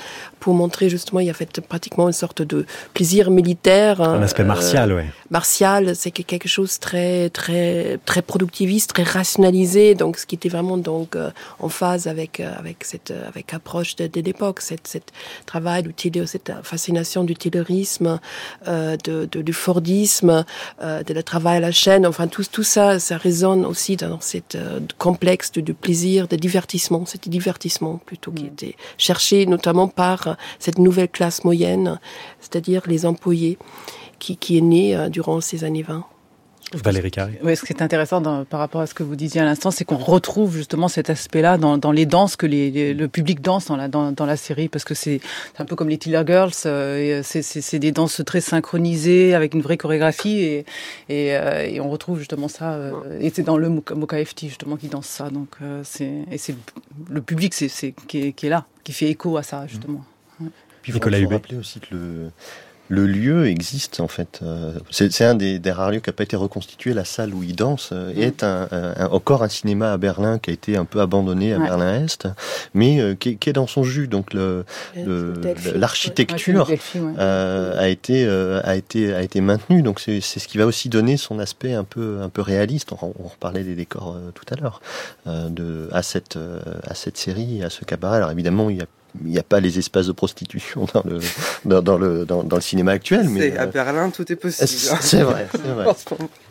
pour 0.41 0.55
montrer 0.55 0.89
justement 0.89 1.21
il 1.21 1.27
y 1.27 1.31
a 1.31 1.35
fait 1.35 1.61
pratiquement 1.61 2.07
une 2.09 2.13
sorte 2.15 2.43
de 2.43 2.67
plaisir 2.95 3.31
militaire. 3.31 4.01
Un 4.01 4.23
aspect 4.23 4.45
martial, 4.45 4.93
euh, 4.93 4.97
ouais. 4.97 5.07
Martial, 5.31 5.95
c'est 5.95 6.11
quelque 6.11 6.49
chose 6.49 6.79
très 6.79 7.31
très 7.31 7.99
très 8.05 8.23
productiviste, 8.23 8.91
très 8.91 9.05
rationalisé. 9.05 9.95
Donc 9.95 10.17
ce 10.17 10.27
qui 10.27 10.35
était 10.35 10.49
vraiment 10.49 10.79
donc 10.79 11.15
euh, 11.15 11.31
en 11.61 11.69
phase 11.69 12.09
avec 12.09 12.41
euh, 12.41 12.53
avec 12.59 12.85
cette 12.85 13.13
avec 13.29 13.55
approche 13.55 13.95
de, 13.97 14.07
de 14.07 14.21
l'époque, 14.21 14.61
cette 14.61 14.87
cette 14.87 15.13
travail 15.47 15.83
du 15.83 15.95
cette 16.27 16.53
fascination 16.63 17.25
du 17.25 17.35
taylorisme, 17.37 18.19
euh, 18.67 18.97
de, 19.05 19.29
de, 19.31 19.43
du 19.43 19.53
fordisme, 19.53 20.45
euh, 20.83 21.03
de 21.03 21.13
le 21.15 21.23
travail 21.23 21.59
à 21.59 21.61
la 21.61 21.73
chaîne. 21.73 22.07
Enfin 22.07 22.27
tout 22.27 22.45
tout 22.51 22.63
ça, 22.63 22.99
ça 22.99 23.17
résonne 23.17 23.65
aussi 23.67 23.97
dans 23.97 24.21
cette 24.21 24.55
euh, 24.55 24.81
complexe 24.99 25.53
du, 25.53 25.63
du 25.63 25.75
plaisir, 25.75 26.27
de 26.27 26.37
divertissement. 26.37 27.05
C'était 27.07 27.31
divertissement 27.31 28.01
plutôt 28.07 28.33
qui 28.33 28.47
était 28.47 28.77
cherché 28.99 29.47
notamment 29.47 29.89
par 29.89 30.30
cette 30.59 30.79
nouvelle 30.79 31.09
classe 31.09 31.45
moyenne, 31.45 31.99
c'est-à-dire 32.41 32.83
les 32.87 33.07
employés, 33.07 33.59
qui, 34.19 34.37
qui 34.37 34.59
est 34.59 34.63
née 34.63 34.97
euh, 34.97 35.09
durant 35.09 35.41
ces 35.41 35.65
années 35.65 35.83
20. 35.83 36.05
Valérie 36.73 37.11
Carré. 37.11 37.39
Oui, 37.43 37.57
ce 37.57 37.65
qui 37.65 37.73
est 37.73 37.83
intéressant 37.83 38.21
dans, 38.21 38.45
par 38.45 38.61
rapport 38.61 38.81
à 38.81 38.87
ce 38.87 38.95
que 38.95 39.03
vous 39.03 39.17
disiez 39.17 39.41
à 39.41 39.45
l'instant, 39.45 39.71
c'est 39.71 39.85
qu'on 39.85 39.97
retrouve 39.97 40.55
justement 40.55 40.87
cet 40.87 41.11
aspect-là 41.11 41.59
dans, 41.59 41.79
dans, 41.79 41.91
les 41.91 42.07
danses 42.07 42.37
que 42.37 42.47
les, 42.47 42.71
les, 42.71 42.95
le 42.95 43.09
public 43.09 43.41
danse 43.41 43.67
dans 43.67 43.77
la, 43.77 43.89
dans, 43.89 44.13
dans 44.13 44.27
la 44.27 44.37
série, 44.37 44.69
parce 44.69 44.85
que 44.85 44.95
c'est 44.95 45.21
un 45.59 45.65
peu 45.65 45.75
comme 45.75 45.89
les 45.89 45.99
Tiller 45.99 46.23
Girls, 46.25 46.53
euh, 46.67 47.23
c'est 47.25 47.79
des 47.79 47.91
danses 47.91 48.23
très 48.25 48.41
synchronisées 48.41 49.35
avec 49.35 49.55
une 49.55 49.63
vraie 49.63 49.79
chorégraphie, 49.79 50.39
et, 50.39 50.59
et, 51.09 51.37
euh, 51.37 51.67
et 51.67 51.81
on 51.81 51.91
retrouve 51.91 52.19
justement 52.19 52.49
ça. 52.49 52.75
Euh, 52.75 52.93
et 53.21 53.31
c'est 53.35 53.43
dans 53.43 53.57
le 53.57 53.69
Moka 53.69 54.25
FT 54.25 54.47
justement 54.47 54.77
qui 54.77 54.87
danse 54.87 55.07
ça, 55.07 55.29
donc 55.31 55.49
euh, 55.63 55.83
c'est 55.85 56.25
et 56.31 56.39
c'est 56.39 56.55
le 57.09 57.21
public 57.21 57.53
c'est 57.53 57.95
qui, 58.07 58.29
est, 58.29 58.33
qui 58.33 58.47
est 58.47 58.51
là, 58.51 58.67
qui 58.85 58.93
fait 58.93 59.09
écho 59.11 59.37
à 59.37 59.43
ça 59.43 59.67
justement. 59.67 60.05
Puis 60.83 60.93
il 60.93 61.03
faut, 61.03 61.11
faut 61.11 61.29
rappeler 61.29 61.57
aussi 61.57 61.81
que 61.81 61.95
le 61.95 62.31
le 62.91 63.07
lieu 63.07 63.47
existe 63.47 64.01
en 64.01 64.09
fait. 64.09 64.41
Euh, 64.43 64.73
c'est 64.91 65.25
un 65.25 65.37
des, 65.37 65.61
des, 65.61 65.71
rares 65.71 65.93
lieux 65.93 66.01
qui 66.01 66.11
n'a 66.11 66.13
pas 66.13 66.25
été 66.25 66.35
reconstitué. 66.37 66.93
La 66.93 67.05
salle 67.05 67.33
où 67.33 67.45
il 67.45 67.55
danse 67.55 67.91
euh, 67.93 68.13
mmh. 68.13 68.21
est 68.21 68.43
un, 68.43 68.67
un, 68.73 69.07
encore 69.07 69.45
un 69.45 69.49
cinéma 69.49 69.93
à 69.93 69.97
Berlin 69.97 70.41
qui 70.41 70.51
a 70.51 70.53
été 70.53 70.77
un 70.77 70.85
peu 70.85 71.01
abandonné 71.01 71.55
à 71.55 71.59
ouais. 71.59 71.65
Berlin 71.65 72.03
Est, 72.03 72.27
mais 72.75 73.01
euh, 73.01 73.15
qui, 73.15 73.37
qui, 73.37 73.49
est 73.49 73.53
dans 73.53 73.69
son 73.69 73.85
jus. 73.85 74.09
Donc 74.09 74.35
l'architecture 74.35 76.67
le, 76.69 76.75
ouais. 77.01 77.13
euh, 77.19 77.81
a 77.81 77.87
été 77.89 78.29
a 78.29 78.75
été 78.75 79.15
a 79.15 79.23
été 79.23 79.41
maintenue. 79.41 79.83
Donc 79.83 80.01
c'est 80.01 80.21
ce 80.21 80.49
qui 80.49 80.59
va 80.59 80.67
aussi 80.67 80.89
donner 80.89 81.17
son 81.17 81.39
aspect 81.39 81.75
un 81.75 81.85
peu 81.85 82.19
un 82.21 82.29
peu 82.29 82.43
réaliste. 82.43 82.91
On, 82.91 83.15
on 83.23 83.29
reparlait 83.29 83.63
des 83.63 83.77
décors 83.77 84.17
tout 84.35 84.47
à 84.53 84.57
l'heure 84.57 84.83
de 85.27 85.89
à 85.93 86.03
cette 86.03 86.37
à 86.85 86.97
cette 86.97 87.19
série 87.19 87.63
à 87.63 87.71
ce 87.71 87.85
cabaret. 87.85 88.17
Alors 88.17 88.33
évidemment 88.33 88.69
il 88.69 88.79
y 88.79 88.83
a 88.83 88.87
il 89.25 89.31
n'y 89.31 89.39
a 89.39 89.43
pas 89.43 89.61
les 89.61 89.79
espaces 89.79 90.07
de 90.07 90.13
prostitution 90.13 90.87
dans 90.95 91.03
le, 91.05 91.21
dans, 91.65 91.83
dans 91.83 91.99
le, 91.99 92.25
dans, 92.25 92.43
dans, 92.43 92.57
le 92.57 92.63
cinéma 92.63 92.93
actuel. 92.93 93.29
Mais 93.29 93.57
à 93.57 93.67
Berlin, 93.67 94.11
tout 94.11 94.31
est 94.31 94.37
possible. 94.37 94.69
C'est 95.01 95.23
vrai, 95.23 95.49
c'est 95.53 95.73
vrai. 95.73 95.87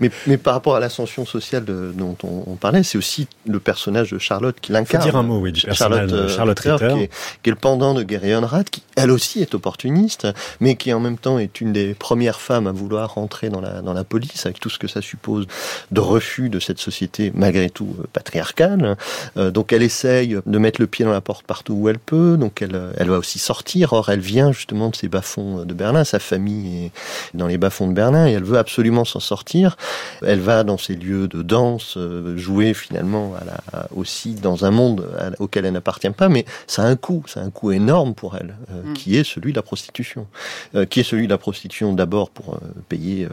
Mais, 0.00 0.10
mais, 0.26 0.36
par 0.36 0.54
rapport 0.54 0.76
à 0.76 0.80
l'ascension 0.80 1.26
sociale 1.26 1.64
de, 1.64 1.92
dont 1.94 2.16
on, 2.22 2.44
on 2.46 2.54
parlait, 2.56 2.82
c'est 2.82 2.98
aussi 2.98 3.26
le 3.46 3.60
personnage 3.60 4.12
de 4.12 4.18
Charlotte 4.18 4.56
qui 4.60 4.72
l'incarne. 4.72 5.04
dire 5.04 5.16
un 5.16 5.22
mot, 5.22 5.38
oui, 5.38 5.52
du 5.52 5.60
Charlotte, 5.72 6.08
de 6.08 6.28
Charlotte 6.28 6.58
Ritter, 6.58 6.72
Ritter. 6.72 6.94
Qui, 6.94 7.02
est, 7.02 7.10
qui, 7.42 7.50
est, 7.50 7.52
le 7.52 7.56
pendant 7.56 7.94
de 7.94 8.02
Gary 8.02 8.34
Honrad, 8.34 8.68
qui 8.70 8.82
elle 8.96 9.10
aussi 9.10 9.40
est 9.40 9.54
opportuniste, 9.54 10.26
mais 10.60 10.76
qui 10.76 10.92
en 10.92 11.00
même 11.00 11.18
temps 11.18 11.38
est 11.38 11.60
une 11.60 11.72
des 11.72 11.94
premières 11.94 12.40
femmes 12.40 12.66
à 12.66 12.72
vouloir 12.72 13.14
rentrer 13.14 13.48
dans 13.48 13.60
la, 13.60 13.80
dans 13.80 13.92
la 13.92 14.04
police, 14.04 14.46
avec 14.46 14.60
tout 14.60 14.70
ce 14.70 14.78
que 14.78 14.88
ça 14.88 15.00
suppose 15.00 15.46
de 15.90 16.00
refus 16.00 16.48
de 16.48 16.58
cette 16.58 16.78
société 16.78 17.32
malgré 17.34 17.70
tout 17.70 17.96
patriarcale. 18.12 18.96
Euh, 19.36 19.50
donc 19.50 19.72
elle 19.72 19.82
essaye 19.82 20.38
de 20.44 20.58
mettre 20.58 20.80
le 20.80 20.86
pied 20.86 21.04
dans 21.04 21.12
la 21.12 21.20
porte 21.20 21.46
partout 21.46 21.74
où 21.74 21.88
elle 21.88 21.98
peut, 21.98 22.36
donc 22.36 22.62
elle, 22.62 22.80
elle 22.96 23.08
va 23.08 23.18
aussi 23.18 23.38
sortir. 23.38 23.92
Or 23.92 24.08
elle 24.10 24.20
vient 24.20 24.52
justement 24.52 24.88
de 24.88 24.96
ces 24.96 25.08
bas-fonds 25.08 25.64
de 25.64 25.74
Berlin, 25.74 26.04
sa 26.04 26.18
famille 26.18 26.86
est 26.86 26.92
dans 27.34 27.46
les 27.46 27.58
bas-fonds 27.58 27.88
de 27.88 27.94
Berlin, 27.94 28.26
et 28.26 28.32
elle 28.32 28.44
veut 28.44 28.58
absolument 28.58 29.04
s'en 29.04 29.20
sortir. 29.20 29.76
Elle 30.22 30.40
va 30.40 30.64
dans 30.64 30.78
ces 30.78 30.94
lieux 30.94 31.28
de 31.28 31.42
danse 31.42 31.96
euh, 31.96 32.36
jouer 32.36 32.74
finalement 32.74 33.34
à 33.40 33.44
la, 33.44 33.88
aussi 33.94 34.34
dans 34.34 34.64
un 34.64 34.70
monde 34.70 35.08
à, 35.18 35.30
auquel 35.42 35.64
elle 35.64 35.72
n'appartient 35.72 36.10
pas, 36.10 36.28
mais 36.28 36.44
ça 36.66 36.82
a 36.82 36.86
un 36.86 36.96
coût, 36.96 37.24
ça 37.26 37.40
a 37.40 37.44
un 37.44 37.50
coût 37.50 37.72
énorme 37.72 38.14
pour 38.14 38.36
elle, 38.36 38.56
euh, 38.70 38.90
mm. 38.90 38.94
qui 38.94 39.16
est 39.16 39.24
celui 39.24 39.52
de 39.52 39.56
la 39.56 39.62
prostitution, 39.62 40.26
euh, 40.74 40.84
qui 40.86 41.00
est 41.00 41.04
celui 41.04 41.26
de 41.26 41.32
la 41.32 41.38
prostitution 41.38 41.92
d'abord 41.92 42.30
pour 42.30 42.54
euh, 42.54 42.58
payer 42.88 43.24
euh, 43.24 43.28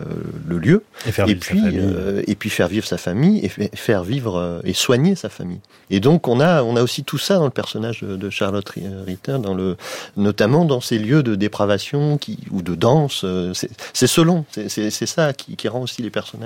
le 0.48 0.58
lieu, 0.58 0.84
et, 1.08 1.12
faire 1.12 1.28
et 1.28 1.36
puis 1.36 1.62
euh, 1.64 2.22
et 2.28 2.36
puis 2.36 2.50
faire 2.50 2.68
vivre 2.68 2.86
sa 2.86 2.98
famille 2.98 3.40
et 3.44 3.50
faire 3.50 4.04
vivre 4.04 4.62
et 4.64 4.74
soigner 4.74 5.16
sa 5.16 5.30
famille. 5.30 5.60
Et 5.90 6.00
donc 6.00 6.28
on 6.28 6.40
a 6.40 6.64
on 6.64 6.76
a 6.76 6.84
aussi 6.84 7.04
tout 7.04 7.18
ça 7.18 7.36
dans 7.38 7.46
le 7.46 7.52
personnage 7.52 8.02
de, 8.02 8.16
de 8.16 8.30
Charlotte 8.30 8.68
Ritter, 9.06 9.38
dans 9.40 9.54
le 9.54 9.78
notamment 10.18 10.66
dans 10.66 10.82
ces 10.82 11.00
lieux 11.00 11.24
de 11.24 11.36
dépravation 11.36 12.18
qui 12.18 12.38
ou 12.52 12.62
de 12.62 12.76
danse. 12.76 13.26
C'est 13.94 14.08
selon, 14.08 14.46
c'est 14.68 14.90
ça 14.92 15.34
qui, 15.34 15.56
qui 15.56 15.68
rend 15.68 15.82
aussi 15.82 16.02
les 16.02 16.10
personnages 16.10 16.45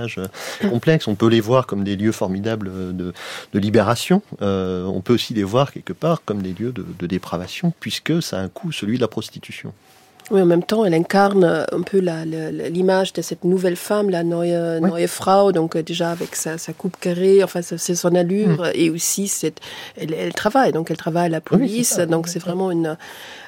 complexes. 0.62 1.08
On 1.08 1.16
peut 1.16 1.28
les 1.28 1.41
voir 1.41 1.68
comme 1.68 1.84
des 1.84 1.95
lieux 1.95 2.12
formidables 2.12 2.95
de, 2.95 3.14
de 3.54 3.60
libération. 3.60 4.22
Euh, 4.41 4.86
on 4.86 5.02
peut 5.02 5.14
aussi 5.14 5.34
les 5.34 5.43
voir 5.43 5.72
quelque 5.72 5.93
part 5.93 6.24
comme 6.24 6.41
des 6.41 6.54
lieux 6.54 6.72
de, 6.72 6.86
de 6.97 7.08
dépravation, 7.08 7.74
puisque 7.80 8.22
ça 8.22 8.39
a 8.39 8.41
un 8.41 8.50
coût, 8.50 8.72
celui 8.72 8.97
de 8.97 9.02
la 9.02 9.08
prostitution. 9.08 9.74
Oui, 10.32 10.41
en 10.41 10.45
même 10.45 10.63
temps, 10.63 10.86
elle 10.86 10.93
incarne 10.93 11.65
un 11.71 11.82
peu 11.82 11.99
l'image 12.69 13.13
de 13.13 13.21
cette 13.21 13.43
nouvelle 13.43 13.75
femme, 13.75 14.09
la 14.09 14.23
Neue, 14.23 14.80
oui. 14.82 15.01
Neue 15.01 15.07
Frau, 15.07 15.51
donc 15.51 15.75
euh, 15.75 15.84
déjà 15.84 16.11
avec 16.11 16.36
sa, 16.36 16.57
sa 16.57 16.73
coupe 16.73 16.97
carrée, 16.99 17.43
enfin 17.43 17.61
c'est 17.61 17.95
son 17.95 18.13
allure, 18.15 18.61
mmh. 18.61 18.71
et 18.75 18.89
aussi 18.89 19.27
cette, 19.27 19.59
elle, 19.97 20.13
elle, 20.13 20.34
travaille, 20.34 20.71
donc 20.71 20.91
elle 20.91 20.97
travaille 20.97 21.25
à 21.25 21.30
la 21.30 21.41
police, 21.41 21.97
oui, 21.99 22.07
donc 22.07 22.27
c'est 22.27 22.39
vraiment 22.39 22.69
une, 22.69 22.95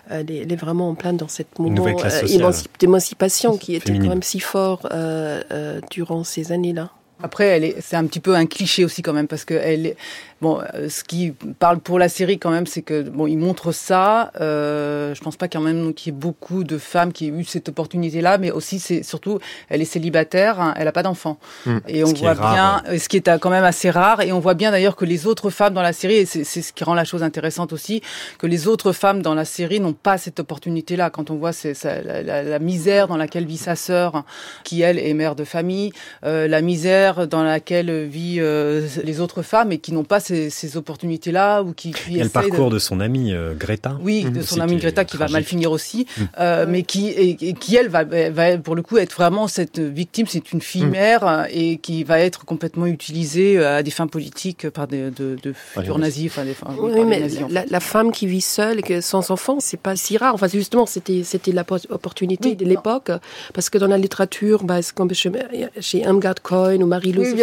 elle 0.10 0.32
est, 0.32 0.38
elle 0.38 0.52
est, 0.52 0.56
vraiment 0.58 0.90
en 0.90 0.96
plein 0.96 1.14
dans 1.14 1.28
cette 1.28 1.60
moment 1.60 1.86
euh, 1.88 2.52
d'émancipation 2.80 3.58
qui 3.58 3.76
était 3.76 3.88
féminine. 3.88 4.08
quand 4.08 4.16
même 4.16 4.24
si 4.24 4.40
fort 4.40 4.88
euh, 4.92 5.42
euh, 5.52 5.80
durant 5.90 6.24
ces 6.24 6.52
années-là. 6.52 6.90
Après, 7.24 7.76
c'est 7.82 7.96
un 7.96 8.06
petit 8.08 8.20
peu 8.20 8.36
un 8.36 8.48
cliché 8.48 8.84
aussi 8.84 9.04
quand 9.04 9.14
même 9.14 9.28
parce 9.28 9.46
que 9.46 9.54
elle, 9.54 9.96
bon, 10.42 10.62
euh, 10.74 10.90
ce 10.90 11.04
qui 11.04 11.34
parle 11.60 11.80
pour 11.80 12.00
la 12.00 12.10
série 12.10 12.40
quand 12.40 12.52
même, 12.52 12.66
c'est 12.66 12.82
que 12.82 13.02
bon, 13.02 13.28
il 13.28 13.38
montre 13.38 13.72
ça. 13.72 14.32
Euh, 14.42 15.14
je 15.16 15.22
pense 15.22 15.38
pas 15.38 15.48
quand 15.48 15.62
même 15.62 15.94
qu'il 15.94 16.14
y 16.14 16.16
ait 16.16 16.20
beaucoup 16.20 16.64
de 16.64 16.78
femmes 16.78 17.14
qui 17.14 17.28
aient 17.28 17.30
eu 17.30 17.44
cette 17.44 17.70
opportunité-là, 17.70 18.38
mais 18.38 18.52
aussi 18.52 18.80
c'est 18.80 19.04
surtout, 19.04 19.40
elle 19.70 19.82
est 19.82 19.86
célibataire, 19.86 20.60
hein, 20.60 20.74
elle 20.78 20.88
a 20.88 20.92
pas 20.92 21.04
d'enfant, 21.04 21.38
mmh. 21.66 21.78
et 21.88 22.04
on 22.04 22.14
voit 22.14 22.36
bien, 22.36 22.84
ce 22.98 23.08
qui 23.08 23.18
est 23.18 23.40
quand 23.40 23.50
même 23.50 23.64
assez 23.64 23.90
rare, 23.90 24.22
et 24.22 24.32
on 24.32 24.40
voit 24.40 24.54
bien 24.54 24.72
d'ailleurs 24.72 24.96
que 24.96 25.06
les 25.06 25.28
autres 25.28 25.50
femmes 25.50 25.74
dans 25.74 25.82
la 25.82 25.94
série, 25.94 26.16
et 26.16 26.26
c'est 26.26 26.44
ce 26.44 26.74
qui 26.74 26.84
rend 26.84 26.94
la 26.94 27.06
chose 27.06 27.24
intéressante 27.24 27.74
aussi, 27.74 28.02
que 28.38 28.48
les 28.48 28.68
autres 28.68 28.92
femmes 28.92 29.22
dans 29.22 29.36
la 29.36 29.46
série 29.46 29.80
n'ont 29.80 29.94
pas 29.94 30.18
cette 30.18 30.40
opportunité-là. 30.40 31.10
Quand 31.10 31.30
on 31.30 31.36
voit 31.36 31.54
c'est 31.54 31.76
la, 31.84 32.22
la, 32.22 32.44
la, 32.44 32.60
misère 32.60 33.08
dans 33.08 33.18
laquelle 33.18 33.46
vit 33.46 33.58
sa 33.58 33.76
sœur, 33.76 34.24
qui 34.64 34.82
elle 34.82 35.00
est 35.00 35.14
mère 35.14 35.36
de 35.36 35.44
famille, 35.44 35.92
euh, 36.24 36.48
la 36.48 36.62
misère 36.62 37.28
dans 37.28 37.44
laquelle 37.44 38.06
vit 38.06 38.38
euh, 38.40 38.88
les 39.04 39.20
autres 39.20 39.42
femmes 39.42 39.72
et 39.72 39.78
qui 39.78 39.94
n'ont 39.94 40.04
pas 40.04 40.20
ces, 40.32 40.50
ces 40.50 40.78
opportunités-là 40.78 41.62
ou 41.62 41.74
qui, 41.74 41.92
qui 41.92 42.12
il 42.12 42.18
y 42.18 42.22
a 42.22 42.24
le 42.24 42.30
parcours 42.30 42.70
de... 42.70 42.76
de 42.76 42.80
son 42.80 43.00
amie 43.00 43.34
euh, 43.34 43.54
Greta. 43.54 43.98
Oui, 44.02 44.24
de 44.24 44.42
son 44.42 44.60
amie 44.60 44.78
Greta 44.78 45.04
qui, 45.06 45.18
va 45.18 45.28
mal 45.28 45.44
finir 45.44 45.72
aussi, 45.72 46.06
mmh. 46.06 46.22
euh, 46.40 46.66
mais 46.68 46.84
qui 46.84 47.08
et, 47.10 47.50
et, 47.50 47.54
qui 47.54 47.76
elle 47.76 47.90
va, 47.90 48.04
va 48.04 48.58
pour 48.58 48.76
le 48.76 48.82
coup 48.82 48.98
être 48.98 49.14
vraiment 49.14 49.48
cette 49.48 49.80
victime. 49.80 50.26
C'est 50.28 50.52
une 50.54 50.62
fille 50.62 50.86
mère 50.86 51.26
mmh. 51.26 51.48
et 51.52 51.78
qui 51.78 52.04
va 52.04 52.20
être 52.20 52.46
complètement 52.46 52.86
utilisée 52.86 53.58
euh, 53.58 53.78
à 53.78 53.84
des 53.84 53.92
fins 53.92 54.08
politiques 54.08 54.70
par 54.70 54.88
des 54.88 55.12
de, 55.12 55.36
de 55.42 55.54
futurs 55.54 55.96
oui, 55.96 56.02
nazis. 56.02 56.28
Enfin, 56.28 56.46
des, 56.46 56.52
enfin, 56.52 56.74
oui, 56.80 56.92
oui 56.96 57.06
mais 57.06 57.20
nazis, 57.20 57.42
la, 57.50 57.66
la, 57.66 57.80
femme 57.80 58.12
qui 58.12 58.28
vit 58.28 58.42
seule 58.42 58.80
et 58.90 59.02
sans 59.02 59.32
enfant, 59.32 59.58
c'est 59.60 59.80
pas 59.80 59.96
si 59.96 60.18
rare. 60.18 60.34
Enfin, 60.34 60.48
justement, 60.48 60.86
c'était 60.86 61.24
c'était 61.24 61.52
l'opportunité 61.52 62.50
oui, 62.50 62.56
de 62.56 62.66
l'époque 62.66 63.12
parce 63.54 63.70
que 63.70 63.78
dans 63.78 63.88
la 63.88 63.98
littérature, 63.98 64.64
bah, 64.64 64.80
comme 64.96 65.14
chez, 65.14 65.32
chez 65.80 66.00
Irmgard 66.00 66.42
Cohen 66.42 66.82
ou 66.82 66.86
Marie-Louise 66.86 67.36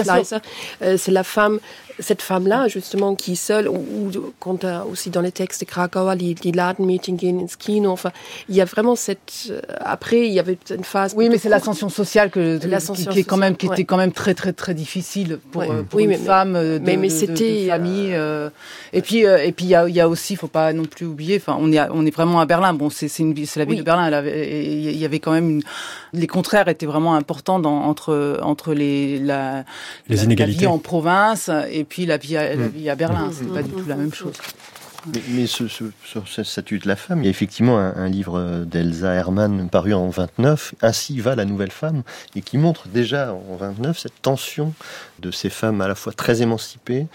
euh, 0.82 0.96
c'est 0.96 1.12
la 1.12 1.24
femme 1.24 1.58
cette 2.00 2.22
femme-là, 2.22 2.68
justement 2.80 3.14
qui 3.14 3.36
seul, 3.36 3.68
ou, 3.68 3.76
ou 3.76 4.10
quand 4.40 4.64
euh, 4.64 4.80
aussi 4.90 5.10
dans 5.10 5.20
les 5.20 5.32
textes 5.32 5.60
de 5.60 5.66
Krakauer, 5.66 6.14
les, 6.16 6.34
les 6.44 6.52
Ladenmädchen 6.52 7.16
gehen 7.18 7.40
ins 7.40 7.56
Kino. 7.58 7.90
Enfin, 7.90 8.10
il 8.48 8.54
y 8.56 8.60
a 8.60 8.64
vraiment 8.64 8.96
cette. 8.96 9.48
euh, 9.50 9.60
après, 9.80 10.26
il 10.26 10.32
y 10.32 10.40
avait 10.40 10.58
une 10.70 10.84
phase. 10.84 11.14
Oui, 11.16 11.28
mais 11.28 11.38
c'est 11.38 11.48
l'ascension 11.48 11.88
sociale 11.88 12.30
que, 12.30 12.58
qui, 12.58 13.06
qui 13.06 13.18
est 13.20 13.24
quand 13.24 13.36
même, 13.36 13.56
qui 13.56 13.66
était 13.66 13.84
quand 13.84 13.96
même 13.96 14.12
très 14.12 14.34
très 14.34 14.52
très 14.52 14.74
difficile 14.74 15.38
pour, 15.50 15.62
Ouais. 15.62 15.68
euh, 15.70 15.82
pour 15.82 15.96
Oui, 15.98 16.04
une 16.04 16.10
mais- 16.10 16.16
femme 16.16 16.52
de, 16.54 16.80
mais- 16.82 16.96
mais 16.96 17.08
de- 17.08 17.12
de- 17.12 17.18
c'était, 17.18 17.62
de 17.64 17.68
famille. 17.68 18.14
euh, 18.14 18.50
et 18.92 19.02
puis 19.02 19.26
euh, 19.26 19.38
et 19.44 19.52
puis 19.52 19.66
il 19.66 19.70
y 19.70 19.74
a, 19.74 19.88
il 19.88 19.94
y 19.94 20.00
a 20.00 20.08
aussi, 20.08 20.36
faut 20.36 20.46
pas 20.48 20.72
non 20.72 20.84
plus 20.84 21.06
oublier. 21.06 21.36
Enfin, 21.36 21.56
on 21.60 21.70
est 21.72 21.78
à- 21.78 21.88
on 21.92 22.04
est 22.06 22.14
vraiment 22.14 22.40
à 22.40 22.46
Berlin. 22.46 22.72
Bon, 22.74 22.90
c'est 22.90 23.08
c'est 23.08 23.22
une 23.22 23.32
ville- 23.34 23.46
c'est 23.46 23.60
la 23.60 23.64
ville 23.66 23.74
Oui. 23.74 23.80
de 23.80 23.84
Berlin. 23.84 24.22
Il 24.24 24.96
y 24.96 25.04
avait 25.04 25.18
quand 25.20 25.32
même 25.32 25.50
une, 25.50 25.62
les 26.12 26.26
contraires 26.26 26.68
étaient 26.68 26.86
vraiment 26.86 27.14
importants 27.14 27.58
dans, 27.58 27.82
entre 27.84 28.38
entre 28.42 28.74
les 28.74 29.18
la 29.18 29.64
Les 30.08 30.16
la- 30.16 30.22
inégalités. 30.24 30.56
la 30.64 30.68
vie 30.70 30.74
en 30.74 30.78
province 30.78 31.50
et 31.70 31.84
puis 31.84 32.06
la 32.06 32.16
vie 32.16 32.36
à, 32.36 32.42
Mm. 32.68 32.72
vie 32.72 32.90
à 32.90 32.96
Berlin. 32.96 33.26
Mm. 33.28 33.32
C'est 33.32 33.52
pas 33.52 33.62
du 33.62 33.70
tout 33.70 33.84
la 33.88 33.96
même 33.96 34.12
chose. 34.14 34.34
Mais, 35.14 35.22
mais 35.30 35.46
ce, 35.46 35.68
ce- 35.68 35.92
sur 36.04 36.26
ce 36.26 36.42
statut 36.42 36.80
de 36.80 36.88
la 36.88 36.96
femme, 36.96 37.20
il 37.22 37.26
y 37.26 37.28
a 37.28 37.30
effectivement 37.30 37.78
un, 37.78 37.94
un 37.94 38.08
livre 38.08 38.64
d'Elsa 38.66 39.14
Hermann 39.14 39.68
paru 39.70 39.94
en 39.94 40.08
29, 40.08 40.74
Ainsi 40.82 41.20
va 41.20 41.36
la 41.36 41.44
nouvelle 41.44 41.70
femme, 41.70 42.02
et 42.34 42.42
qui 42.42 42.58
montre 42.58 42.88
déjà 42.88 43.32
en 43.32 43.54
29 43.56 43.96
cette 43.96 44.20
tension 44.20 44.74
de 45.20 45.30
ces 45.30 45.50
femmes 45.50 45.80
à 45.82 45.88
la 45.88 45.94
fois 45.94 46.12
très 46.12 46.42
émancipées 46.42 47.06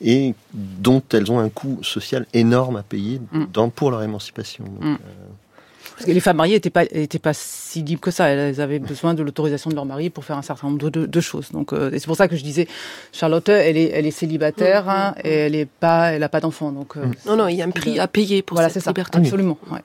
et 0.00 0.34
dont 0.54 1.02
elles 1.12 1.32
ont 1.32 1.40
un 1.40 1.48
coût 1.48 1.78
social 1.82 2.26
énorme 2.32 2.76
à 2.76 2.82
payer 2.84 3.20
Mm. 3.32 3.44
dans, 3.52 3.70
pour 3.70 3.90
leur 3.90 4.02
émancipation. 4.04 4.64
Donc, 4.64 4.80
Mm. 4.80 4.92
euh, 4.94 4.96
Parce 6.02 6.10
que 6.10 6.14
les 6.14 6.20
femmes 6.20 6.38
mariées 6.38 6.54
n'étaient 6.54 6.68
pas, 6.70 6.82
étaient 6.90 7.20
pas 7.20 7.32
si 7.32 7.80
libres 7.84 8.00
que 8.00 8.10
ça. 8.10 8.26
Elles 8.26 8.60
avaient 8.60 8.80
besoin 8.80 9.14
de 9.14 9.22
l'autorisation 9.22 9.70
de 9.70 9.76
leur 9.76 9.84
mari 9.86 10.10
pour 10.10 10.24
faire 10.24 10.36
un 10.36 10.42
certain 10.42 10.66
nombre 10.66 10.78
de, 10.78 10.88
de- 11.02 11.06
de 11.06 11.20
choses. 11.20 11.52
Donc, 11.52 11.72
euh, 11.72 11.92
et 11.92 12.00
c'est 12.00 12.06
pour 12.06 12.16
ça 12.16 12.26
que 12.26 12.34
je 12.34 12.42
disais, 12.42 12.66
Charlotte, 13.12 13.48
elle 13.48 13.76
est, 13.76 13.90
elle 13.94 14.04
est 14.06 14.10
célibataire 14.10 14.86
Mm, 14.86 14.88
hein, 14.90 15.14
et 15.22 15.32
elle 15.32 15.54
est 15.54 15.66
pas, 15.68 16.10
elle 16.12 16.24
a 16.24 16.28
pas 16.28 16.40
d'enfant. 16.40 16.72
Donc, 16.72 16.96
euh, 16.96 17.04
Non, 17.24 17.36
non, 17.36 17.46
il 17.46 17.54
y 17.54 17.62
a 17.62 17.66
un 17.66 17.70
prix 17.70 18.00
à 18.00 18.08
payer 18.08 18.42
pour 18.42 18.56
voilà, 18.56 18.68
c'est 18.68 18.74
cette 18.80 18.84
ça. 18.84 18.90
liberté. 18.90 19.18
Absolument. 19.18 19.56
ouais. 19.70 19.78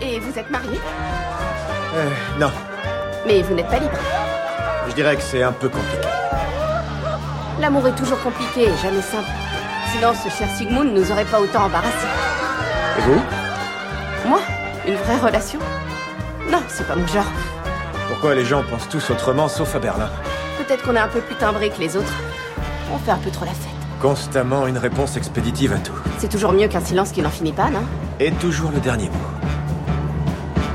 Et 0.00 0.18
vous 0.20 0.38
êtes 0.38 0.50
marié 0.50 0.78
Euh, 1.96 2.10
non, 2.40 2.50
Mais 3.26 3.42
vous 3.42 3.54
n'êtes 3.54 3.66
pas 3.68 3.78
libre. 3.78 3.98
je 4.88 4.94
dirais 4.94 5.16
que 5.16 5.22
c'est 5.22 5.42
un 5.42 5.52
peu 5.52 5.68
compliqué. 5.68 6.06
L'amour 7.60 7.88
est 7.88 7.94
toujours 7.96 8.20
compliqué 8.22 8.68
et 8.68 8.76
jamais 8.76 9.02
simple. 9.02 9.28
Sinon, 9.90 10.12
ce 10.14 10.28
cher 10.28 10.48
Sigmund 10.56 10.94
nous 10.94 11.10
aurait 11.10 11.24
pas 11.24 11.40
autant 11.40 11.64
embarrassés. 11.64 12.06
Et 12.98 13.00
vous? 13.02 13.20
Moi? 14.28 14.38
Une 14.86 14.94
vraie 14.94 15.16
relation? 15.16 15.58
Non, 16.50 16.60
c'est 16.68 16.86
pas 16.86 16.94
mon 16.94 17.06
genre. 17.08 17.24
Pourquoi 18.08 18.36
les 18.36 18.44
gens 18.44 18.62
pensent 18.62 18.88
tous 18.88 19.10
autrement 19.10 19.48
sauf 19.48 19.74
à 19.74 19.80
Berlin? 19.80 20.08
Peut-être 20.58 20.84
qu'on 20.84 20.94
est 20.94 21.00
un 21.00 21.08
peu 21.08 21.20
plus 21.20 21.34
timbré 21.34 21.70
que 21.70 21.80
les 21.80 21.96
autres. 21.96 22.12
On 22.94 22.98
fait 22.98 23.10
un 23.10 23.18
peu 23.18 23.30
trop 23.30 23.44
la 23.44 23.50
fête. 23.50 23.68
Constamment 24.00 24.68
une 24.68 24.78
réponse 24.78 25.16
expéditive 25.16 25.72
à 25.72 25.78
tout. 25.78 25.92
C'est 26.18 26.28
toujours 26.28 26.52
mieux 26.52 26.68
qu'un 26.68 26.80
silence 26.80 27.10
qui 27.10 27.22
n'en 27.22 27.30
finit 27.30 27.52
pas, 27.52 27.70
non? 27.70 27.82
Et 28.20 28.30
toujours 28.32 28.70
le 28.70 28.78
dernier 28.78 29.06
mot. 29.06 29.82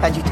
Pas 0.02 0.12
du 0.12 0.22
tout. 0.22 0.32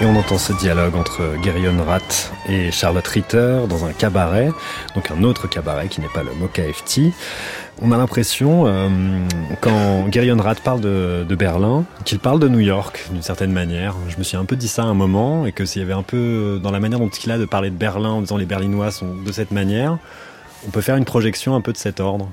Et 0.00 0.06
on 0.06 0.14
entend 0.14 0.38
ce 0.38 0.52
dialogue 0.52 0.94
entre 0.94 1.22
Gerion 1.42 1.74
Rath 1.84 2.32
et 2.48 2.70
Charlotte 2.70 3.06
Ritter 3.08 3.62
dans 3.68 3.84
un 3.84 3.92
cabaret, 3.92 4.52
donc 4.94 5.10
un 5.10 5.24
autre 5.24 5.48
cabaret 5.48 5.88
qui 5.88 6.00
n'est 6.00 6.08
pas 6.08 6.22
le 6.22 6.30
MoKFT. 6.34 7.12
On 7.82 7.90
a 7.90 7.96
l'impression, 7.96 8.66
euh, 8.68 8.88
quand 9.60 10.06
Gerion 10.12 10.36
Rath 10.36 10.60
parle 10.60 10.80
de 10.80 11.34
Berlin, 11.34 11.84
qu'il 12.04 12.20
parle 12.20 12.38
de 12.38 12.46
New 12.46 12.60
York 12.60 13.08
d'une 13.10 13.22
certaine 13.22 13.50
manière. 13.50 13.96
Je 14.08 14.18
me 14.18 14.22
suis 14.22 14.36
un 14.36 14.44
peu 14.44 14.54
dit 14.54 14.68
ça 14.68 14.82
à 14.82 14.86
un 14.86 14.94
moment, 14.94 15.46
et 15.46 15.52
que 15.52 15.64
s'il 15.64 15.82
y 15.82 15.84
avait 15.84 15.94
un 15.94 16.04
peu, 16.04 16.60
dans 16.62 16.70
la 16.70 16.78
manière 16.78 17.00
dont 17.00 17.08
il 17.08 17.30
a 17.32 17.36
de 17.38 17.44
parler 17.44 17.70
de 17.70 17.76
Berlin 17.76 18.10
en 18.10 18.20
disant 18.20 18.36
les 18.36 18.46
Berlinois 18.46 18.92
sont 18.92 19.16
de 19.16 19.32
cette 19.32 19.50
manière, 19.50 19.98
on 20.64 20.70
peut 20.70 20.80
faire 20.80 20.96
une 20.96 21.06
projection 21.06 21.56
un 21.56 21.60
peu 21.60 21.72
de 21.72 21.78
cet 21.78 21.98
ordre. 21.98 22.28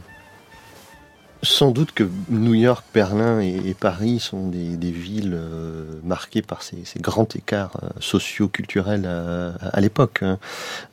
Sans 1.46 1.70
doute 1.70 1.92
que 1.92 2.10
New 2.30 2.56
York, 2.56 2.84
Berlin 2.92 3.40
et, 3.40 3.76
Paris 3.80 4.20
sont 4.20 4.48
des, 4.48 4.92
villes 4.92 5.36
euh, 5.36 5.86
marquées 6.04 6.42
par 6.42 6.64
ces, 6.64 6.84
grands 7.00 7.28
écarts 7.36 7.78
euh, 7.84 7.90
socio-culturels 8.00 9.06
à, 9.06 9.54
à 9.68 9.80
l'époque. 9.80 10.24
hein. 10.24 10.40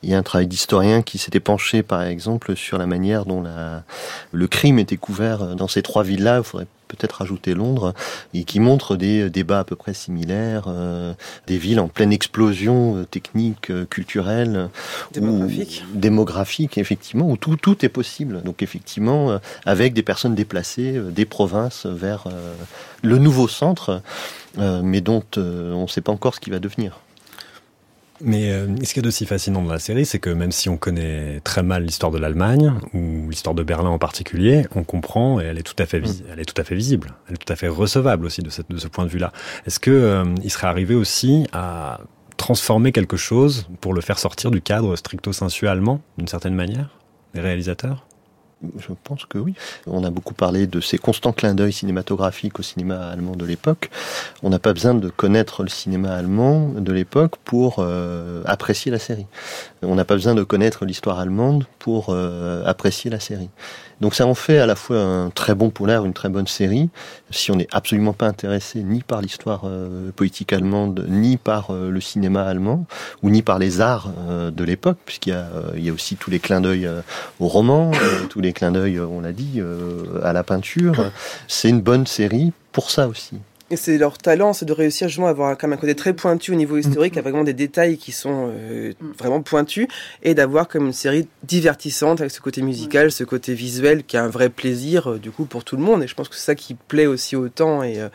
Il 0.03 0.11
y 0.11 0.13
a 0.13 0.17
un 0.17 0.23
travail 0.23 0.45
d'historien 0.45 1.01
qui 1.01 1.17
s'était 1.17 1.39
penché, 1.39 1.81
par 1.81 2.03
exemple, 2.03 2.55
sur 2.55 2.77
la 2.77 2.85
manière 2.85 3.25
dont 3.25 3.43
le 4.31 4.47
crime 4.47 4.77
était 4.77 4.97
couvert 4.97 5.55
dans 5.55 5.67
ces 5.67 5.81
trois 5.81 6.03
villes-là. 6.03 6.37
Il 6.37 6.43
faudrait 6.43 6.67
peut-être 6.95 7.13
rajouter 7.13 7.53
Londres, 7.53 7.93
et 8.33 8.43
qui 8.43 8.59
montre 8.59 8.95
des 8.95 9.29
débats 9.29 9.59
à 9.59 9.63
peu 9.63 9.75
près 9.75 9.93
similaires, 9.93 10.65
euh, 10.67 11.13
des 11.47 11.57
villes 11.57 11.79
en 11.79 11.87
pleine 11.87 12.13
explosion 12.13 12.97
euh, 12.97 13.05
technique, 13.05 13.69
euh, 13.69 13.85
culturelle, 13.85 14.69
Démographique. 15.13 15.83
ou 15.93 15.97
démographique, 15.97 16.77
effectivement, 16.77 17.29
où 17.29 17.37
tout, 17.37 17.55
tout 17.55 17.83
est 17.85 17.89
possible. 17.89 18.41
Donc 18.43 18.61
effectivement, 18.63 19.31
euh, 19.31 19.37
avec 19.65 19.93
des 19.93 20.03
personnes 20.03 20.35
déplacées 20.35 20.97
euh, 20.97 21.11
des 21.11 21.25
provinces 21.25 21.85
vers 21.85 22.25
euh, 22.27 22.53
le 23.01 23.17
nouveau 23.17 23.47
centre, 23.47 24.01
euh, 24.59 24.81
mais 24.83 25.01
dont 25.01 25.23
euh, 25.37 25.73
on 25.73 25.83
ne 25.83 25.87
sait 25.87 26.01
pas 26.01 26.11
encore 26.11 26.35
ce 26.35 26.39
qui 26.39 26.49
va 26.49 26.59
devenir. 26.59 26.99
Mais 28.21 28.51
euh, 28.51 28.67
ce 28.83 28.93
qui 28.93 28.99
est 28.99 29.01
d'aussi 29.01 29.25
fascinant 29.25 29.61
dans 29.63 29.71
la 29.71 29.79
série, 29.79 30.05
c'est 30.05 30.19
que 30.19 30.29
même 30.29 30.51
si 30.51 30.69
on 30.69 30.77
connaît 30.77 31.41
très 31.43 31.63
mal 31.63 31.83
l'histoire 31.83 32.11
de 32.11 32.17
l'Allemagne 32.19 32.73
ou 32.93 33.27
l'histoire 33.29 33.55
de 33.55 33.63
Berlin 33.63 33.89
en 33.89 33.97
particulier, 33.97 34.65
on 34.75 34.83
comprend 34.83 35.41
et 35.41 35.45
elle 35.45 35.57
est 35.57 35.63
tout 35.63 35.75
à 35.79 35.85
fait, 35.85 35.99
vis- 35.99 36.23
elle 36.31 36.39
est 36.39 36.45
tout 36.45 36.59
à 36.61 36.63
fait 36.63 36.75
visible, 36.75 37.15
elle 37.27 37.35
est 37.35 37.37
tout 37.45 37.51
à 37.51 37.55
fait 37.55 37.67
recevable 37.67 38.25
aussi 38.25 38.41
de, 38.41 38.49
cette, 38.49 38.69
de 38.69 38.77
ce 38.77 38.87
point 38.87 39.05
de 39.05 39.09
vue-là. 39.09 39.31
Est-ce 39.65 39.79
que 39.79 39.91
euh, 39.91 40.25
il 40.43 40.51
serait 40.51 40.67
arrivé 40.67 40.95
aussi 40.95 41.47
à 41.53 42.01
transformer 42.37 42.91
quelque 42.91 43.17
chose 43.17 43.67
pour 43.81 43.93
le 43.93 44.01
faire 44.01 44.19
sortir 44.19 44.51
du 44.51 44.61
cadre 44.61 44.95
stricto 44.95 45.33
sensu 45.33 45.67
allemand 45.67 46.01
d'une 46.17 46.27
certaine 46.27 46.55
manière, 46.55 46.97
les 47.33 47.41
réalisateurs? 47.41 48.05
Je 48.77 48.93
pense 49.03 49.25
que 49.25 49.37
oui. 49.37 49.53
On 49.87 50.03
a 50.03 50.09
beaucoup 50.09 50.33
parlé 50.33 50.67
de 50.67 50.79
ces 50.79 50.97
constants 50.97 51.33
clins 51.33 51.53
d'œil 51.53 51.73
cinématographiques 51.73 52.59
au 52.59 52.63
cinéma 52.63 53.07
allemand 53.07 53.35
de 53.35 53.45
l'époque. 53.45 53.89
On 54.41 54.49
n'a 54.49 54.59
pas 54.59 54.73
besoin 54.73 54.93
de 54.93 55.09
connaître 55.09 55.63
le 55.63 55.69
cinéma 55.69 56.13
allemand 56.13 56.69
de 56.69 56.91
l'époque 56.91 57.35
pour 57.43 57.77
euh, 57.79 58.41
apprécier 58.45 58.91
la 58.91 58.99
série. 58.99 59.27
On 59.81 59.95
n'a 59.95 60.05
pas 60.05 60.15
besoin 60.15 60.35
de 60.35 60.43
connaître 60.43 60.85
l'histoire 60.85 61.19
allemande 61.19 61.65
pour 61.79 62.07
euh, 62.09 62.63
apprécier 62.65 63.09
la 63.09 63.19
série. 63.19 63.49
Donc 64.03 64.15
ça 64.15 64.27
en 64.27 64.33
fait 64.33 64.57
à 64.57 64.65
la 64.65 64.75
fois 64.75 64.99
un 64.99 65.29
très 65.29 65.55
bon 65.55 65.69
polar, 65.69 66.03
une 66.03 66.11
très 66.11 66.27
bonne 66.27 66.45
série, 66.45 66.89
si 67.29 67.51
on 67.51 67.55
n'est 67.55 67.69
absolument 67.71 68.11
pas 68.11 68.27
intéressé 68.27 68.83
ni 68.83 69.01
par 69.01 69.21
l'histoire 69.21 69.61
euh, 69.63 70.11
politique 70.11 70.51
allemande, 70.51 71.05
ni 71.07 71.37
par 71.37 71.71
euh, 71.71 71.89
le 71.89 72.01
cinéma 72.01 72.43
allemand, 72.43 72.85
ou 73.21 73.29
ni 73.29 73.41
par 73.41 73.59
les 73.59 73.79
arts 73.79 74.11
euh, 74.27 74.51
de 74.51 74.65
l'époque, 74.65 74.97
puisqu'il 75.05 75.29
y, 75.29 75.31
a, 75.31 75.47
euh, 75.55 75.79
y 75.79 75.89
a 75.89 75.93
aussi 75.93 76.17
tous 76.17 76.29
les 76.29 76.39
clins 76.39 76.59
d'œil 76.59 76.85
au 77.39 77.47
roman, 77.47 77.91
tous 78.29 78.41
les 78.41 78.51
clins 78.51 78.73
d'œil, 78.73 78.99
on 78.99 79.21
l'a 79.21 79.31
dit, 79.31 79.61
à 80.21 80.33
la 80.33 80.43
peinture. 80.43 81.09
C'est 81.47 81.69
une 81.69 81.79
bonne 81.79 82.05
série 82.05 82.51
pour 82.73 82.91
ça 82.91 83.07
aussi. 83.07 83.37
Et 83.73 83.75
c'est 83.75 83.97
leur 83.97 84.19
talent, 84.19 84.53
c'est 84.53 84.65
de 84.65 84.71
réussir 84.71 85.07
justement 85.07 85.25
à 85.25 85.31
avoir 85.31 85.57
comme 85.57 85.73
un 85.73 85.77
côté 85.77 85.95
très 85.95 86.13
pointu 86.13 86.51
au 86.51 86.55
niveau 86.55 86.77
historique, 86.77 87.17
avec 87.17 87.23
vraiment 87.23 87.43
des 87.43 87.55
détails 87.55 87.97
qui 87.97 88.11
sont 88.11 88.51
euh, 88.51 88.93
vraiment 89.17 89.41
pointus, 89.41 89.87
et 90.21 90.35
d'avoir 90.35 90.67
comme 90.67 90.85
une 90.85 90.93
série 90.93 91.27
divertissante 91.41 92.21
avec 92.21 92.29
ce 92.29 92.39
côté 92.39 92.61
musical, 92.61 93.11
ce 93.11 93.23
côté 93.23 93.55
visuel 93.55 94.03
qui 94.03 94.15
a 94.15 94.23
un 94.23 94.27
vrai 94.27 94.49
plaisir 94.49 95.13
euh, 95.13 95.17
du 95.17 95.31
coup 95.31 95.45
pour 95.45 95.63
tout 95.63 95.75
le 95.75 95.81
monde. 95.81 96.03
Et 96.03 96.07
je 96.07 96.13
pense 96.13 96.29
que 96.29 96.35
c'est 96.35 96.45
ça 96.45 96.53
qui 96.53 96.75
plaît 96.75 97.07
aussi 97.07 97.35
autant. 97.35 97.81
Et 97.81 97.99
euh, 97.99 98.09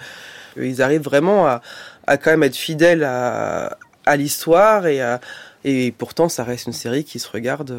ils 0.57 0.81
arrivent 0.81 1.03
vraiment 1.03 1.49
à, 1.49 1.61
à 2.07 2.19
quand 2.19 2.31
même 2.31 2.45
être 2.45 2.57
fidèles 2.57 3.03
à, 3.03 3.77
à 4.05 4.17
l'histoire 4.17 4.87
et 4.87 5.01
à, 5.01 5.21
et 5.65 5.91
pourtant 5.91 6.29
ça 6.29 6.45
reste 6.45 6.69
une 6.69 6.73
série 6.73 7.03
qui 7.03 7.19
se 7.19 7.29
regarde 7.29 7.75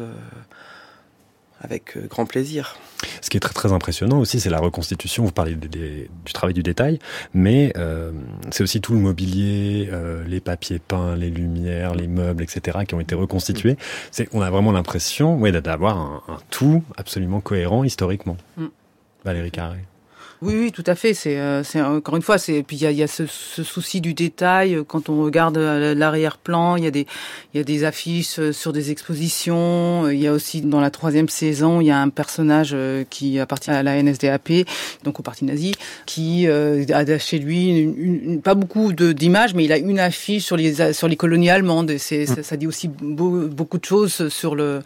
avec 1.60 1.96
euh, 1.96 2.06
grand 2.08 2.26
plaisir. 2.26 2.76
Ce 3.22 3.30
qui 3.30 3.36
est 3.36 3.40
très 3.40 3.52
très 3.54 3.72
impressionnant 3.72 4.18
aussi, 4.18 4.40
c'est 4.40 4.50
la 4.50 4.58
reconstitution. 4.60 5.24
Vous 5.24 5.30
parlez 5.32 5.54
des- 5.54 5.68
des- 5.68 6.10
du 6.24 6.32
travail 6.32 6.54
du 6.54 6.62
détail, 6.62 6.98
mais 7.34 7.72
euh, 7.76 8.12
c'est 8.50 8.62
aussi 8.62 8.80
tout 8.80 8.92
le 8.94 8.98
mobilier, 9.00 9.88
euh, 9.92 10.24
les 10.26 10.40
papiers 10.40 10.78
peints, 10.78 11.16
les 11.16 11.30
lumières, 11.30 11.94
les 11.94 12.08
meubles, 12.08 12.42
etc., 12.42 12.78
qui 12.86 12.94
ont 12.94 13.00
été 13.00 13.14
reconstitués. 13.14 13.76
C'est, 14.10 14.28
on 14.32 14.40
a 14.42 14.50
vraiment 14.50 14.72
l'impression, 14.72 15.38
ouais, 15.38 15.52
d'avoir 15.52 15.96
un, 15.98 16.22
un 16.28 16.38
tout 16.50 16.82
absolument 16.96 17.40
cohérent 17.40 17.84
historiquement. 17.84 18.36
Mm. 18.56 18.66
Valérie 19.24 19.50
Carré. 19.50 19.78
Oui, 20.42 20.54
oui, 20.58 20.72
tout 20.72 20.84
à 20.86 20.94
fait. 20.94 21.12
C'est, 21.12 21.36
euh, 21.36 21.62
c'est 21.62 21.82
encore 21.82 22.16
une 22.16 22.22
fois, 22.22 22.38
c'est 22.38 22.62
puis 22.62 22.76
il 22.76 22.82
y 22.82 22.86
a, 22.86 22.90
y 22.90 23.02
a 23.02 23.06
ce, 23.06 23.26
ce, 23.26 23.62
souci 23.62 24.00
du 24.00 24.14
détail 24.14 24.74
euh, 24.74 24.84
quand 24.84 25.10
on 25.10 25.22
regarde 25.22 25.58
euh, 25.58 25.94
l'arrière-plan. 25.94 26.76
Il 26.76 26.84
y 26.84 26.86
a 26.86 26.90
des, 26.90 27.06
il 27.52 27.58
y 27.58 27.60
a 27.60 27.64
des 27.64 27.84
affiches 27.84 28.50
sur 28.52 28.72
des 28.72 28.90
expositions. 28.90 30.08
Il 30.08 30.18
y 30.18 30.26
a 30.26 30.32
aussi 30.32 30.62
dans 30.62 30.80
la 30.80 30.90
troisième 30.90 31.28
saison, 31.28 31.82
il 31.82 31.88
y 31.88 31.90
a 31.90 32.00
un 32.00 32.08
personnage 32.08 32.74
qui 33.10 33.38
appartient 33.38 33.70
à 33.70 33.82
la 33.82 34.02
NSDAP, 34.02 34.50
donc 35.04 35.20
au 35.20 35.22
parti 35.22 35.44
nazi, 35.44 35.74
qui 36.06 36.48
a 36.48 37.18
chez 37.18 37.38
lui 37.38 37.68
une, 37.78 37.94
une, 37.98 38.42
pas 38.42 38.54
beaucoup 38.54 38.94
de, 38.94 39.12
d'images, 39.12 39.52
mais 39.52 39.64
il 39.64 39.72
a 39.72 39.76
une 39.76 39.98
affiche 39.98 40.44
sur 40.44 40.56
les 40.56 40.94
sur 40.94 41.08
les 41.08 41.16
colonies 41.16 41.50
allemandes. 41.50 41.90
Et 41.90 41.98
c'est, 41.98 42.24
ça, 42.24 42.42
ça, 42.42 42.56
dit 42.56 42.66
aussi 42.66 42.88
beau, 42.88 43.46
beaucoup 43.48 43.78
de 43.78 43.84
choses 43.84 44.28
sur 44.28 44.54
le 44.54 44.80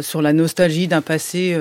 sur 0.00 0.22
la 0.22 0.32
nostalgie 0.32 0.88
d'un 0.88 1.02
passé 1.02 1.58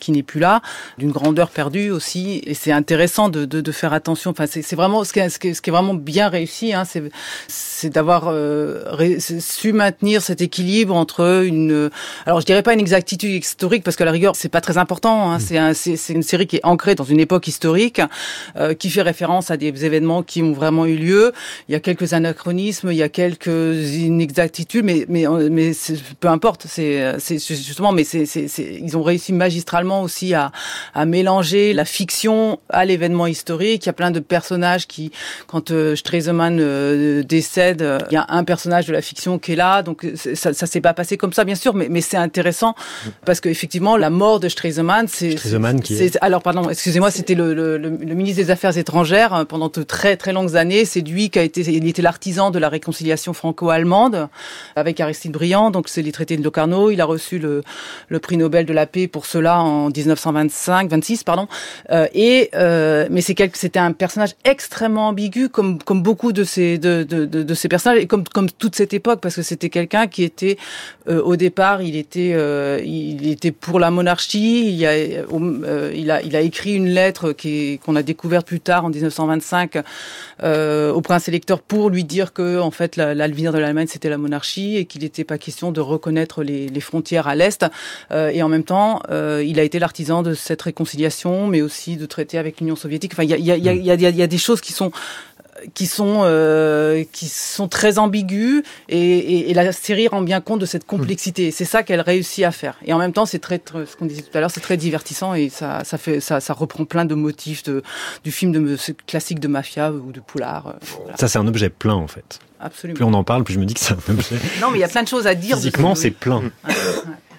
qui 0.00 0.12
n'est 0.12 0.22
plus 0.22 0.40
là, 0.40 0.62
d'une 0.96 1.12
grandeur 1.12 1.50
perdue 1.50 1.90
aussi 1.90 2.45
et 2.46 2.54
c'est 2.54 2.72
intéressant 2.72 3.28
de, 3.28 3.44
de, 3.44 3.60
de, 3.60 3.72
faire 3.72 3.92
attention. 3.92 4.30
Enfin, 4.30 4.46
c'est 4.46 4.74
vraiment 4.76 5.04
ce 5.04 5.12
qui, 5.12 5.18
est, 5.18 5.28
ce, 5.28 5.38
qui 5.38 5.48
est, 5.48 5.70
vraiment 5.70 5.94
bien 5.94 6.28
réussi, 6.28 6.72
hein, 6.72 6.84
c'est 7.48 7.90
d'avoir 7.90 8.28
euh, 8.28 9.18
su 9.18 9.72
maintenir 9.72 10.22
cet 10.22 10.40
équilibre 10.40 10.94
entre 10.94 11.44
une, 11.44 11.90
alors 12.24 12.40
je 12.40 12.46
dirais 12.46 12.62
pas 12.62 12.72
une 12.72 12.80
exactitude 12.80 13.30
historique 13.30 13.82
parce 13.82 13.96
que 13.96 14.04
la 14.04 14.10
rigueur 14.10 14.36
c'est 14.36 14.48
pas 14.48 14.60
très 14.60 14.78
important. 14.78 15.32
Hein, 15.32 15.38
c'est 15.38 15.56
c'est 15.74 16.12
une 16.12 16.22
série 16.22 16.46
qui 16.46 16.56
est 16.56 16.64
ancrée 16.64 16.94
dans 16.94 17.04
une 17.04 17.20
époque 17.20 17.48
historique, 17.48 18.00
euh, 18.56 18.74
qui 18.74 18.90
fait 18.90 19.02
référence 19.02 19.50
à 19.50 19.56
des 19.56 19.84
événements 19.84 20.22
qui 20.22 20.42
ont 20.42 20.52
vraiment 20.52 20.86
eu 20.86 20.96
lieu. 20.96 21.32
Il 21.68 21.72
y 21.72 21.74
a 21.74 21.80
quelques 21.80 22.12
anachronismes, 22.12 22.90
il 22.92 22.96
y 22.96 23.02
a 23.02 23.08
quelques 23.08 23.94
inexactitudes, 23.94 24.84
mais 24.84 25.04
mais 25.08 25.26
mais 25.50 25.72
peu 26.20 26.28
importe. 26.28 26.66
C'est 26.68 27.16
justement, 27.38 27.92
mais 27.92 28.04
c'est 28.04 28.24
ils 28.24 28.96
ont 28.96 29.02
réussi 29.02 29.32
magistralement 29.32 30.02
aussi 30.02 30.34
à 30.34 30.52
à 30.94 31.04
mélanger 31.06 31.72
la 31.72 31.84
fiction 31.84 32.35
à 32.68 32.84
l'événement 32.84 33.26
historique. 33.26 33.84
Il 33.84 33.88
y 33.88 33.90
a 33.90 33.92
plein 33.92 34.10
de 34.10 34.20
personnages 34.20 34.86
qui, 34.86 35.12
quand 35.46 35.70
euh, 35.70 35.96
Stresemann 35.96 36.58
euh, 36.60 37.22
décède, 37.22 37.82
euh, 37.82 37.98
il 38.10 38.14
y 38.14 38.16
a 38.16 38.26
un 38.28 38.44
personnage 38.44 38.86
de 38.86 38.92
la 38.92 39.02
fiction 39.02 39.38
qui 39.38 39.52
est 39.52 39.56
là. 39.56 39.82
Donc 39.82 40.06
ça, 40.34 40.52
ça 40.52 40.66
s'est 40.66 40.80
pas 40.80 40.94
passé 40.94 41.16
comme 41.16 41.32
ça, 41.32 41.44
bien 41.44 41.54
sûr, 41.54 41.74
mais, 41.74 41.88
mais 41.90 42.00
c'est 42.00 42.16
intéressant 42.16 42.74
parce 43.24 43.40
qu'effectivement, 43.40 43.96
la 43.96 44.10
mort 44.10 44.40
de 44.40 44.48
Stresemann, 44.48 45.06
c'est... 45.08 45.36
Stresemann 45.36 45.80
qui 45.80 45.94
est... 45.94 46.18
Alors, 46.20 46.42
pardon, 46.42 46.68
excusez-moi, 46.68 47.10
c'était 47.10 47.34
le, 47.34 47.54
le, 47.54 47.78
le, 47.78 48.14
ministre 48.14 48.42
des 48.42 48.50
Affaires 48.50 48.76
étrangères 48.76 49.46
pendant 49.48 49.68
de 49.68 49.82
très 49.82 50.16
très 50.16 50.32
longues 50.32 50.56
années. 50.56 50.84
C'est 50.84 51.00
lui 51.00 51.30
qui 51.30 51.38
a 51.38 51.42
été, 51.42 51.60
il 51.60 51.86
était 51.86 52.02
l'artisan 52.02 52.50
de 52.50 52.58
la 52.58 52.68
réconciliation 52.68 53.32
franco-allemande 53.32 54.28
avec 54.74 55.00
Aristide 55.00 55.32
Briand. 55.32 55.70
Donc 55.70 55.88
c'est 55.88 56.02
les 56.02 56.12
traités 56.12 56.36
de 56.36 56.42
Locarno. 56.42 56.90
Il 56.90 57.00
a 57.00 57.04
reçu 57.04 57.38
le, 57.38 57.62
le 58.08 58.18
prix 58.18 58.36
Nobel 58.36 58.66
de 58.66 58.72
la 58.72 58.86
paix 58.86 59.08
pour 59.08 59.26
cela 59.26 59.60
en 59.60 59.88
1925, 59.88 60.90
26, 60.90 61.24
pardon. 61.24 61.48
Euh, 61.90 62.06
et 62.12 62.25
et 62.26 62.50
euh, 62.54 63.06
mais 63.08 63.20
c'est 63.20 63.36
c'était 63.54 63.78
un 63.78 63.92
personnage 63.92 64.34
extrêmement 64.44 65.08
ambigu, 65.08 65.48
comme 65.48 65.78
comme 65.80 66.02
beaucoup 66.02 66.32
de 66.32 66.42
ces 66.42 66.76
de, 66.76 67.04
de, 67.04 67.24
de, 67.24 67.44
de 67.44 67.54
ces 67.54 67.68
personnages 67.68 68.00
et 68.00 68.08
comme 68.08 68.24
comme 68.24 68.50
toute 68.50 68.74
cette 68.74 68.92
époque, 68.94 69.20
parce 69.20 69.36
que 69.36 69.42
c'était 69.42 69.70
quelqu'un 69.70 70.08
qui 70.08 70.24
était 70.24 70.56
euh, 71.08 71.22
au 71.22 71.36
départ, 71.36 71.82
il 71.82 71.94
était 71.94 72.32
euh, 72.34 72.80
il 72.84 73.28
était 73.28 73.52
pour 73.52 73.78
la 73.78 73.92
monarchie. 73.92 74.74
Il 74.74 74.84
a 74.86 74.90
euh, 74.90 75.92
il 75.94 76.10
a 76.10 76.20
il 76.20 76.34
a 76.34 76.40
écrit 76.40 76.74
une 76.74 76.88
lettre 76.88 77.32
qui 77.32 77.78
qu'on 77.84 77.94
a 77.94 78.02
découverte 78.02 78.44
plus 78.44 78.58
tard 78.58 78.84
en 78.84 78.88
1925 78.88 79.78
euh, 80.42 80.92
au 80.92 81.00
prince 81.02 81.28
électeur 81.28 81.60
pour 81.60 81.90
lui 81.90 82.02
dire 82.02 82.32
que 82.32 82.58
en 82.58 82.72
fait 82.72 82.96
l'avenir 82.96 83.52
de 83.52 83.58
l'Allemagne 83.58 83.86
c'était 83.88 84.10
la 84.10 84.18
monarchie 84.18 84.76
et 84.78 84.84
qu'il 84.86 85.02
n'était 85.02 85.22
pas 85.22 85.38
question 85.38 85.70
de 85.70 85.80
reconnaître 85.80 86.42
les, 86.42 86.66
les 86.68 86.80
frontières 86.80 87.28
à 87.28 87.36
l'est. 87.36 87.64
et 88.12 88.42
en 88.42 88.48
même 88.48 88.64
temps, 88.64 89.00
il 89.10 89.60
a 89.60 89.62
été 89.62 89.78
l'artisan 89.78 90.22
de 90.22 90.34
cette 90.34 90.62
réconciliation, 90.62 91.46
mais 91.46 91.62
aussi 91.62 91.96
de 91.96 92.06
traité 92.16 92.38
avec 92.38 92.60
l'Union 92.60 92.76
soviétique. 92.76 93.12
Enfin, 93.12 93.24
il 93.24 93.30
y 93.30 93.34
a, 93.34 93.38
y, 93.38 93.50
a, 93.50 93.56
y, 93.56 93.90
a, 93.90 94.10
y 94.10 94.22
a 94.22 94.26
des 94.26 94.38
choses 94.38 94.60
qui 94.62 94.72
sont 94.72 94.90
qui 95.74 95.86
sont 95.86 96.22
euh, 96.24 97.04
qui 97.12 97.28
sont 97.28 97.68
très 97.68 97.98
ambiguës 97.98 98.62
et, 98.88 98.98
et, 98.98 99.50
et, 99.50 99.54
la 99.54 99.72
série 99.72 100.08
rend 100.08 100.22
bien 100.22 100.40
compte 100.40 100.60
de 100.60 100.66
cette 100.66 100.86
complexité. 100.86 101.50
C'est 101.50 101.64
ça 101.64 101.82
qu'elle 101.82 102.00
réussit 102.00 102.44
à 102.44 102.52
faire. 102.52 102.76
Et 102.84 102.92
en 102.92 102.98
même 102.98 103.12
temps, 103.12 103.26
c'est 103.26 103.38
très, 103.38 103.58
très, 103.58 103.86
ce 103.86 103.96
qu'on 103.96 104.06
disait 104.06 104.22
tout 104.22 104.36
à 104.36 104.40
l'heure, 104.40 104.50
c'est 104.50 104.60
très 104.60 104.76
divertissant 104.76 105.34
et 105.34 105.48
ça, 105.48 105.82
ça 105.84 105.98
fait 105.98 106.20
ça, 106.20 106.40
ça 106.40 106.52
reprend 106.52 106.84
plein 106.84 107.04
de 107.04 107.14
motifs 107.14 107.62
de, 107.62 107.82
du 108.24 108.32
film 108.32 108.52
de 108.52 108.76
ce 108.76 108.92
classique 108.92 109.40
de 109.40 109.48
mafia 109.48 109.92
ou 109.92 110.12
de 110.12 110.20
poulard. 110.20 110.68
Euh, 110.68 110.72
voilà. 110.98 111.16
Ça, 111.16 111.28
c'est 111.28 111.38
un 111.38 111.46
objet 111.46 111.70
plein 111.70 111.94
en 111.94 112.08
fait. 112.08 112.40
Absolument. 112.60 112.96
Plus 112.96 113.04
on 113.04 113.14
en 113.14 113.24
parle, 113.24 113.44
plus 113.44 113.54
je 113.54 113.60
me 113.60 113.64
dis 113.64 113.74
que 113.74 113.80
c'est 113.80 113.94
un 113.94 114.12
objet. 114.12 114.36
non, 114.60 114.70
mais 114.70 114.78
il 114.78 114.82
y 114.82 114.84
a 114.84 114.88
plein 114.88 115.02
de 115.02 115.08
choses 115.08 115.26
à 115.26 115.34
dire. 115.34 115.56
Physiquement, 115.56 115.94
c'est 115.94 116.10
plein. 116.10 116.40
Ouais, 116.40 116.50
ouais. 116.68 116.74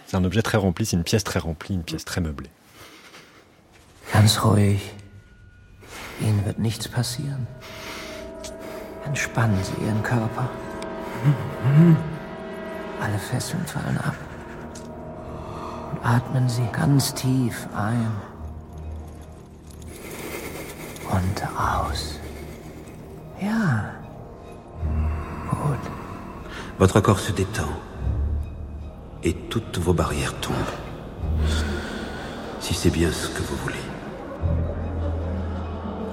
C'est 0.08 0.16
un 0.16 0.24
objet 0.24 0.42
très 0.42 0.58
rempli, 0.58 0.86
c'est 0.86 0.96
une 0.96 1.04
pièce 1.04 1.24
très 1.24 1.40
remplie, 1.40 1.76
une 1.76 1.84
pièce 1.84 2.06
très 2.06 2.22
meublée. 2.22 2.50
Ganz 4.14 4.44
ruhig. 4.44 4.94
Ihnen 6.20 6.46
wird 6.46 6.60
nichts 6.60 6.88
passieren. 6.88 7.48
Entspannen 9.06 9.60
Sie 9.64 9.86
Ihren 9.86 10.04
Körper. 10.04 10.50
Alle 13.02 13.20
Fesseln 13.20 13.66
fallen 13.66 13.98
ab. 13.98 14.16
Und 15.92 16.06
atmen 16.06 16.50
Sie 16.50 16.68
ganz 16.72 17.14
tief 17.14 17.68
ein 17.76 18.12
und 21.10 21.48
aus. 21.58 22.20
Ja. 23.42 23.92
Gut. 25.50 25.80
Votre 26.78 27.02
corps 27.02 27.20
se 27.20 27.32
détend 27.32 27.72
et 29.24 29.50
toutes 29.50 29.78
vos 29.80 29.94
barrières 29.94 30.40
tombent. 30.42 30.74
Si 32.60 32.74
c'est 32.74 32.92
bien 32.92 33.12
ce 33.12 33.30
que 33.30 33.42
vous 33.42 33.58
voulez. 33.64 33.97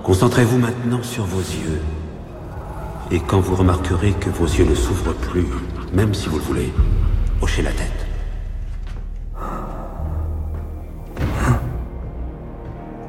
Concentrez-vous 0.03 0.59
maintenant 0.59 1.03
sur 1.03 1.25
vos 1.25 1.41
yeux. 1.41 1.81
Et 3.11 3.21
quand 3.21 3.41
vous 3.41 3.55
remarquerez 3.55 4.13
que 4.13 4.31
vos 4.31 4.45
yeux 4.47 4.67
ne 4.67 4.75
s'ouvrent 4.75 5.15
plus, 5.15 5.47
même 5.93 6.13
si 6.15 6.29
vous 6.29 6.37
le 6.37 6.43
voulez, 6.43 6.73
hochez 7.41 7.63
la 7.63 7.71
tête. 7.71 8.07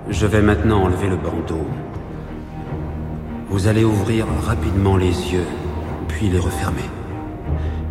Je 0.10 0.26
vais 0.26 0.42
maintenant 0.42 0.84
enlever 0.84 1.10
le 1.10 1.18
bandeau. 1.18 1.66
Vous 3.50 3.68
allez 3.68 3.84
ouvrir 3.84 4.26
rapidement 4.46 4.96
les 4.96 5.34
yeux, 5.34 5.48
puis 6.08 6.30
les 6.30 6.40
refermer. 6.40 6.90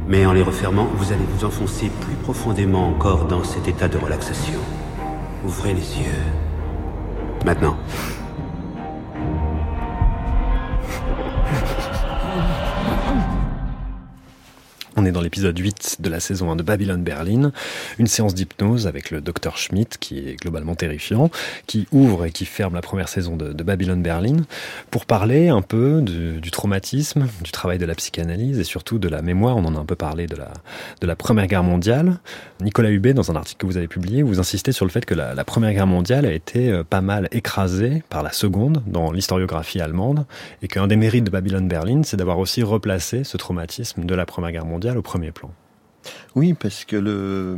Mais 0.09 0.24
en 0.24 0.32
les 0.32 0.43
refermant, 0.43 0.89
vous 0.97 1.12
allez 1.12 1.24
vous 1.37 1.45
enfoncer 1.45 1.91
plus 2.01 2.14
profondément 2.22 2.89
encore 2.89 3.26
dans 3.26 3.45
cet 3.45 3.68
état 3.68 3.89
de 3.89 3.99
relaxation. 3.99 4.61
Ouvrez 5.45 5.74
les 5.74 5.99
yeux. 5.99 6.44
Maintenant. 7.45 7.77
On 15.05 15.07
est 15.07 15.13
dans 15.13 15.21
l'épisode 15.21 15.59
8 15.59 15.99
de 16.01 16.09
la 16.09 16.19
saison 16.19 16.51
1 16.51 16.57
de 16.57 16.63
Babylon 16.63 16.97
Berlin, 16.97 17.53
une 17.99 18.07
séance 18.07 18.35
d'hypnose 18.35 18.87
avec 18.87 19.11
le 19.11 19.21
docteur 19.21 19.59
Schmidt 19.59 19.99
qui 20.01 20.19
est 20.21 20.41
globalement 20.41 20.75
terrifiant, 20.77 21.31
qui 21.67 21.87
ouvre 21.93 22.25
et 22.25 22.31
qui 22.31 22.47
ferme 22.47 22.75
la 22.75 22.81
première 22.81 23.11
saison 23.11 23.37
de, 23.37 23.53
de 23.53 23.63
Babylon 23.63 23.99
Berlin 23.99 24.37
pour 24.91 25.05
parler 25.05 25.51
un 25.51 25.61
peu 25.61 26.01
du, 26.01 26.51
traumatisme, 26.51 27.29
du 27.43 27.51
travail 27.51 27.77
de 27.77 27.85
la 27.85 27.95
psychanalyse 27.95 28.59
et 28.59 28.65
surtout 28.65 28.99
de 28.99 29.11
la 29.11 29.21
mémoire. 29.21 29.59
On 29.59 29.67
en 29.67 29.77
a 29.77 29.79
un 29.79 29.85
peu 29.85 29.95
parlé 29.95 30.27
de 30.27 30.37
la, 30.37 30.55
de 31.03 31.07
la 31.07 31.17
Première 31.17 31.49
Guerre 31.49 31.65
mondiale. 31.65 32.19
Nicolas 32.63 32.91
Hubé, 32.91 33.13
dans 33.13 33.31
un 33.31 33.37
article 33.37 33.61
que 33.61 33.67
vous 33.67 33.77
avez 33.77 33.89
publié, 33.89 34.23
vous 34.23 34.41
insistez 34.41 34.73
sur 34.73 34.87
le 34.87 34.91
fait 34.91 35.05
que 35.05 35.13
la, 35.13 35.35
la 35.35 35.45
Première 35.45 35.75
Guerre 35.75 35.87
mondiale 35.87 36.25
a 36.25 36.33
été 36.33 36.71
euh, 36.71 36.83
pas 36.83 37.03
mal 37.03 37.29
écrasée 37.31 38.03
par 38.09 38.23
la 38.23 38.33
Seconde 38.33 38.83
dans 38.87 39.13
l'historiographie 39.13 39.83
allemande 39.83 40.25
et 40.63 40.69
qu'un 40.69 40.87
des 40.87 40.97
mérites 40.97 41.25
de 41.25 41.31
Babylon 41.31 41.67
Berlin, 41.69 42.01
c'est 42.05 42.17
d'avoir 42.17 42.39
aussi 42.39 42.63
replacé 42.63 43.23
ce 43.23 43.37
traumatisme 43.37 44.07
de 44.07 44.15
la 44.15 44.25
Première 44.25 44.53
Guerre 44.53 44.65
mondiale 44.65 44.94
premier 45.03 45.33
plan. 45.33 45.51
Oui, 46.35 46.55
parce 46.55 46.85
que 46.85 46.97
le, 46.97 47.57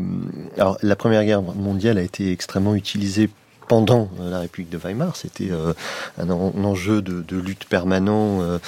la 0.83 0.97
Première 0.97 1.25
Guerre 1.25 1.43
mondiale 1.43 1.99
a 1.99 2.03
été 2.03 2.31
extrêmement 2.31 2.75
utilisée 2.75 3.31
pendant 3.69 4.09
la 4.21 4.41
République 4.41 4.71
de 4.71 4.79
Weimar. 4.79 5.17
C'était 5.17 5.51
euh, 5.51 5.73
un, 6.19 6.31
enjeu 6.31 7.03
de, 7.03 7.37
lutte 7.37 7.65
permanent 7.67 8.41
euh, 8.41 8.59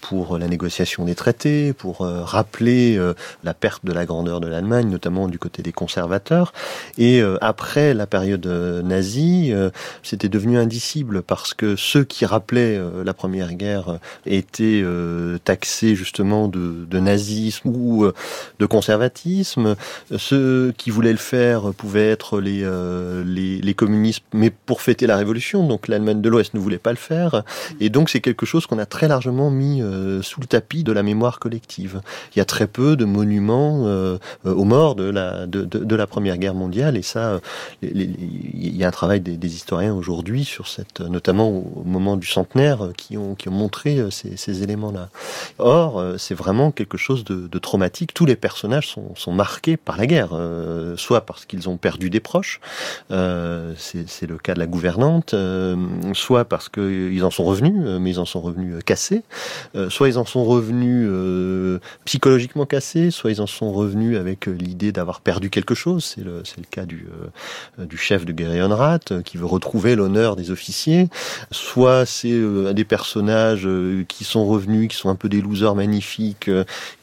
pour 0.00 0.38
la 0.38 0.48
négociation 0.48 1.04
des 1.04 1.14
traités, 1.14 1.72
pour 1.72 2.02
euh, 2.02 2.22
rappeler 2.22 3.00
la 3.42 3.54
perte 3.54 3.84
de 3.84 3.92
la 3.92 4.04
grandeur 4.06 4.40
de 4.40 4.46
l'Allemagne, 4.46 4.88
notamment 4.88 5.28
du 5.28 5.38
côté 5.38 5.62
des 5.62 5.72
conservateurs. 5.72 6.52
Et 6.98 7.22
après 7.40 7.94
la 7.94 8.06
période 8.06 8.46
nazie, 8.46 9.52
c'était 10.02 10.28
devenu 10.28 10.58
indicible 10.58 11.22
parce 11.22 11.54
que 11.54 11.76
ceux 11.76 12.04
qui 12.04 12.24
rappelaient 12.26 12.80
la 13.04 13.14
Première 13.14 13.52
Guerre 13.54 13.98
étaient 14.26 14.84
taxés 15.44 15.94
justement 15.94 16.48
de, 16.48 16.98
nazisme 16.98 17.68
ou 17.68 18.06
de 18.58 18.66
conservatisme. 18.66 19.76
Ceux 20.16 20.72
qui 20.76 20.90
voulaient 20.90 21.12
le 21.12 21.18
faire 21.18 21.72
pouvaient 21.76 22.10
être 22.10 22.40
les 22.40 23.74
communistes 23.76 24.24
mais 24.44 24.50
pour 24.50 24.82
fêter 24.82 25.06
la 25.06 25.16
Révolution. 25.16 25.66
Donc 25.66 25.88
l'Allemagne 25.88 26.20
de 26.20 26.28
l'Ouest 26.28 26.52
ne 26.52 26.60
voulait 26.60 26.76
pas 26.78 26.90
le 26.90 26.96
faire, 26.96 27.44
et 27.80 27.88
donc 27.88 28.10
c'est 28.10 28.20
quelque 28.20 28.44
chose 28.44 28.66
qu'on 28.66 28.78
a 28.78 28.84
très 28.84 29.08
largement 29.08 29.50
mis 29.50 29.82
sous 30.22 30.40
le 30.40 30.46
tapis 30.46 30.84
de 30.84 30.92
la 30.92 31.02
mémoire 31.02 31.38
collective. 31.38 32.02
Il 32.34 32.38
y 32.38 32.42
a 32.42 32.44
très 32.44 32.66
peu 32.66 32.96
de 32.96 33.06
monuments 33.06 33.84
aux 34.44 34.64
morts 34.64 34.94
de 34.94 35.94
la 35.96 36.06
Première 36.06 36.36
Guerre 36.36 36.54
mondiale, 36.54 36.96
et 36.96 37.02
ça, 37.02 37.40
il 37.82 38.76
y 38.76 38.84
a 38.84 38.88
un 38.88 38.90
travail 38.90 39.20
des, 39.20 39.54
historiens 39.54 39.94
aujourd'hui 39.94 40.44
sur 40.44 40.68
cette, 40.68 41.00
notamment 41.00 41.48
au 41.48 41.84
moment 41.84 42.16
du 42.16 42.26
centenaire, 42.26 42.90
qui 42.96 43.16
ont 43.16 43.36
montré 43.46 43.98
ces, 44.10 44.62
éléments-là. 44.62 45.08
Or, 45.58 46.02
c'est 46.18 46.34
vraiment 46.34 46.70
quelque 46.70 46.98
chose 46.98 47.24
de, 47.24 47.58
traumatique. 47.58 48.12
Tous 48.12 48.26
les 48.26 48.36
personnages 48.36 48.88
sont, 48.88 49.32
marqués 49.32 49.76
par 49.76 49.96
la 49.96 50.06
guerre, 50.06 50.30
euh, 50.32 50.96
soit 50.96 51.22
parce 51.22 51.44
qu'ils 51.44 51.68
ont 51.68 51.76
perdu 51.76 52.10
des 52.10 52.20
proches, 52.20 52.60
euh, 53.10 53.72
c'est 53.76 54.26
cas 54.38 54.54
de 54.54 54.58
la 54.58 54.66
gouvernante, 54.66 55.34
euh, 55.34 55.76
soit 56.12 56.44
parce 56.44 56.68
qu'ils 56.68 57.24
en 57.24 57.30
sont 57.30 57.44
revenus, 57.44 57.74
euh, 57.84 57.98
mais 57.98 58.10
ils 58.10 58.20
en 58.20 58.24
sont 58.24 58.40
revenus 58.40 58.76
cassés, 58.84 59.22
euh, 59.76 59.90
soit 59.90 60.08
ils 60.08 60.18
en 60.18 60.24
sont 60.24 60.44
revenus 60.44 61.10
psychologiquement 62.04 62.66
cassés, 62.66 63.10
soit 63.10 63.30
ils 63.30 63.40
en 63.40 63.46
sont 63.46 63.72
revenus 63.72 64.18
avec 64.18 64.46
l'idée 64.46 64.92
d'avoir 64.92 65.20
perdu 65.20 65.50
quelque 65.50 65.74
chose. 65.74 66.04
C'est 66.04 66.24
le, 66.24 66.42
le 66.56 66.64
cas 66.70 66.86
du, 66.86 67.06
du 67.78 67.96
chef 67.96 68.24
de 68.24 68.36
Gerionrat 68.36 68.98
qui 69.24 69.36
veut 69.36 69.46
retrouver 69.46 69.94
l'honneur 69.94 70.36
des 70.36 70.50
officiers, 70.50 71.08
soit 71.50 72.06
c'est 72.06 72.40
des 72.74 72.84
personnages 72.84 73.68
qui 74.08 74.24
sont 74.24 74.46
revenus, 74.46 74.88
qui 74.88 74.96
sont 74.96 75.08
un 75.08 75.14
peu 75.14 75.28
des 75.28 75.40
losers 75.40 75.74
magnifiques, 75.74 76.50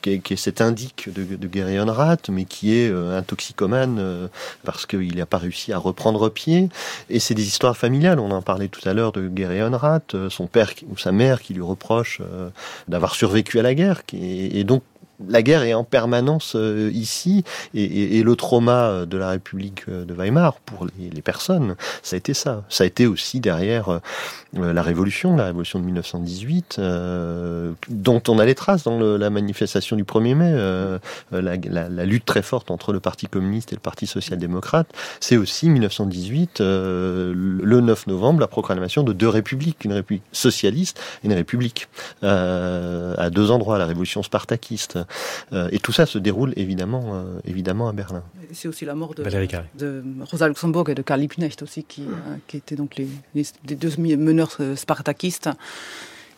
qui, 0.02 0.10
est 0.10 0.36
cet 0.36 0.62
indique 0.62 1.10
de, 1.14 1.36
de 1.36 1.90
Rat, 1.92 2.18
mais 2.30 2.46
qui 2.46 2.76
est 2.76 2.92
un 2.92 3.22
toxicomane 3.22 4.30
parce 4.64 4.86
qu'il 4.86 5.16
n'a 5.16 5.26
pas 5.26 5.38
réussi 5.38 5.74
à 5.74 5.78
reprendre 5.78 6.30
pied. 6.30 6.70
Et 7.10 7.20
c'est 7.22 7.34
des 7.34 7.48
histoires 7.48 7.78
familiales. 7.78 8.20
On 8.20 8.32
en 8.32 8.42
parlait 8.42 8.68
tout 8.68 8.88
à 8.90 8.94
l'heure 8.94 9.14
de 9.14 9.32
Geryon 9.34 9.78
Rat, 9.78 10.02
son 10.30 10.48
père 10.48 10.72
ou 10.90 10.98
sa 10.98 11.14
mère 11.14 11.42
qui 11.42 11.54
lui 11.54 11.62
reproche 11.62 12.22
d'avoir 12.90 13.16
survécu 13.16 13.60
à 13.60 13.62
la 13.62 13.74
guerre. 13.74 14.02
Et 14.14 14.64
donc 14.66 14.84
la 15.28 15.42
guerre 15.42 15.64
est 15.64 15.74
en 15.74 15.84
permanence 15.84 16.54
euh, 16.56 16.90
ici 16.94 17.44
et, 17.74 18.22
le 18.24 18.36
trauma 18.36 19.06
de 19.06 19.18
la 19.18 19.30
République 19.30 19.90
de 19.90 20.14
Weimar 20.14 20.54
pour 20.54 20.86
les, 21.00 21.22
personnes, 21.22 21.76
ça 22.04 22.16
a 22.16 22.18
été 22.18 22.34
ça. 22.34 22.64
Ça 22.70 22.84
a 22.84 22.88
été 22.88 23.08
aussi 23.08 23.40
derrière 23.40 23.90
euh, 23.90 24.74
la 24.74 24.82
Révolution, 24.82 25.36
la 25.36 25.46
Révolution 25.46 25.80
de 25.80 25.86
1918, 25.86 26.78
euh, 26.80 27.72
dont 27.90 28.22
on 28.28 28.38
a 28.38 28.46
les 28.46 28.56
traces 28.56 28.84
dans 28.84 29.00
la 29.00 29.30
manifestation 29.30 29.96
du 29.96 30.04
1er 30.04 30.36
mai, 30.36 31.00
la, 31.32 32.06
lutte 32.06 32.26
très 32.26 32.42
forte 32.42 32.70
entre 32.70 32.94
le 32.94 33.00
Parti 33.00 33.28
communiste 33.28 33.72
et 33.74 33.76
le 33.76 33.82
Parti 33.82 34.08
social-démocrate. 34.08 34.88
C'est 35.20 35.38
aussi 35.38 35.70
1918, 35.70 36.60
le 36.60 37.80
9 37.82 38.08
novembre, 38.08 38.40
la 38.40 38.48
proclamation 38.48 39.04
de 39.04 39.14
deux 39.14 39.30
républiques, 39.30 39.86
une 39.86 39.94
république 39.94 40.24
socialiste 40.32 41.00
et 41.24 41.28
une 41.28 41.34
république 41.34 41.88
à 42.22 43.30
deux 43.30 43.52
endroits, 43.52 43.78
la 43.78 43.86
Révolution 43.86 44.22
spartakiste. 44.24 45.00
Euh, 45.54 45.70
et 45.72 45.80
tout 45.80 45.92
ça 45.92 46.06
se 46.06 46.18
déroule 46.18 46.54
évidemment, 46.56 47.16
euh, 47.16 47.40
évidemment 47.46 47.90
à 47.90 47.94
Berlin. 47.94 48.24
C'est 48.54 48.68
aussi 48.68 48.86
la 48.86 48.96
mort 48.96 49.16
de, 49.16 49.24
de, 49.78 50.04
Rosa 50.22 50.48
Luxembourg 50.48 50.90
et 50.90 50.96
de 50.96 51.02
Karl 51.02 51.20
Liebknecht 51.20 51.62
aussi, 51.62 51.84
qui, 51.84 52.04
euh, 52.04 52.36
qui 52.48 52.58
étaient 52.58 52.76
donc 52.76 52.96
les, 52.96 53.08
les, 53.36 53.76
deux 53.76 53.92
meneurs 53.98 54.58
spartakistes 54.76 55.50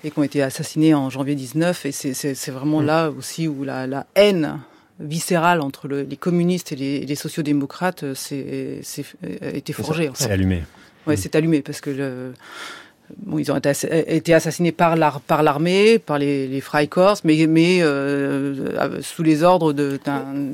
et 0.03 0.11
qui 0.11 0.19
ont 0.19 0.23
été 0.23 0.41
assassinés 0.41 0.93
en 0.93 1.09
janvier 1.09 1.35
19. 1.35 1.85
Et 1.85 1.91
c'est 1.91 2.51
vraiment 2.51 2.81
mm. 2.81 2.85
là 2.85 3.09
aussi 3.09 3.47
où 3.47 3.63
la, 3.63 3.87
la 3.87 4.05
haine 4.15 4.59
viscérale 4.99 5.61
entre 5.61 5.87
le, 5.87 6.03
les 6.03 6.17
communistes 6.17 6.71
et 6.71 6.75
les, 6.75 7.05
les 7.05 7.15
sociodémocrates 7.15 8.13
s'est 8.13 8.81
été 9.41 9.73
forgée. 9.73 10.11
C'est 10.13 10.31
allumé. 10.31 10.63
Mm. 11.07 11.15
c'est 11.15 11.35
allumé 11.35 11.61
parce 11.61 11.81
que 11.81 11.89
le, 11.89 12.33
Ils 13.37 13.51
ont 13.51 13.57
été 13.57 14.33
assassinés 14.33 14.71
par 14.71 14.95
l'armée, 14.95 15.99
par 15.99 16.19
les, 16.19 16.47
les 16.47 16.61
Freikorps, 16.61 17.21
mais, 17.23 17.45
mais 17.47 17.81
euh, 17.81 19.01
sous 19.01 19.23
les 19.23 19.43
ordres 19.43 19.73
de, 19.73 19.99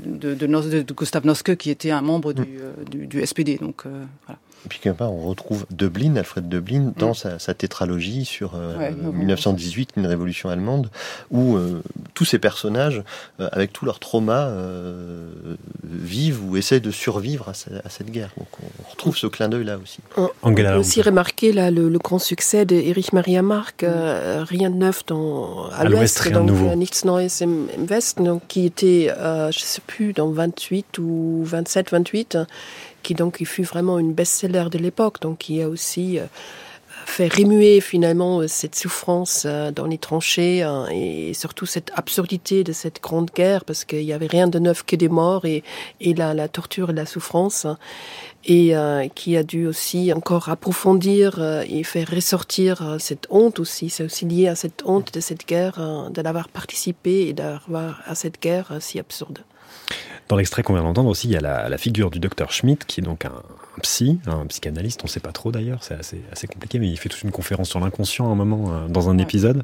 de, 0.06 0.34
de, 0.34 0.82
de, 0.82 0.94
Gustav 0.94 1.26
Noske, 1.26 1.56
qui 1.56 1.70
était 1.70 1.92
un 1.92 2.02
membre 2.02 2.34
du, 2.34 2.42
euh, 2.42 2.72
du, 2.90 3.08
du 3.08 3.26
SPD. 3.26 3.58
Donc, 3.58 3.84
euh, 3.86 4.04
voilà. 4.26 4.40
Et 4.66 4.70
puis 4.70 4.80
quelque 4.80 4.98
part, 4.98 5.14
on 5.14 5.28
retrouve 5.28 5.66
Dublin, 5.72 6.16
Alfred 6.16 6.48
Dublin, 6.48 6.94
dans 6.98 7.14
sa, 7.14 7.40
sa, 7.40 7.54
tétralogie 7.54 8.26
sur 8.26 8.54
euh, 8.56 8.92
1918, 8.92 9.92
une 9.98 10.06
révolution. 10.06 10.50
allemande, 10.50 10.90
où 11.32 11.56
euh, 11.56 11.82
tous 12.14 12.26
ces 12.26 12.40
personnages, 12.40 13.04
euh, 13.40 13.50
avec 13.52 13.74
tout 13.74 13.86
leur 13.86 14.00
trauma, 14.00 14.48
euh, 14.48 15.56
vivent 15.84 16.44
ou 16.46 16.58
essaient 16.58 16.80
de 16.80 16.92
survivre 16.92 17.50
à, 17.50 17.52
à, 17.86 17.90
cette 17.90 18.12
guerre. 18.12 18.32
Donc 18.38 18.48
on 18.62 18.92
retrouve 18.92 19.18
ce 19.18 19.28
clin 19.28 19.50
d'œil 19.50 19.66
là 19.66 19.78
aussi. 19.82 20.00
On, 20.18 20.30
on 20.44 20.54
peut 20.54 20.74
aussi 20.76 21.02
remarquer 21.02 21.52
là, 21.52 21.72
le, 21.72 21.90
le, 21.90 22.00
grand 22.00 22.20
succès 22.20 22.66
d'Erich 22.66 23.14
Maria 23.14 23.42
Mark, 23.42 23.86
Rien 23.86 24.70
de 24.70 24.76
neuf 24.76 25.06
dans, 25.06 25.70
à, 25.70 25.84
l'ouest, 25.84 26.32
donc 26.32 26.50
Nichts 26.76 27.06
Neues 27.06 27.42
im, 27.42 27.68
im 27.78 27.86
Westen, 27.88 28.26
donc, 28.26 28.44
qui 28.48 28.66
était, 28.66 29.12
je 29.18 29.48
ne 29.48 29.52
sais 29.52 29.82
plus, 29.86 30.14
dans 30.14 30.30
28 30.30 30.98
ou 31.00 31.42
27, 31.44 31.92
28 31.92 32.38
qui 33.04 33.14
donc 33.14 33.38
il 33.40 33.46
fut 33.46 33.64
vraiment 33.64 34.00
une 34.00 34.14
best-seller 34.14 34.66
de 34.72 34.78
l'époque, 34.78 35.22
donc 35.22 35.40
qui 35.40 35.62
a 35.62 35.70
aussi 35.70 36.20
euh, 36.20 36.26
fait 37.06 37.34
remuer 37.34 37.82
finalement 37.82 38.40
euh, 38.40 38.48
cette 38.48 38.76
souffrance 38.76 39.44
euh, 39.46 39.72
dans 39.72 39.86
les 39.86 39.98
tranchées 39.98 40.64
hein, 40.64 40.88
et 40.92 41.34
surtout 41.34 41.66
cette 41.66 41.92
absurdité 41.96 42.64
de 42.64 42.72
cette 42.72 43.02
grande 43.02 43.32
guerre 43.36 43.66
parce 43.66 43.86
qu'il 43.86 44.06
n'y 44.06 44.14
avait 44.14 44.28
rien 44.28 44.48
de 44.48 44.60
neuf 44.60 44.84
que 44.84 44.96
des 44.96 45.10
morts 45.10 45.46
et, 45.46 45.64
la, 46.02 46.34
la 46.34 46.48
torture 46.48 46.92
et 46.92 46.94
la 46.94 47.06
souffrance 47.06 47.66
hein, 47.66 47.78
et 48.46 48.74
qui 49.16 49.36
a 49.36 49.44
dû 49.44 49.68
aussi 49.68 50.14
encore 50.14 50.50
approfondir 50.50 51.44
et 51.70 51.84
faire 51.84 52.10
ressortir 52.10 52.96
cette 52.98 53.28
honte 53.30 53.60
aussi. 53.60 53.90
C'est 53.90 54.06
aussi 54.06 54.26
lié 54.26 54.48
à 54.48 54.56
cette 54.56 54.82
honte 54.86 55.14
de 55.14 55.20
cette 55.20 55.46
guerre, 55.46 56.10
de 56.10 56.22
l'avoir 56.22 56.48
participé 56.48 57.28
et 57.28 57.34
d'avoir 57.34 58.02
à 58.06 58.16
cette 58.16 58.42
guerre 58.42 58.78
si 58.80 58.98
absurde. 58.98 59.40
Dans 60.30 60.38
l'extrait 60.38 60.62
qu'on 60.62 60.74
vient 60.74 60.84
d'entendre 60.84 61.10
aussi, 61.10 61.28
il 61.28 61.34
y 61.34 61.38
a 61.38 61.42
la, 61.42 61.70
la, 61.70 61.78
figure 61.80 62.12
du 62.12 62.20
docteur 62.20 62.52
Schmidt, 62.52 62.86
qui 62.86 63.02
est 63.02 63.04
donc 63.04 63.26
un, 63.26 63.30
un 63.30 63.80
psy, 63.82 64.20
un 64.28 64.46
psychanalyste, 64.46 65.02
on 65.02 65.08
ne 65.08 65.10
sait 65.10 65.20
pas 65.20 65.32
trop 65.32 65.52
d'ailleurs, 65.52 65.84
c'est 65.84 65.96
assez, 65.96 66.22
assez, 66.32 66.46
compliqué, 66.46 66.78
mais 66.78 66.88
il 66.88 66.98
fait 66.98 67.10
toute 67.10 67.24
une 67.24 67.32
conférence 67.32 67.70
sur 67.70 67.80
l'inconscient 67.80 68.30
à 68.30 68.32
un 68.32 68.36
moment, 68.36 68.72
euh, 68.72 68.88
dans 68.88 69.10
un 69.10 69.18
épisode. 69.18 69.64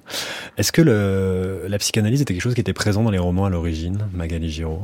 Est-ce 0.57 0.72
que 0.72 0.82
le, 0.82 1.66
la 1.68 1.78
psychanalyse 1.78 2.22
était 2.22 2.34
quelque 2.34 2.41
chose 2.41 2.55
qui 2.55 2.61
était 2.61 2.74
présent 2.74 3.03
dans 3.03 3.11
les 3.11 3.20
romans 3.20 3.45
à 3.45 3.49
l'origine, 3.51 4.07
Magali 4.11 4.49
Giraud? 4.49 4.82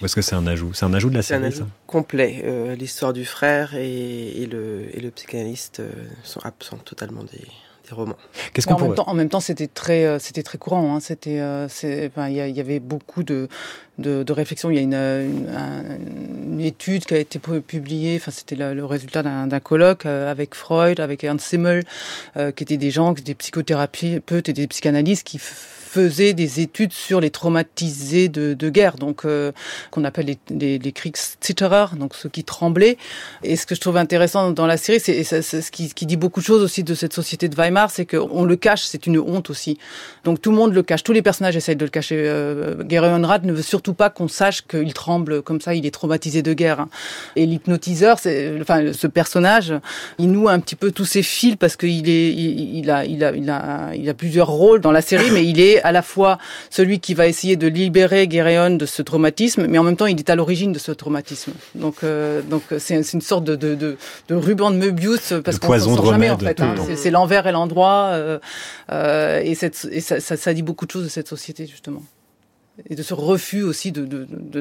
Ou 0.00 0.06
est-ce 0.06 0.14
que 0.14 0.22
c'est 0.22 0.34
un 0.34 0.46
ajout? 0.46 0.72
C'est 0.72 0.86
un 0.86 0.94
ajout 0.94 1.10
de 1.10 1.16
la 1.16 1.22
série, 1.22 1.44
un 1.44 1.48
ajout 1.48 1.66
complet. 1.86 2.42
Euh, 2.44 2.74
L'histoire 2.74 3.12
du 3.12 3.24
frère 3.26 3.74
et, 3.74 4.42
et, 4.42 4.46
le, 4.46 4.86
et 4.96 5.00
le 5.00 5.10
psychanalyste 5.10 5.80
euh, 5.80 5.90
sont 6.22 6.40
absents 6.44 6.78
totalement 6.78 7.24
des, 7.24 7.44
romans. 7.94 8.16
Qu'est-ce 8.52 8.66
qu'on 8.66 8.74
en, 8.74 8.80
même 8.80 8.94
temps, 8.94 9.08
en 9.08 9.14
même 9.14 9.28
temps, 9.28 9.40
c'était 9.40 9.66
très, 9.66 10.04
euh, 10.04 10.18
c'était 10.18 10.42
très 10.42 10.58
courant. 10.58 10.94
Hein. 10.94 11.00
C'était, 11.00 11.40
euh, 11.40 11.68
il 11.82 12.32
y, 12.32 12.52
y, 12.52 12.60
avait 12.60 12.80
beaucoup 12.80 13.22
de, 13.22 13.48
de, 13.98 14.22
de 14.22 14.32
réflexions. 14.32 14.70
Il 14.70 14.76
y 14.76 14.78
a 14.78 14.82
une, 14.82 14.94
une, 14.94 16.52
une, 16.52 16.60
étude 16.60 17.04
qui 17.04 17.14
a 17.14 17.18
été 17.18 17.38
publiée. 17.38 18.16
Enfin, 18.16 18.30
c'était 18.30 18.56
le, 18.56 18.74
le, 18.74 18.84
résultat 18.84 19.22
d'un 19.22 19.60
colloque 19.60 20.06
euh, 20.06 20.30
avec 20.30 20.54
Freud, 20.54 21.00
avec 21.00 21.24
Ernst 21.24 21.46
Simmel, 21.46 21.84
euh, 22.36 22.52
qui 22.52 22.62
étaient 22.62 22.76
des 22.76 22.90
gens, 22.90 23.12
des 23.12 23.34
psychothérapeutes 23.34 24.48
et 24.48 24.52
des 24.52 24.66
psychanalystes 24.66 25.26
qui 25.26 25.38
faisait 25.88 26.34
des 26.34 26.60
études 26.60 26.92
sur 26.92 27.20
les 27.20 27.30
traumatisés 27.30 28.28
de, 28.28 28.54
de 28.54 28.68
guerre, 28.68 28.96
donc 28.96 29.24
euh, 29.24 29.52
qu'on 29.90 30.04
appelle 30.04 30.26
les, 30.26 30.38
les, 30.50 30.78
les 30.78 30.92
Kriegszitterer, 30.92 31.96
donc 31.98 32.14
ceux 32.14 32.28
qui 32.28 32.44
tremblaient. 32.44 32.98
Et 33.42 33.56
ce 33.56 33.66
que 33.66 33.74
je 33.74 33.80
trouve 33.80 33.96
intéressant 33.96 34.50
dans 34.50 34.66
la 34.66 34.76
série, 34.76 35.00
c'est 35.00 35.24
ce 35.24 35.70
qui, 35.70 35.92
qui, 35.92 36.06
dit 36.06 36.16
beaucoup 36.16 36.40
de 36.40 36.44
choses 36.44 36.62
aussi 36.62 36.84
de 36.84 36.94
cette 36.94 37.12
société 37.12 37.48
de 37.48 37.56
Weimar, 37.56 37.90
c'est 37.90 38.06
qu'on 38.06 38.44
le 38.44 38.56
cache, 38.56 38.82
c'est 38.82 39.06
une 39.06 39.18
honte 39.18 39.50
aussi. 39.50 39.78
Donc 40.24 40.40
tout 40.40 40.50
le 40.50 40.56
monde 40.56 40.74
le 40.74 40.82
cache, 40.82 41.02
tous 41.02 41.12
les 41.12 41.22
personnages 41.22 41.56
essayent 41.56 41.76
de 41.76 41.84
le 41.84 41.90
cacher. 41.90 42.16
Euh, 42.18 42.74
Honrad 42.90 43.44
ne 43.44 43.52
veut 43.52 43.62
surtout 43.62 43.94
pas 43.94 44.10
qu'on 44.10 44.28
sache 44.28 44.62
qu'il 44.66 44.92
tremble 44.92 45.42
comme 45.42 45.60
ça, 45.60 45.74
il 45.74 45.86
est 45.86 45.90
traumatisé 45.90 46.42
de 46.42 46.52
guerre. 46.52 46.86
Et 47.36 47.46
l'hypnotiseur, 47.46 48.18
enfin, 48.60 48.92
ce 48.92 49.06
personnage, 49.06 49.72
il 50.18 50.30
noue 50.30 50.48
un 50.48 50.60
petit 50.60 50.76
peu 50.76 50.90
tous 50.90 51.06
ses 51.06 51.22
fils 51.22 51.56
parce 51.56 51.76
qu'il 51.76 52.08
est, 52.08 52.32
il, 52.32 52.90
a, 52.90 53.04
il 53.04 53.24
a, 53.24 53.32
il 53.34 53.48
a, 53.50 53.94
il 53.94 54.08
a 54.08 54.14
plusieurs 54.14 54.48
rôles 54.48 54.80
dans 54.80 54.92
la 54.92 55.02
série, 55.02 55.30
mais 55.30 55.44
il 55.44 55.60
est 55.60 55.77
à 55.82 55.92
la 55.92 56.02
fois 56.02 56.38
celui 56.70 57.00
qui 57.00 57.14
va 57.14 57.26
essayer 57.26 57.56
de 57.56 57.66
libérer 57.66 58.26
Guéréon 58.28 58.76
de 58.76 58.86
ce 58.86 59.02
traumatisme, 59.02 59.66
mais 59.66 59.78
en 59.78 59.82
même 59.84 59.96
temps, 59.96 60.06
il 60.06 60.18
est 60.18 60.30
à 60.30 60.36
l'origine 60.36 60.72
de 60.72 60.78
ce 60.78 60.92
traumatisme. 60.92 61.52
Donc, 61.74 61.96
euh, 62.02 62.42
donc 62.42 62.62
c'est 62.78 63.00
une 63.12 63.20
sorte 63.20 63.44
de, 63.44 63.56
de, 63.56 63.74
de, 63.74 63.96
de, 64.28 64.34
ruban 64.34 64.70
de 64.70 64.76
Möbius 64.76 65.34
parce 65.44 65.58
qu'on 65.58 65.74
ne 65.74 65.78
sort 65.78 66.06
jamais 66.06 66.30
en 66.30 66.38
fait. 66.38 66.60
Hein. 66.60 66.74
C'est 66.96 67.10
l'envers 67.10 67.46
et 67.46 67.52
l'endroit, 67.52 68.10
euh, 68.12 68.38
euh, 68.92 69.40
et, 69.42 69.54
cette, 69.54 69.88
et 69.90 70.00
ça, 70.00 70.20
ça, 70.20 70.36
ça 70.36 70.54
dit 70.54 70.62
beaucoup 70.62 70.86
de 70.86 70.90
choses 70.90 71.04
de 71.04 71.08
cette 71.08 71.28
société 71.28 71.66
justement 71.66 72.02
et 72.88 72.94
de 72.94 73.02
ce 73.02 73.14
refus 73.14 73.62
aussi 73.62 73.92
de 73.92 74.06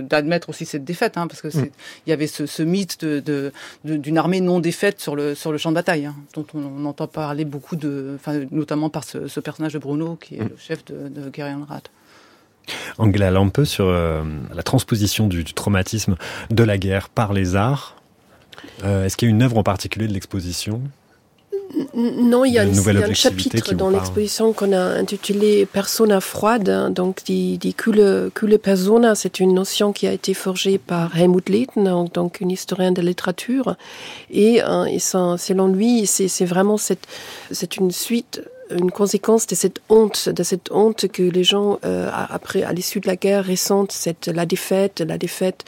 d'admettre 0.02 0.50
aussi 0.50 0.66
cette 0.66 0.84
défaite, 0.84 1.18
hein, 1.18 1.28
parce 1.28 1.42
que 1.42 1.48
mm. 1.48 1.70
il 2.06 2.10
y 2.10 2.14
avait 2.14 2.28
ce, 2.28 2.46
ce 2.46 2.64
mythe 2.64 3.04
de 3.04 3.52
d'une 3.84 4.18
armée 4.18 4.42
non 4.42 4.60
défaite 4.60 5.00
sur 5.00 5.16
le 5.16 5.36
sur 5.36 5.52
le 5.52 5.58
champ 5.58 5.70
de 5.70 5.76
bataille, 5.76 6.06
hein, 6.06 6.16
dont 6.34 6.46
on, 6.54 6.60
on, 6.60 6.86
entend 6.86 7.08
parler 7.08 7.46
beaucoup 7.46 7.76
de, 7.76 8.14
enfin 8.16 8.42
notamment 8.52 8.90
par 8.90 9.04
ce, 9.04 9.28
ce 9.28 9.40
personnage 9.40 9.74
de 9.74 9.80
Bruno 9.80 10.16
qui 10.16 10.36
est 10.36 10.44
mm. 10.44 10.50
le 10.50 10.56
chef 10.58 10.86
de, 10.86 11.08
de 11.10 11.32
Rat. 11.68 11.84
Angela 12.98 13.32
Lampe 13.32 13.64
sur 13.64 13.86
euh, 13.88 14.24
la 14.54 14.64
transposition 14.64 15.28
du, 15.28 15.44
du, 15.44 15.54
traumatisme 15.54 16.16
de 16.50 16.64
la 16.64 16.78
guerre 16.78 17.10
par 17.10 17.34
les 17.34 17.56
arts. 17.56 17.96
Euh, 18.84 19.06
Est-ce 19.06 19.16
qu'il 19.16 19.30
y 19.30 19.32
a 19.32 19.34
une 19.34 19.42
œuvre 19.42 19.58
en 19.58 19.64
particulier 19.64 20.08
de 20.08 20.14
l'exposition? 20.14 20.82
Non, 21.94 22.46
il 22.46 22.54
y 22.54 22.60
a, 22.60 22.64
Une 22.64 22.70
un, 22.70 22.76
nouvelle 22.76 22.96
il 22.96 23.00
y 23.00 23.04
a 23.04 23.06
un 23.08 23.10
objectivité 23.10 23.58
chapitre 23.58 23.76
dans 23.76 23.90
l'exposition 23.90 24.54
qu'on 24.54 24.72
a 24.72 24.80
intitulé 24.80 25.66
Persona 25.66 26.22
froide. 26.22 26.94
Donc, 26.94 27.24
die, 27.26 27.60
Persona, 28.62 29.16
c'est 29.16 29.40
une 29.40 29.54
notion 29.54 29.92
qui 29.92 30.08
a 30.08 30.14
été 30.14 30.34
forgée 30.34 30.78
par 30.78 31.18
Helmut 31.18 31.50
Lehten, 31.50 32.08
donc 32.14 32.42
un 32.42 32.50
historien 32.50 32.92
de 32.92 33.02
littérature. 33.02 33.76
Et, 34.32 34.64
euh, 34.64 34.86
et 34.86 35.00
selon 35.00 35.68
lui, 35.68 36.06
c'est 36.06 36.28
c'est 36.28 36.46
vraiment 36.46 36.78
cette, 36.78 37.08
c'est 37.52 37.78
une 37.78 37.92
suite 37.92 38.42
une 38.72 38.92
conséquence 38.92 39.48
de 39.48 39.56
cette 39.56 39.80
honte, 39.90 40.30
de 40.30 40.44
cette 40.44 40.72
honte 40.72 41.08
que 41.08 41.24
les 41.24 41.44
gens 41.44 41.80
euh, 41.86 42.10
après 42.12 42.64
à 42.64 42.74
l'issue 42.74 43.00
de 43.00 43.08
la 43.08 43.16
guerre 43.16 43.46
ressentent 43.46 43.92
cette 43.92 44.28
la 44.28 44.46
défaite, 44.46 45.02
la 45.02 45.18
défaite. 45.18 45.66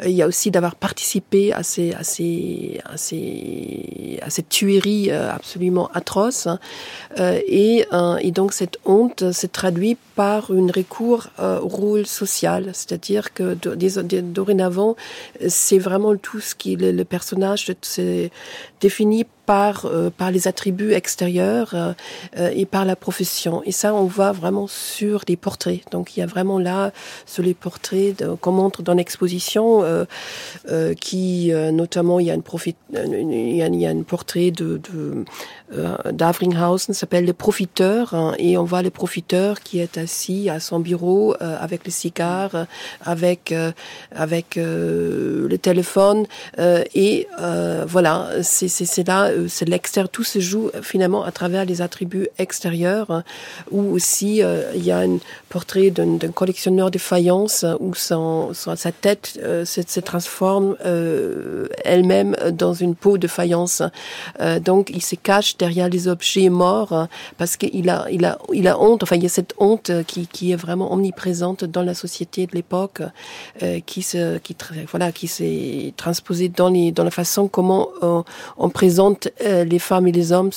Euh, 0.00 0.08
il 0.08 0.14
y 0.14 0.22
a 0.22 0.26
aussi 0.26 0.50
d'avoir 0.50 0.74
participé 0.74 1.52
à 1.52 1.62
ces 1.62 1.92
à 1.92 2.04
ces 2.04 2.80
à 2.84 2.96
ces 2.96 4.18
à 4.22 4.30
cette 4.30 4.48
tuerie 4.48 5.10
euh, 5.10 5.32
absolument 5.32 5.88
atroce. 5.94 6.48
Euh, 7.18 7.40
et 7.46 7.86
et 8.20 8.30
donc 8.30 8.52
cette 8.52 8.78
honte 8.84 9.32
se 9.32 9.46
traduit 9.46 9.96
par 10.14 10.50
un 10.50 10.66
recours 10.68 11.28
au 11.38 11.68
rôle 11.68 12.06
social, 12.06 12.70
c'est-à-dire 12.72 13.32
que 13.32 13.54
dorénavant 13.54 14.96
c'est 15.48 15.78
vraiment 15.78 16.16
tout 16.16 16.40
ce 16.40 16.54
qui 16.54 16.76
le, 16.76 16.92
le 16.92 17.04
personnage 17.04 17.72
c'est 17.82 18.30
défini 18.80 19.26
par 19.50 19.86
euh, 19.86 20.10
par 20.20 20.30
les 20.36 20.44
attributs 20.52 20.92
extérieurs 21.02 21.70
euh, 21.74 21.92
euh, 22.38 22.60
et 22.60 22.66
par 22.74 22.84
la 22.90 22.94
profession. 23.06 23.54
Et 23.68 23.72
ça, 23.72 23.88
on 24.02 24.04
voit 24.16 24.32
vraiment 24.42 24.66
sur 24.68 25.16
des 25.30 25.36
portraits. 25.46 25.80
Donc, 25.94 26.04
il 26.16 26.20
y 26.20 26.22
a 26.22 26.26
vraiment 26.36 26.58
là, 26.68 26.92
sur 27.32 27.42
les 27.48 27.54
portraits 27.66 28.14
qu'on 28.42 28.52
montre 28.62 28.80
dans 28.88 28.94
l'exposition, 29.00 29.64
euh, 29.82 30.04
euh, 30.68 30.94
qui, 31.06 31.50
notamment, 31.82 32.16
il 32.20 32.26
y 32.28 32.30
a 32.30 32.34
une 32.40 32.48
profit, 32.52 32.76
une- 32.94 33.32
il 33.32 33.56
y 33.60 33.62
a, 33.62 33.66
il 33.66 33.80
y 33.80 33.86
a 33.86 33.90
un 34.00 34.02
portrait 34.14 34.50
de, 34.60 34.68
de 34.92 35.24
d'Avringhausen, 36.10 36.94
s'appelle 36.94 37.26
le 37.26 37.32
profiteur, 37.32 38.14
hein, 38.14 38.34
et 38.38 38.58
on 38.58 38.64
voit 38.64 38.82
le 38.82 38.90
profiteur 38.90 39.60
qui 39.60 39.78
est 39.78 39.98
assis 39.98 40.50
à 40.50 40.58
son 40.60 40.80
bureau 40.80 41.34
euh, 41.40 41.56
avec 41.60 41.84
le 41.84 41.90
cigare, 41.90 42.54
euh, 42.54 42.64
avec 43.04 43.52
euh, 43.52 43.72
avec 44.14 44.56
euh, 44.56 45.48
le 45.48 45.58
téléphone, 45.58 46.26
euh, 46.58 46.82
et 46.94 47.28
euh, 47.40 47.84
voilà, 47.86 48.28
c'est 48.42 48.68
c'est 48.68 49.06
là, 49.06 49.26
euh, 49.26 49.46
c'est 49.48 49.68
l'extérieur, 49.68 50.08
tout 50.08 50.24
se 50.24 50.40
joue 50.40 50.70
euh, 50.74 50.82
finalement 50.82 51.22
à 51.22 51.32
travers 51.32 51.64
les 51.64 51.82
attributs 51.82 52.28
extérieurs, 52.38 53.10
hein, 53.10 53.24
où 53.70 53.82
aussi 53.92 54.42
euh, 54.42 54.72
il 54.74 54.84
y 54.84 54.90
a 54.90 54.98
un 54.98 55.18
portrait 55.48 55.90
d'un 55.90 56.18
collectionneur 56.32 56.90
de 56.90 56.98
faïences 56.98 57.64
euh, 57.64 57.74
où 57.80 57.94
son, 57.94 58.52
sa 58.54 58.92
tête 58.92 59.38
euh, 59.42 59.64
se, 59.64 59.80
se 59.86 60.00
transforme 60.00 60.76
euh, 60.84 61.66
elle-même 61.84 62.36
dans 62.52 62.74
une 62.74 62.94
peau 62.94 63.18
de 63.18 63.28
faïence. 63.28 63.82
Euh, 64.40 64.60
donc 64.60 64.90
il 64.90 65.02
se 65.02 65.14
cache 65.14 65.56
derrière 65.60 65.88
les 65.88 66.08
objets 66.08 66.48
morts 66.48 66.94
parce 67.38 67.54
qu'il 67.56 67.88
a, 67.90 68.06
il 68.10 68.24
a, 68.24 68.38
il 68.52 68.66
a 68.66 68.74
honte. 68.80 69.02
Enfin, 69.02 69.16
il 69.16 69.22
y 69.22 69.26
a 69.26 69.34
cette 69.40 69.54
honte 69.58 69.90
euh, 69.90 70.02
qui, 70.02 70.26
qui 70.26 70.52
est 70.52 70.60
vraiment 70.66 70.92
omniprésente 70.92 71.64
dans 71.64 71.84
la 71.90 71.94
société 71.94 72.46
de 72.46 72.54
l'époque, 72.54 73.02
euh, 73.62 73.80
qui 73.84 74.02
se, 74.02 74.38
qui 74.38 74.56
voilà, 74.90 75.12
qui 75.12 75.28
s'est 75.28 75.92
transposée 75.96 76.48
dans 76.48 76.70
les, 76.70 76.92
dans 76.92 77.04
la 77.04 77.10
façon 77.10 77.42
comment 77.48 77.88
on, 78.02 78.70
présente 78.70 79.28
euh, 79.44 79.64
les 79.64 79.78
femmes 79.78 80.06
et 80.06 80.12
les 80.12 80.32
hommes 80.32 80.50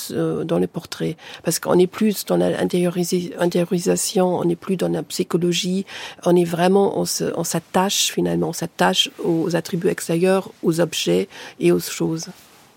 dans 0.44 0.58
les 0.58 0.66
portraits. 0.66 1.16
Parce 1.44 1.58
qu'on 1.58 1.78
est 1.78 1.92
plus 2.00 2.24
dans 2.24 2.36
la 2.36 2.48
intériorisé- 2.64 3.32
intériorisation, 3.38 4.26
on 4.40 4.44
n'est 4.44 4.60
plus 4.66 4.76
dans 4.76 4.88
la 4.88 5.02
psychologie, 5.02 5.84
on 6.24 6.34
est 6.36 6.50
vraiment, 6.56 6.86
on 6.98 7.44
s'attache 7.44 8.12
finalement, 8.16 8.48
on 8.48 8.58
s'attache 8.62 9.10
aux 9.22 9.54
attributs 9.56 9.88
extérieurs, 9.88 10.50
aux 10.62 10.80
objets 10.80 11.28
et 11.60 11.72
aux 11.72 11.80
choses. 11.80 12.26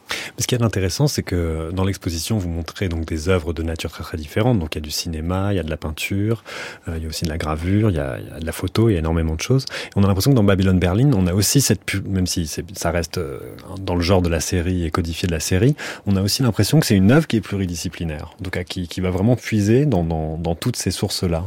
Mais 0.09 0.41
ce 0.41 0.47
qui 0.47 0.55
est 0.55 0.61
intéressant, 0.61 1.07
c'est 1.07 1.23
que 1.23 1.71
dans 1.73 1.83
l'exposition, 1.83 2.37
vous 2.37 2.49
montrez 2.49 2.89
donc 2.89 3.05
des 3.05 3.29
œuvres 3.29 3.53
de 3.53 3.63
nature 3.63 3.91
très 3.91 4.03
très 4.03 4.17
différentes. 4.17 4.59
Donc 4.59 4.75
il 4.75 4.79
y 4.79 4.81
a 4.81 4.81
du 4.81 4.91
cinéma, 4.91 5.53
il 5.53 5.57
y 5.57 5.59
a 5.59 5.63
de 5.63 5.69
la 5.69 5.77
peinture, 5.77 6.43
euh, 6.87 6.93
il 6.97 7.03
y 7.03 7.05
a 7.05 7.09
aussi 7.09 7.25
de 7.25 7.29
la 7.29 7.37
gravure, 7.37 7.89
il 7.89 7.95
y 7.95 7.99
a, 7.99 8.17
de 8.17 8.45
la 8.45 8.51
photo, 8.51 8.89
il 8.89 8.93
y 8.93 8.95
a 8.95 8.99
énormément 8.99 9.35
de 9.35 9.41
choses. 9.41 9.65
Et 9.85 9.91
on 9.95 10.03
a 10.03 10.07
l'impression 10.07 10.31
que 10.31 10.35
dans 10.35 10.43
Babylon 10.43 10.75
Berlin, 10.77 11.11
on 11.15 11.27
a 11.27 11.33
aussi 11.33 11.61
cette 11.61 11.83
pu- 11.83 12.01
même 12.01 12.27
si 12.27 12.47
ça 12.47 12.91
reste 12.91 13.17
euh, 13.17 13.39
dans 13.79 13.95
le 13.95 14.01
genre 14.01 14.21
de 14.21 14.29
la 14.29 14.39
série 14.39 14.85
et 14.85 14.91
codifié 14.91 15.27
de 15.27 15.33
la 15.33 15.39
série, 15.39 15.75
on 16.05 16.15
a 16.15 16.21
aussi 16.21 16.43
l'impression 16.43 16.79
que 16.79 16.85
c'est 16.85 16.95
une 16.95 17.11
œuvre 17.11 17.27
qui 17.27 17.37
est 17.37 17.41
pluridisciplinaire, 17.41 18.35
en 18.39 18.43
tout 18.43 18.51
cas 18.51 18.63
qui, 18.63 18.87
qui 18.87 19.01
va 19.01 19.09
vraiment 19.09 19.35
puiser 19.35 19.85
dans, 19.85 20.03
dans, 20.03 20.37
dans 20.37 20.55
toutes 20.55 20.75
ces 20.77 20.91
sources-là. 20.91 21.43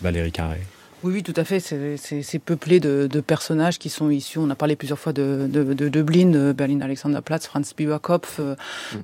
Valérie 0.00 0.32
Carré. 0.32 0.60
Oui, 1.04 1.12
oui, 1.16 1.22
tout 1.22 1.34
à 1.36 1.44
fait. 1.44 1.60
C'est- 1.60 2.38
peuplé 2.38 2.80
de, 2.80 3.06
de 3.06 3.20
personnages 3.20 3.78
qui 3.78 3.90
sont 3.90 4.08
issus. 4.08 4.38
On 4.38 4.48
a 4.48 4.54
parlé 4.54 4.74
plusieurs 4.74 4.98
fois 4.98 5.12
de, 5.12 5.46
de, 5.50 5.62
de 5.74 5.88
Dublin, 5.90 6.30
de 6.30 6.52
Berlin 6.52 6.80
Alexanderplatz, 6.80 7.46
Franz 7.46 7.74
Biberkopf. 7.76 8.40
euh, 8.40 8.56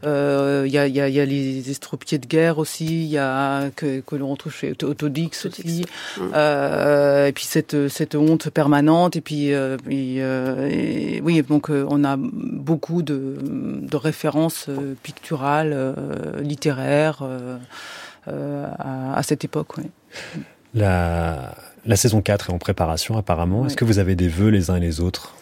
euh, 0.05 0.65
Il 0.67 0.73
y, 0.73 0.79
a, 0.79 0.87
il 0.87 0.95
y, 0.97 1.01
a, 1.01 1.09
il 1.09 1.15
y 1.15 1.21
a 1.21 1.27
les 1.27 1.71
estropiés 1.71 2.17
de 2.19 2.27
guerre 2.27 2.57
aussi. 2.59 2.87
Il 2.87 3.09
y 3.11 3.19
a 3.19 3.69
que, 3.77 4.01
que 4.01 4.17
l'on 4.17 4.29
retrouve 4.31 4.53
chez 4.55 4.71
Otto 4.83 5.09
Dix 5.11 5.45
aussi. 5.47 5.85
Euh, 6.35 7.27
et 7.27 7.33
puis 7.33 7.45
cette, 7.45 7.89
cette 7.89 8.15
honte 8.15 8.49
permanente. 8.49 9.17
Et 9.17 9.21
puis, 9.21 9.53
euh, 9.53 9.77
et, 9.89 11.17
et- 11.17 11.21
oui, 11.23 11.43
donc 11.43 11.69
on 11.71 12.03
a 12.05 12.17
beaucoup 12.19 13.03
de, 13.03 13.37
de 13.43 13.97
références 13.97 14.69
picturales, 15.03 15.95
littéraires 16.43 17.23
à, 18.27 19.15
à 19.19 19.23
cette 19.23 19.45
époque. 19.45 19.77
oui. 19.77 19.85
La, 20.75 21.55
la 21.85 21.97
saison 21.97 22.23
4 22.23 22.51
est 22.51 22.53
en 22.53 22.59
préparation 22.59 23.17
apparemment. 23.17 23.67
Est-ce 23.67 23.77
que 23.77 23.85
vous 23.85 23.99
avez 23.99 24.15
des 24.15 24.29
vœux 24.29 24.51
les 24.51 24.71
uns 24.71 24.77
et 24.77 24.81
les 24.81 25.01
autres? 25.01 25.35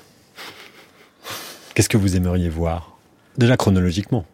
Qu'est-ce 1.74 1.89
que 1.89 1.97
vous 1.97 2.16
aimeriez 2.16 2.49
voir? 2.49 2.99
Déjà 3.37 3.57
chronologiquement. 3.57 4.24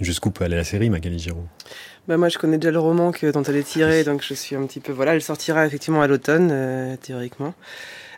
Jusqu'où 0.00 0.30
peut 0.30 0.44
aller 0.44 0.56
la 0.56 0.64
série, 0.64 0.90
Magali 0.90 1.18
Giraud? 1.18 1.46
Bah 2.08 2.16
moi, 2.16 2.28
je 2.28 2.38
connais 2.38 2.58
déjà 2.58 2.70
le 2.70 2.78
roman 2.78 3.12
que, 3.12 3.30
dont 3.30 3.42
elle 3.42 3.56
est 3.56 3.62
tirée, 3.62 4.04
donc 4.04 4.22
je 4.26 4.34
suis 4.34 4.56
un 4.56 4.64
petit 4.66 4.80
peu. 4.80 4.92
Voilà, 4.92 5.14
elle 5.14 5.22
sortira 5.22 5.66
effectivement 5.66 6.02
à 6.02 6.06
l'automne, 6.06 6.48
euh, 6.50 6.96
théoriquement. 6.96 7.54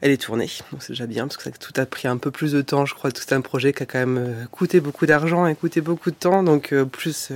Elle 0.00 0.10
est 0.10 0.20
tournée, 0.20 0.50
donc 0.72 0.82
c'est 0.82 0.92
déjà 0.92 1.06
bien, 1.06 1.28
parce 1.28 1.36
que 1.36 1.44
ça, 1.44 1.50
tout 1.50 1.72
a 1.80 1.86
pris 1.86 2.08
un 2.08 2.16
peu 2.16 2.30
plus 2.30 2.52
de 2.52 2.62
temps, 2.62 2.86
je 2.86 2.94
crois. 2.94 3.12
Tout 3.12 3.34
un 3.34 3.40
projet 3.40 3.72
qui 3.72 3.82
a 3.82 3.86
quand 3.86 3.98
même 3.98 4.18
euh, 4.18 4.44
coûté 4.50 4.80
beaucoup 4.80 5.06
d'argent 5.06 5.46
et 5.46 5.54
coûté 5.54 5.80
beaucoup 5.80 6.10
de 6.10 6.16
temps, 6.16 6.42
donc 6.42 6.72
euh, 6.72 6.84
plus, 6.84 7.32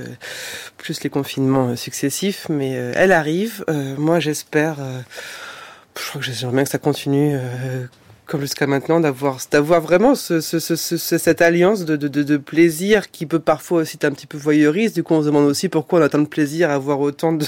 plus 0.77 1.01
les 1.03 1.09
confinements 1.09 1.75
successifs. 1.75 2.47
Mais 2.49 2.71
elle 2.71 3.11
arrive. 3.11 3.63
Moi, 3.97 4.19
j'espère. 4.19 4.77
je 5.97 6.09
crois 6.09 6.21
que 6.21 6.27
j'aimerais 6.27 6.55
bien 6.55 6.63
que 6.63 6.69
ça 6.69 6.77
continue. 6.77 7.37
Comme 8.27 8.41
jusqu'à 8.41 8.67
maintenant, 8.67 8.99
d'avoir 8.99 9.81
vraiment 9.81 10.13
ce, 10.15 10.41
ce, 10.41 10.59
ce, 10.59 10.75
ce- 10.75 10.97
cette 11.17 11.41
alliance 11.41 11.85
de, 11.85 12.37
plaisir 12.37 13.09
qui 13.09 13.25
peut 13.25 13.39
parfois 13.39 13.81
aussi 13.81 13.95
être 13.97 14.05
un 14.05 14.11
petit 14.11 14.27
peu 14.27 14.37
voyeuriste. 14.37 14.95
Du 14.95 15.03
coup, 15.03 15.13
on 15.13 15.21
se 15.21 15.27
demande 15.27 15.45
aussi 15.45 15.69
pourquoi 15.69 15.99
on 15.99 16.03
a 16.03 16.09
tant 16.09 16.19
de 16.19 16.25
plaisir 16.27 16.69
à 16.69 16.77
voir 16.77 16.99
autant 16.99 17.33
de, 17.33 17.45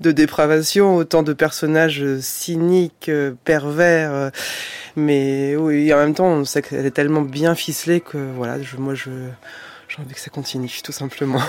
de 0.00 0.12
dépravation, 0.12 0.96
autant 0.96 1.22
de 1.22 1.32
personnages 1.32 2.02
euh, 2.02 2.20
cyniques, 2.20 3.08
euh, 3.08 3.32
pervers. 3.44 4.12
euh, 4.12 4.30
Mais 4.96 5.56
oui, 5.56 5.92
en 5.92 5.96
même 5.98 6.14
temps, 6.14 6.26
on 6.26 6.42
est 6.44 6.90
tellement 6.94 7.22
bien 7.22 7.54
ficelée 7.54 8.00
que 8.00 8.18
voilà, 8.36 8.58
moi, 8.78 8.94
j'ai 8.94 9.10
envie 9.98 10.14
que 10.14 10.20
ça 10.20 10.30
continue, 10.30 10.70
tout 10.84 10.92
simplement. 10.92 11.40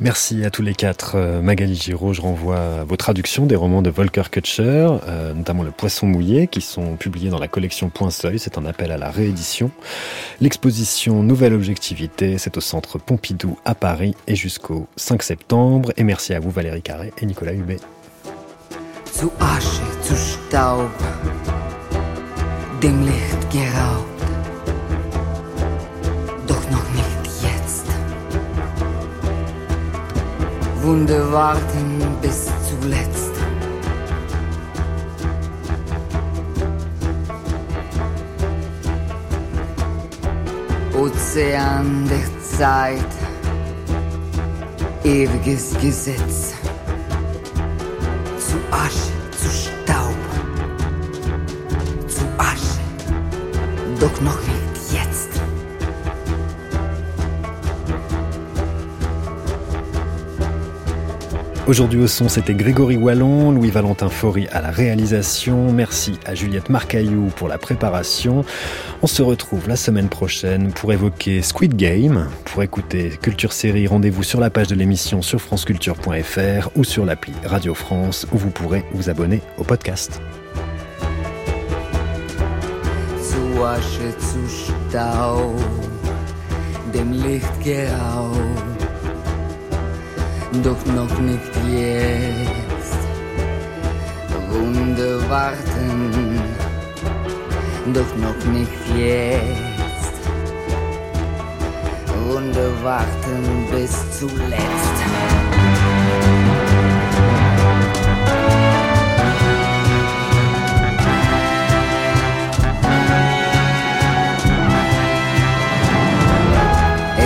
Merci 0.00 0.44
à 0.44 0.50
tous 0.50 0.62
les 0.62 0.74
quatre. 0.74 1.16
Euh, 1.16 1.42
Magali 1.42 1.74
Giraud, 1.74 2.12
je 2.12 2.20
renvoie 2.20 2.58
à 2.80 2.84
vos 2.84 2.96
traductions 2.96 3.46
des 3.46 3.56
romans 3.56 3.82
de 3.82 3.90
Volker 3.90 4.30
Kutscher, 4.30 4.88
euh, 5.08 5.34
notamment 5.34 5.64
Le 5.64 5.72
Poisson 5.72 6.06
mouillé, 6.06 6.46
qui 6.46 6.60
sont 6.60 6.94
publiés 6.96 7.30
dans 7.30 7.40
la 7.40 7.48
collection 7.48 7.90
Point 7.90 8.10
Seuil. 8.10 8.38
C'est 8.38 8.58
un 8.58 8.64
appel 8.64 8.92
à 8.92 8.96
la 8.96 9.10
réédition. 9.10 9.72
L'exposition 10.40 11.24
Nouvelle 11.24 11.52
Objectivité, 11.52 12.38
c'est 12.38 12.56
au 12.56 12.60
centre 12.60 12.98
Pompidou 12.98 13.58
à 13.64 13.74
Paris 13.74 14.14
et 14.28 14.36
jusqu'au 14.36 14.86
5 14.94 15.20
septembre. 15.24 15.92
Et 15.96 16.04
merci 16.04 16.32
à 16.32 16.38
vous 16.38 16.50
Valérie 16.50 16.82
Carré 16.82 17.12
et 17.20 17.26
Nicolas 17.26 17.54
nicht 26.94 27.17
Wunde 30.82 31.32
warten 31.32 32.16
bis 32.22 32.46
zuletzt. 32.68 33.32
Ozean 40.94 42.08
der 42.08 42.58
Zeit, 42.58 43.12
ewiges 45.04 45.74
Gesetz. 45.80 46.54
Zu 48.38 48.56
Asche, 48.70 49.12
zu 49.36 49.48
Staub, 49.50 50.16
zu 52.08 52.24
Asche, 52.38 52.80
doch 54.00 54.20
noch 54.20 54.40
nicht 54.46 54.57
Aujourd'hui 61.68 62.00
au 62.00 62.06
son, 62.06 62.30
c'était 62.30 62.54
Grégory 62.54 62.96
Wallon, 62.96 63.52
Louis-Valentin 63.52 64.08
Faury 64.08 64.48
à 64.52 64.62
la 64.62 64.70
réalisation. 64.70 65.70
Merci 65.70 66.18
à 66.24 66.34
Juliette 66.34 66.70
Marcaillou 66.70 67.26
pour 67.36 67.46
la 67.46 67.58
préparation. 67.58 68.42
On 69.02 69.06
se 69.06 69.20
retrouve 69.20 69.68
la 69.68 69.76
semaine 69.76 70.08
prochaine 70.08 70.72
pour 70.72 70.94
évoquer 70.94 71.42
Squid 71.42 71.76
Game. 71.76 72.30
Pour 72.46 72.62
écouter 72.62 73.10
Culture 73.20 73.52
Série, 73.52 73.86
rendez-vous 73.86 74.22
sur 74.22 74.40
la 74.40 74.48
page 74.48 74.68
de 74.68 74.74
l'émission 74.74 75.20
sur 75.20 75.42
franceculture.fr 75.42 76.70
ou 76.74 76.84
sur 76.84 77.04
l'appli 77.04 77.34
Radio 77.44 77.74
France 77.74 78.26
où 78.32 78.38
vous 78.38 78.50
pourrez 78.50 78.86
vous 78.94 79.10
abonner 79.10 79.42
au 79.58 79.62
podcast. 79.62 80.22
Doch 90.52 90.84
noch 90.86 91.18
nicht 91.20 91.54
jetzt. 91.70 92.98
Wunde 94.50 95.20
warten, 95.28 96.40
doch 97.92 98.16
noch 98.16 98.52
nicht 98.52 98.72
jetzt. 98.96 100.14
Wunde 102.26 102.72
warten 102.82 103.66
bis 103.70 104.18
zuletzt. 104.18 104.98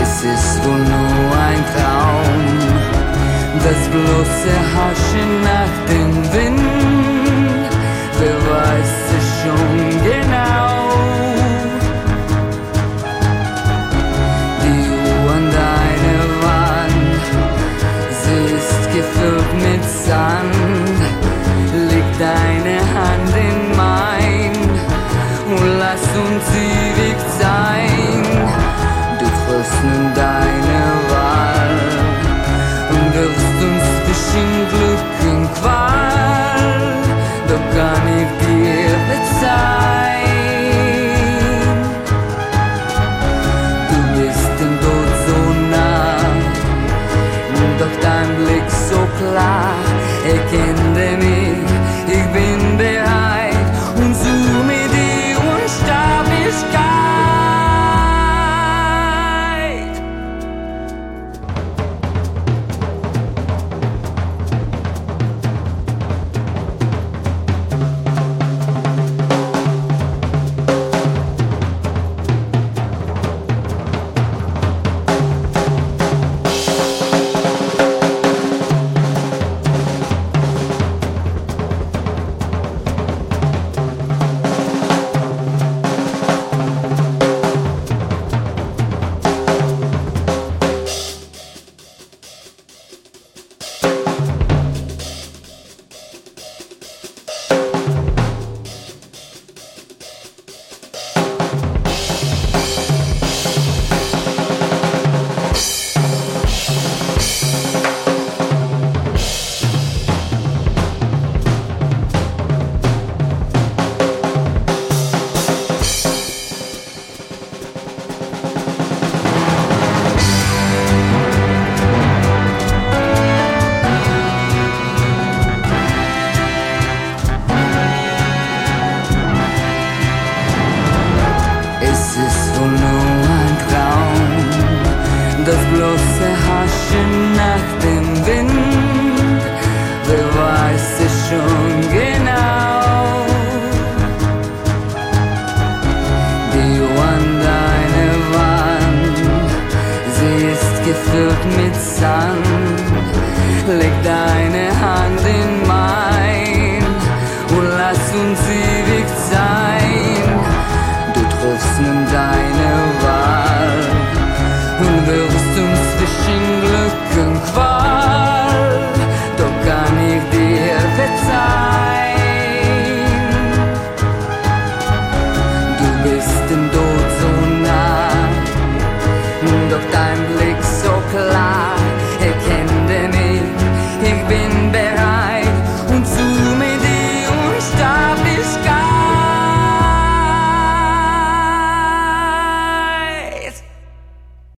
Es 0.03 0.25
ist 0.25 0.65
wohl 0.65 0.79
nur 0.79 1.37
ein 1.37 1.65
Traum 1.75 2.52
das 3.65 3.89
bloße 3.89 4.53
Haschen 4.75 5.43
nach 5.43 5.75
dem 5.89 6.11
Wind, 6.33 7.71
wer 8.19 8.39
weiß 8.51 8.95
es 9.19 9.27
schon 9.43 10.03
genau. 10.03 10.22